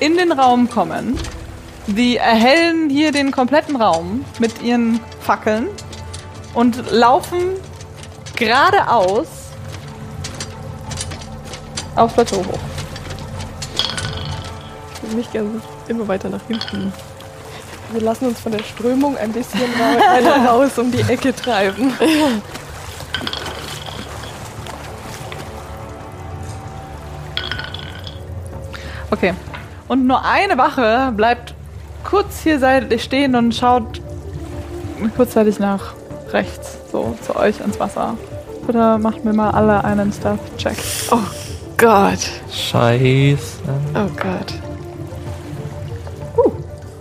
in 0.00 0.16
den 0.16 0.32
Raum 0.32 0.68
kommen. 0.68 1.18
Die 1.86 2.16
erhellen 2.16 2.88
hier 2.88 3.12
den 3.12 3.30
kompletten 3.32 3.76
Raum 3.76 4.24
mit 4.38 4.62
ihren 4.62 5.00
Fackeln 5.20 5.68
und 6.54 6.90
laufen 6.90 7.54
geradeaus 8.36 9.26
auf 11.96 12.14
Plateau 12.14 12.38
hoch. 12.38 12.58
Ich 14.94 15.02
würde 15.02 15.16
mich 15.16 15.32
gerne 15.32 15.60
immer 15.88 16.06
weiter 16.06 16.28
nach 16.28 16.46
hinten. 16.46 16.92
Wir 17.92 18.00
lassen 18.00 18.26
uns 18.26 18.40
von 18.40 18.52
der 18.52 18.62
Strömung 18.62 19.16
ein 19.18 19.32
bisschen 19.32 19.60
raus 20.46 20.78
um 20.78 20.90
die 20.90 21.02
Ecke 21.02 21.34
treiben. 21.34 21.92
Okay. 29.12 29.34
Und 29.88 30.06
nur 30.06 30.24
eine 30.24 30.56
Wache 30.56 31.12
bleibt 31.14 31.54
kurz 32.02 32.40
hier 32.40 32.58
seitlich 32.58 33.04
stehen 33.04 33.36
und 33.36 33.54
schaut 33.54 34.00
kurzzeitig 35.16 35.58
nach 35.58 35.92
rechts, 36.32 36.78
so 36.90 37.16
zu 37.24 37.36
euch 37.36 37.60
ins 37.60 37.78
Wasser. 37.78 38.16
Bitte 38.66 38.96
macht 38.98 39.24
mir 39.24 39.34
mal 39.34 39.50
alle 39.50 39.84
einen 39.84 40.12
Stealth-Check. 40.12 40.76
Oh 41.10 41.18
Gott. 41.76 42.20
Scheiße. 42.50 43.58
Oh 43.94 44.08
Gott. 44.16 44.54
Uh, 46.36 46.52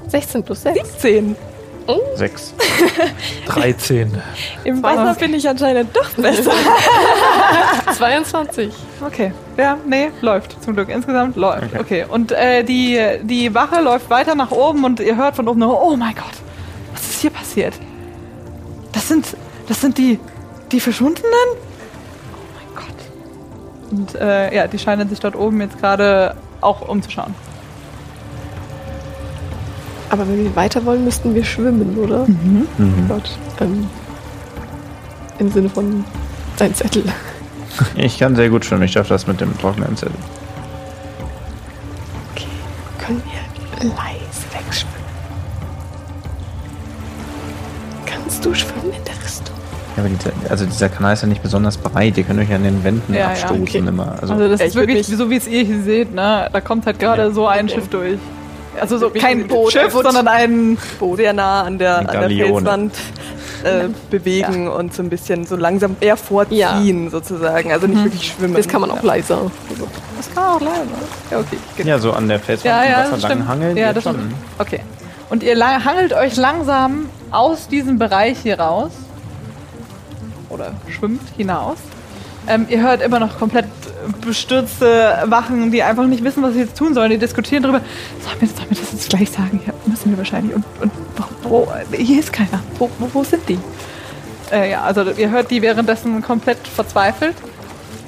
16 0.10 0.44
plus 0.44 0.64
6. 0.64 0.98
10. 0.98 1.36
Sechs. 2.16 2.54
13. 3.48 4.22
Im 4.64 4.84
Wasser 4.84 5.20
bin 5.20 5.34
ich 5.34 5.48
anscheinend 5.48 5.96
doch 5.96 6.10
besser. 6.12 6.52
22. 7.86 8.74
Okay. 9.06 9.34
Ja, 9.58 9.78
nee, 9.86 10.10
läuft 10.22 10.64
zum 10.64 10.76
Glück. 10.76 10.90
Insgesamt 10.90 11.36
läuft. 11.36 11.74
Okay. 11.74 11.80
Okay. 11.80 12.06
Und 12.08 12.32
äh, 12.32 12.64
die, 12.64 13.00
die 13.24 13.54
Wache 13.54 13.82
läuft 13.82 14.10
weiter 14.10 14.36
nach 14.36 14.52
oben 14.52 14.84
und 14.84 15.00
ihr 15.00 15.16
hört 15.16 15.36
von 15.36 15.48
oben 15.48 15.60
nur, 15.60 15.82
oh 15.82 15.96
mein 15.96 16.16
Gott, 16.16 16.34
was 16.94 17.02
ist 17.02 17.22
hier 17.22 17.32
passiert? 17.32 17.74
Das 18.92 19.08
sind, 19.08 19.36
das 19.68 19.82
sind 19.82 19.98
die, 19.98 20.20
die 20.72 20.80
Verschwundenen? 20.80 21.32
Oh 22.34 22.56
mein 22.56 22.76
Gott. 22.76 23.92
Und 23.92 24.16
äh, 24.16 24.56
ja, 24.56 24.68
die 24.68 24.80
scheinen 24.80 25.10
sich 25.10 25.20
dort 25.20 25.36
oben 25.36 25.62
jetzt 25.62 25.80
gerade 25.80 26.36
auch 26.62 26.88
umzuschauen. 26.88 27.34
Aber 30.10 30.28
wenn 30.28 30.44
wir 30.44 30.56
weiter 30.58 30.84
wollen, 30.86 31.06
müssten 31.06 31.34
wir 31.34 31.46
schwimmen, 31.46 31.98
oder? 31.98 32.26
Mhm. 32.28 32.68
Gott. 33.08 33.38
Ähm, 33.62 33.88
Im 35.40 35.50
Sinne 35.50 35.70
von 35.70 36.04
sein 36.58 36.76
Zettel. 36.76 37.04
Ich 37.96 38.20
kann 38.20 38.36
sehr 38.36 38.50
gut 38.50 38.66
schwimmen. 38.66 38.84
Ich 38.84 38.92
schaffe 38.94 39.10
das 39.10 39.28
mit 39.28 39.42
dem 39.42 39.58
trockenen 39.60 39.96
Zettel. 39.98 40.16
Okay. 42.34 42.46
Können 43.00 43.22
wir 43.26 43.90
leise 43.90 44.46
wegschwimmen? 44.54 44.96
Kannst 48.06 48.46
du 48.46 48.54
schwimmen 48.54 48.94
in 48.98 49.04
der 49.04 49.14
Richtung? 49.24 49.56
Ja, 49.98 50.04
aber 50.04 50.10
dieser, 50.10 50.32
also 50.50 50.66
dieser 50.66 50.90
Kanal 50.90 51.14
ist 51.14 51.22
ja 51.22 51.28
nicht 51.28 51.44
besonders 51.44 51.78
breit. 51.78 52.18
Ihr 52.18 52.24
könnt 52.24 52.40
euch 52.40 52.54
an 52.54 52.64
den 52.64 52.84
Wänden 52.84 53.14
Ja, 53.14 53.20
ja, 53.22 53.28
abstoßen 53.30 53.62
okay. 53.62 53.78
immer. 53.80 54.14
Also, 54.22 54.34
Also 54.34 54.48
das 54.50 54.60
Ja, 54.60 54.66
ist 54.68 54.76
wirklich, 54.76 55.06
so 55.08 55.30
wie 55.30 55.36
es 55.36 55.48
ihr 55.48 55.64
hier 55.64 55.82
seht, 55.82 56.14
ne? 56.14 56.50
Da 56.52 56.62
kommt 56.62 56.86
halt 56.86 57.00
gerade 57.00 57.24
Ja. 57.24 57.32
so 57.32 57.48
ein 57.48 57.68
Schiff 57.70 57.88
durch. 57.90 58.18
Also 58.80 58.98
so 58.98 59.10
kein 59.10 59.42
ein 59.42 59.48
Boot, 59.48 59.74
Schiff, 59.74 59.84
ein 59.88 59.92
Boot. 59.92 60.04
sondern 60.06 60.28
ein 60.30 60.78
sehr 61.18 61.34
nah 61.34 61.64
an 61.64 61.78
der, 61.78 62.00
an 62.00 62.08
der. 62.08 62.30
Felswand 62.30 62.94
äh, 63.64 63.90
bewegen 64.10 64.68
und 64.68 64.94
so 64.94 65.04
ein 65.04 65.10
bisschen 65.10 65.46
so 65.46 65.56
langsam 65.56 65.96
eher 66.00 66.18
vorziehen 66.18 67.10
sozusagen. 67.10 67.72
Also 67.72 67.88
nicht 67.88 68.04
wirklich 68.04 68.32
schwimmen. 68.32 68.56
Das 68.56 68.68
kann 68.68 68.82
man 68.82 68.92
auch 68.92 69.04
leiser. 69.04 69.50
Also, 69.70 69.88
Das 70.18 70.34
kann 70.34 70.44
auch 70.44 70.62
leider. 70.62 70.86
Ja, 71.30 71.40
okay. 71.40 71.58
genau. 71.76 71.90
ja, 71.90 72.00
so 72.00 72.12
an 72.14 72.28
der 72.28 72.40
Felswand 72.40 72.66
Ja, 72.66 72.84
im 72.84 72.92
ja, 72.92 72.98
Wasser 73.00 73.12
das 73.12 73.22
lang 73.24 73.48
hangeln. 73.48 73.78
Ja, 73.78 73.94
das 73.94 74.04
schon. 74.04 74.16
stimmt. 74.16 74.34
Okay. 74.58 74.80
Und 75.30 75.44
ihr 75.44 75.58
hangelt 75.86 76.14
euch 76.14 76.36
langsam 76.36 77.10
aus 77.32 77.68
diesem 77.68 77.98
Bereich 77.98 78.40
hier 78.40 78.60
raus. 78.60 78.92
Oder 80.50 80.74
schwimmt 80.90 81.22
hinaus. 81.38 81.78
Ähm, 82.48 82.66
ihr 82.70 82.82
hört 82.82 83.02
immer 83.02 83.20
noch 83.20 83.38
komplett 83.38 83.66
bestürzte 84.22 85.20
Wachen, 85.26 85.72
die 85.72 85.84
einfach 85.84 86.06
nicht 86.08 86.24
wissen, 86.24 86.42
was 86.44 86.54
sie 86.54 86.62
jetzt 86.62 86.78
tun 86.78 86.94
sollen. 86.94 87.12
Die 87.12 87.18
diskutieren 87.18 87.64
darüber. 87.64 87.82
Sollen 88.24 88.42
wir, 88.42 88.48
sollen 88.48 88.70
wir 88.70 88.78
das 88.78 88.92
jetzt 88.92 89.10
gleich 89.10 89.30
sagen? 89.30 89.62
Ja, 89.66 89.74
müssen 89.86 90.12
wir 90.12 90.18
wahrscheinlich. 90.18 90.56
Und, 90.56 90.66
und 90.82 90.92
wo, 91.44 91.68
wo, 91.68 91.96
hier 91.96 92.20
ist 92.20 92.34
keiner. 92.34 92.62
Wo, 92.80 92.90
wo, 93.00 93.10
wo 93.14 93.24
sind 93.24 93.48
die? 93.48 93.60
Äh, 94.52 94.72
ja, 94.72 94.82
also 94.82 95.04
ihr 95.12 95.30
hört 95.30 95.52
die 95.52 95.62
währenddessen 95.62 96.22
komplett 96.22 96.60
verzweifelt. 96.68 97.36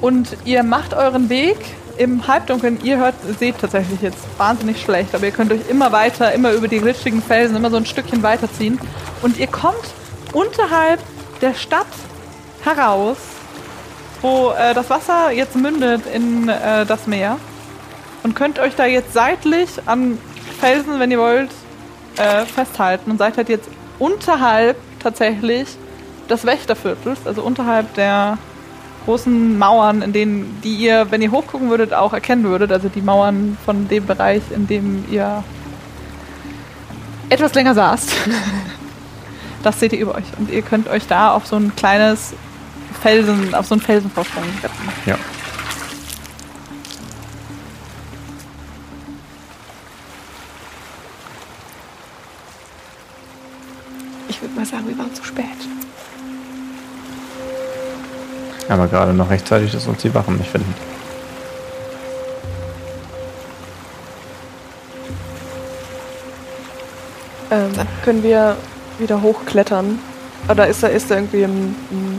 Und 0.00 0.36
ihr 0.44 0.62
macht 0.62 0.94
euren 0.94 1.28
Weg 1.28 1.56
im 1.96 2.26
Halbdunkeln. 2.26 2.80
Ihr 2.82 2.98
hört, 2.98 3.14
seht 3.38 3.58
tatsächlich 3.58 4.02
jetzt 4.02 4.18
wahnsinnig 4.36 4.82
schlecht, 4.82 5.14
aber 5.14 5.24
ihr 5.26 5.32
könnt 5.32 5.52
euch 5.52 5.68
immer 5.68 5.92
weiter, 5.92 6.32
immer 6.32 6.52
über 6.52 6.68
die 6.68 6.78
glitschigen 6.78 7.22
Felsen, 7.22 7.56
immer 7.56 7.70
so 7.70 7.76
ein 7.76 7.86
Stückchen 7.86 8.22
weiterziehen. 8.22 8.78
Und 9.22 9.38
ihr 9.38 9.46
kommt 9.46 9.94
unterhalb 10.32 11.00
der 11.40 11.54
Stadt 11.54 11.86
heraus, 12.64 13.16
wo 14.24 14.52
äh, 14.52 14.72
das 14.72 14.88
Wasser 14.88 15.30
jetzt 15.32 15.54
mündet 15.54 16.06
in 16.06 16.48
äh, 16.48 16.86
das 16.86 17.06
Meer. 17.06 17.36
Und 18.22 18.34
könnt 18.34 18.58
euch 18.58 18.74
da 18.74 18.86
jetzt 18.86 19.12
seitlich 19.12 19.68
am 19.84 20.16
Felsen, 20.58 20.98
wenn 20.98 21.10
ihr 21.10 21.18
wollt, 21.18 21.50
äh, 22.16 22.46
festhalten. 22.46 23.10
Und 23.10 23.18
seid 23.18 23.36
halt 23.36 23.50
jetzt 23.50 23.68
unterhalb 23.98 24.78
tatsächlich 24.98 25.76
des 26.30 26.46
Wächterviertels, 26.46 27.26
also 27.26 27.42
unterhalb 27.42 27.92
der 27.96 28.38
großen 29.04 29.58
Mauern, 29.58 30.00
in 30.00 30.14
denen, 30.14 30.58
die 30.64 30.74
ihr, 30.74 31.10
wenn 31.10 31.20
ihr 31.20 31.30
hochgucken 31.30 31.68
würdet, 31.68 31.92
auch 31.92 32.14
erkennen 32.14 32.44
würdet. 32.44 32.72
Also 32.72 32.88
die 32.88 33.02
Mauern 33.02 33.58
von 33.62 33.88
dem 33.88 34.06
Bereich, 34.06 34.40
in 34.54 34.66
dem 34.66 35.04
ihr 35.10 35.44
etwas 37.28 37.54
länger 37.54 37.74
saßt. 37.74 38.10
Das 39.62 39.80
seht 39.80 39.94
ihr 39.94 40.00
über 40.00 40.14
euch. 40.14 40.26
Und 40.38 40.50
ihr 40.50 40.60
könnt 40.60 40.88
euch 40.88 41.06
da 41.06 41.32
auf 41.32 41.46
so 41.46 41.56
ein 41.56 41.74
kleines 41.74 42.34
Felsen, 43.00 43.54
auf 43.54 43.66
so 43.66 43.74
einen 43.74 43.82
Felsenvorsprung 43.82 44.44
setzen. 44.62 44.88
Ja. 45.06 45.18
ich 54.34 54.42
würde 54.42 54.54
mal 54.56 54.66
sagen, 54.66 54.88
wir 54.88 54.98
waren 54.98 55.14
zu 55.14 55.22
spät. 55.22 55.44
Aber 58.68 58.88
gerade 58.88 59.12
noch 59.12 59.30
rechtzeitig, 59.30 59.70
dass 59.72 59.86
uns 59.86 60.02
die 60.02 60.12
Wachen 60.14 60.38
nicht 60.38 60.50
finden. 60.50 60.74
Ähm, 67.50 67.72
können 68.04 68.22
wir 68.22 68.56
wieder 68.98 69.22
hochklettern? 69.22 70.00
Oder 70.48 70.66
ist 70.66 70.82
da, 70.82 70.88
ist 70.88 71.10
da 71.10 71.16
irgendwie 71.16 71.44
ein, 71.44 71.76
ein 71.90 72.13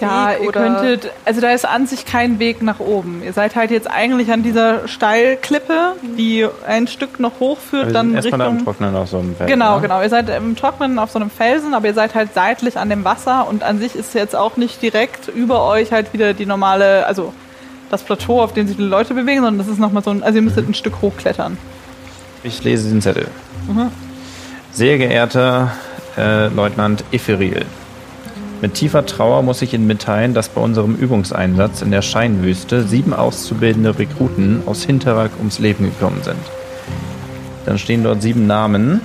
Ja, 0.00 0.30
Weg 0.30 0.42
ihr 0.42 0.48
oder- 0.48 0.60
könntet, 0.60 1.12
also 1.24 1.40
da 1.40 1.50
ist 1.52 1.66
an 1.66 1.86
sich 1.86 2.04
kein 2.04 2.38
Weg 2.38 2.62
nach 2.62 2.80
oben. 2.80 3.22
Ihr 3.24 3.32
seid 3.32 3.56
halt 3.56 3.70
jetzt 3.70 3.90
eigentlich 3.90 4.32
an 4.32 4.42
dieser 4.42 4.86
Steilklippe, 4.88 5.92
die 6.18 6.46
ein 6.66 6.86
Stück 6.86 7.20
noch 7.20 7.40
hochführt, 7.40 7.94
dann 7.94 8.14
erstmal 8.14 8.38
da 8.38 8.46
im 8.46 8.52
Richtung... 8.56 8.64
Trocknen 8.64 8.96
auf 8.96 9.08
so 9.08 9.18
einem 9.18 9.36
Feld. 9.36 9.50
Genau, 9.50 9.76
ne? 9.76 9.82
genau. 9.82 10.02
Ihr 10.02 10.08
seid 10.08 10.28
im 10.30 10.56
Trocknen 10.56 10.98
auf 10.98 11.10
so 11.10 11.18
einem 11.18 11.30
Felsen, 11.30 11.74
aber 11.74 11.86
ihr 11.86 11.94
seid 11.94 12.14
halt 12.14 12.34
seitlich 12.34 12.78
an 12.78 12.88
dem 12.90 13.04
Wasser 13.04 13.46
und 13.48 13.62
an 13.62 13.78
sich 13.78 13.94
ist 13.94 14.14
jetzt 14.14 14.36
auch 14.36 14.56
nicht 14.56 14.82
direkt 14.82 15.28
über 15.28 15.66
euch 15.66 15.92
halt 15.92 16.12
wieder 16.12 16.34
die 16.34 16.46
normale, 16.46 17.06
also 17.06 17.32
das 17.90 18.02
Plateau, 18.02 18.42
auf 18.42 18.52
dem 18.52 18.66
sich 18.66 18.76
die 18.76 18.82
Leute 18.82 19.14
bewegen, 19.14 19.42
sondern 19.42 19.58
das 19.58 19.68
ist 19.68 19.78
nochmal 19.78 20.02
so 20.02 20.10
ein, 20.10 20.22
also 20.22 20.36
ihr 20.36 20.42
müsstet 20.42 20.68
ein 20.68 20.74
Stück 20.74 21.00
hochklettern. 21.02 21.56
Ich 22.42 22.62
lese 22.62 22.88
den 22.88 23.00
Zettel. 23.00 23.28
Mhm. 23.68 23.90
Sehr 24.72 24.98
geehrter 24.98 25.72
äh, 26.16 26.48
Leutnant 26.48 27.04
Iferil, 27.10 27.64
mit 28.62 28.74
tiefer 28.74 29.04
Trauer 29.04 29.42
muss 29.42 29.60
ich 29.60 29.74
Ihnen 29.74 29.86
mitteilen, 29.86 30.32
dass 30.32 30.48
bei 30.48 30.60
unserem 30.60 30.94
Übungseinsatz 30.94 31.82
in 31.82 31.90
der 31.90 32.00
Scheinwüste 32.00 32.84
sieben 32.84 33.12
auszubildende 33.12 33.98
Rekruten 33.98 34.62
aus 34.64 34.82
Hinterwag 34.82 35.30
ums 35.38 35.58
Leben 35.58 35.84
gekommen 35.84 36.22
sind. 36.22 36.40
Dann 37.66 37.78
stehen 37.78 38.02
dort 38.02 38.22
sieben 38.22 38.46
Namen. 38.46 39.00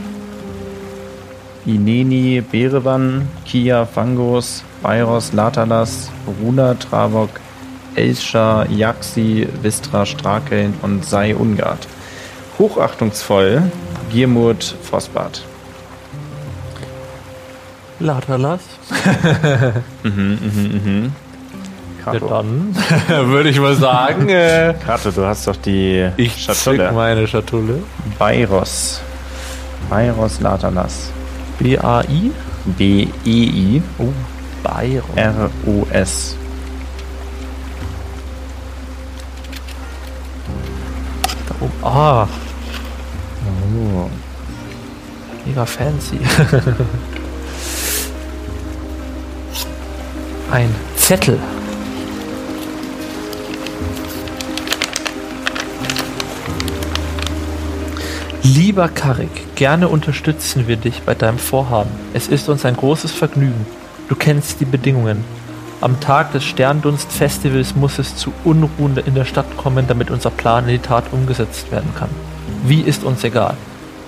Ineni 1.65 2.41
Berevan, 2.41 3.27
Kia 3.45 3.85
Fangos, 3.85 4.63
Bayros 4.81 5.33
Latalas, 5.33 6.09
Runa 6.41 6.75
Travok, 6.75 7.29
Elscha, 7.95 8.65
Yaxi, 8.65 9.47
Vistra 9.61 10.05
Strakeln 10.05 10.73
und 10.81 11.05
Sei 11.05 11.35
Ungard. 11.35 11.87
Hochachtungsvoll, 12.57 13.63
Giermut 14.11 14.75
Vosbart. 14.81 15.43
Latalas. 18.01 18.61
Mhm, 20.03 20.39
mhm, 20.41 20.81
mhm. 20.83 21.11
Ja, 22.05 22.11
Kato. 22.13 22.27
dann 22.29 22.75
würde 23.29 23.49
ich 23.49 23.59
mal 23.59 23.75
sagen, 23.75 24.27
äh, 24.29 24.73
Kato, 24.83 25.11
du 25.11 25.23
hast 25.25 25.47
doch 25.47 25.55
die 25.55 26.09
ich 26.17 26.43
Schatulle. 26.43 26.91
meine 26.91 27.27
Schatulle. 27.27 27.83
Bayros. 28.17 29.01
Bayros 29.89 30.39
Latalas. 30.39 31.11
B-A-I? 31.59 32.31
B-E-I 32.65 33.81
Oh, 33.99 34.11
Bayern. 34.63 35.03
R-O-S. 35.15 36.35
Da 41.47 41.55
oben. 41.59 41.73
Ah, 41.83 42.27
Oh. 43.73 44.09
mega 45.45 45.65
fancy. 45.65 46.19
Ein 50.51 50.75
Zettel. 50.97 51.39
Lieber 58.43 58.89
Karik, 58.89 59.29
gerne 59.55 59.87
unterstützen 59.87 60.67
wir 60.67 60.75
dich 60.75 61.03
bei 61.03 61.15
deinem 61.15 61.37
Vorhaben. 61.37 61.89
Es 62.13 62.27
ist 62.27 62.49
uns 62.49 62.65
ein 62.65 62.75
großes 62.75 63.13
Vergnügen. 63.13 63.65
Du 64.09 64.15
kennst 64.17 64.59
die 64.59 64.65
Bedingungen. 64.65 65.23
Am 65.79 66.01
Tag 66.01 66.33
des 66.33 66.43
Sterndunst-Festivals 66.43 67.73
muss 67.77 67.97
es 67.97 68.17
zu 68.17 68.33
Unruhen 68.43 68.97
in 68.97 69.15
der 69.15 69.23
Stadt 69.23 69.55
kommen, 69.55 69.87
damit 69.87 70.11
unser 70.11 70.31
Plan 70.31 70.65
in 70.65 70.71
die 70.71 70.79
Tat 70.79 71.05
umgesetzt 71.13 71.71
werden 71.71 71.93
kann. 71.97 72.09
Wie 72.65 72.81
ist 72.81 73.05
uns 73.05 73.23
egal. 73.23 73.55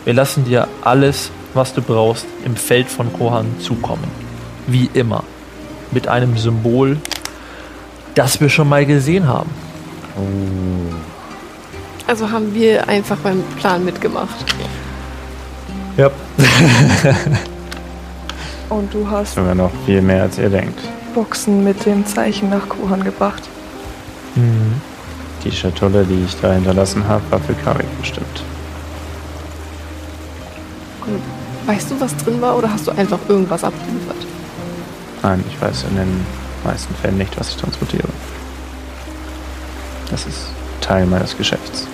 Wir 0.04 0.14
lassen 0.14 0.44
dir 0.44 0.68
alles, 0.82 1.32
was 1.54 1.74
du 1.74 1.82
brauchst, 1.82 2.26
im 2.44 2.58
Feld 2.58 2.90
von 2.90 3.14
Kohan 3.14 3.46
zukommen. 3.62 4.12
Wie 4.68 4.90
immer. 4.94 5.24
Mit 5.94 6.08
einem 6.08 6.38
Symbol, 6.38 6.98
das 8.16 8.40
wir 8.42 8.50
schon 8.50 8.70
mal 8.70 8.86
gesehen 8.86 9.28
haben. 9.28 9.50
Also 12.08 12.30
haben 12.30 12.54
wir 12.54 12.88
einfach 12.88 13.18
beim 13.18 13.44
Plan 13.60 13.84
mitgemacht. 13.86 14.46
Ja. 15.98 16.10
Und 18.70 18.94
du 18.94 19.08
hast 19.10 19.36
Sogar 19.36 19.56
noch 19.56 19.72
viel 19.86 20.02
mehr, 20.02 20.24
als 20.24 20.38
ihr 20.38 20.50
denkt. 20.50 20.80
Boxen 21.14 21.64
mit 21.64 21.86
dem 21.86 22.06
Zeichen 22.06 22.50
nach 22.50 22.68
Kuhan 22.68 23.04
gebracht. 23.04 23.44
Mhm. 24.36 24.82
Die 25.44 25.52
Schatulle, 25.52 26.06
die 26.06 26.24
ich 26.26 26.36
da 26.42 26.54
hinterlassen 26.54 27.08
habe, 27.08 27.22
war 27.30 27.40
für 27.40 27.54
Karik 27.54 27.86
bestimmt. 28.00 28.44
Weißt 31.66 31.92
du, 31.92 32.00
was 32.00 32.16
drin 32.18 32.42
war 32.42 32.58
oder 32.58 32.72
hast 32.72 32.88
du 32.88 32.92
einfach 32.92 33.20
irgendwas 33.28 33.64
abgeliefert? 33.64 34.26
Nein, 35.24 35.44
ich 35.48 35.60
weiß 35.62 35.86
in 35.90 35.96
den 35.96 36.26
meisten 36.66 36.94
Fällen 36.96 37.18
nicht, 37.18 37.40
was 37.40 37.50
ich 37.50 37.56
transportiere. 37.56 38.08
Das 40.12 40.26
ist 40.26 40.48
Teil 40.82 41.06
meines 41.06 41.36
Geschäfts. 41.38 41.88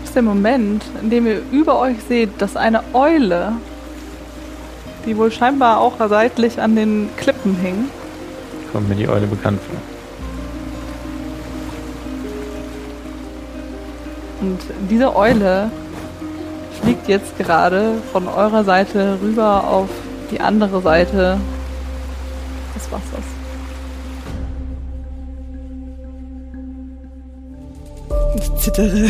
Das 0.00 0.10
ist 0.10 0.14
der 0.14 0.22
Moment, 0.22 0.84
in 1.00 1.10
dem 1.10 1.26
ihr 1.26 1.40
über 1.50 1.78
euch 1.80 1.96
seht, 2.06 2.30
dass 2.40 2.56
eine 2.56 2.82
Eule, 2.92 3.54
die 5.06 5.16
wohl 5.16 5.32
scheinbar 5.32 5.80
auch 5.80 5.94
seitlich 6.08 6.60
an 6.60 6.76
den 6.76 7.08
Klippen 7.16 7.56
hing, 7.56 7.86
Kommt 8.76 8.90
mir 8.90 8.96
die 8.96 9.08
Eule 9.08 9.26
bekannt 9.26 9.58
vor. 9.62 9.78
Und 14.42 14.58
diese 14.90 15.16
Eule 15.16 15.70
fliegt 16.82 17.08
jetzt 17.08 17.36
gerade 17.38 17.94
von 18.12 18.28
eurer 18.28 18.64
Seite 18.64 19.18
rüber 19.22 19.64
auf 19.64 19.88
die 20.30 20.40
andere 20.40 20.80
Seite 20.80 21.38
des 22.74 22.90
Wassers. 22.90 23.24
Ich 28.36 28.54
zittere. 28.56 29.08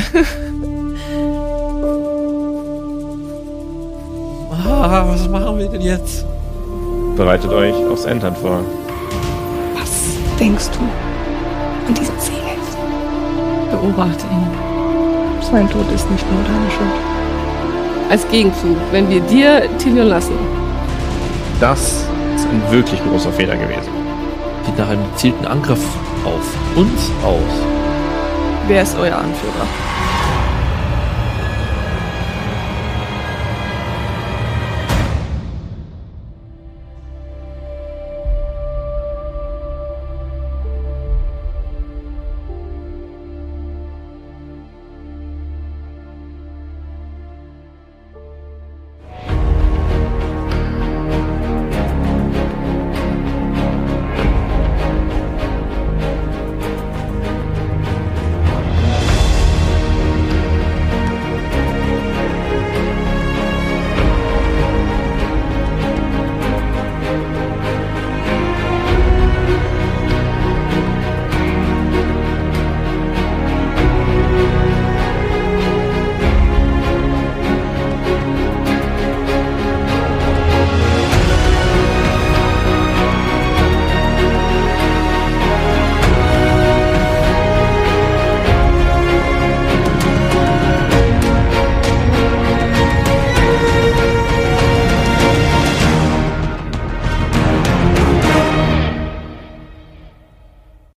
ah, 4.53 5.05
was 5.09 5.29
machen 5.29 5.59
wir 5.59 5.69
denn 5.69 5.81
jetzt? 5.81 6.25
Bereitet 7.17 7.51
euch 7.51 7.75
aufs 7.91 8.05
Entern 8.05 8.37
vor. 8.37 8.61
Was 9.75 9.91
denkst 10.39 10.69
du 10.71 10.81
an 11.89 11.95
diesen 11.95 12.21
Seeelf? 12.21 12.77
Beobachte 13.71 14.27
ihn. 14.27 14.47
Sein 15.41 15.71
Tod 15.71 15.91
ist 15.95 16.11
nicht 16.11 16.31
nur 16.31 16.43
deine 16.43 16.71
Schuld. 16.71 17.16
Als 18.09 18.27
Gegenzug, 18.29 18.77
wenn 18.93 19.11
wir 19.11 19.21
dir 19.21 19.69
Tilion 19.79 20.07
lassen, 20.09 20.35
Das 21.59 22.07
ist 22.37 22.47
ein 22.47 22.63
wirklich 22.71 23.01
großer 23.03 23.33
Fehler 23.33 23.57
gewesen. 23.57 23.91
Sieht 24.65 24.79
nach 24.79 24.89
einem 24.89 25.05
gezielten 25.13 25.47
Angriff 25.47 25.83
auf 26.25 26.77
uns 26.77 27.11
aus. 27.25 27.63
Wer 28.69 28.83
ist 28.83 28.97
euer 28.97 29.17
Anführer? 29.17 29.67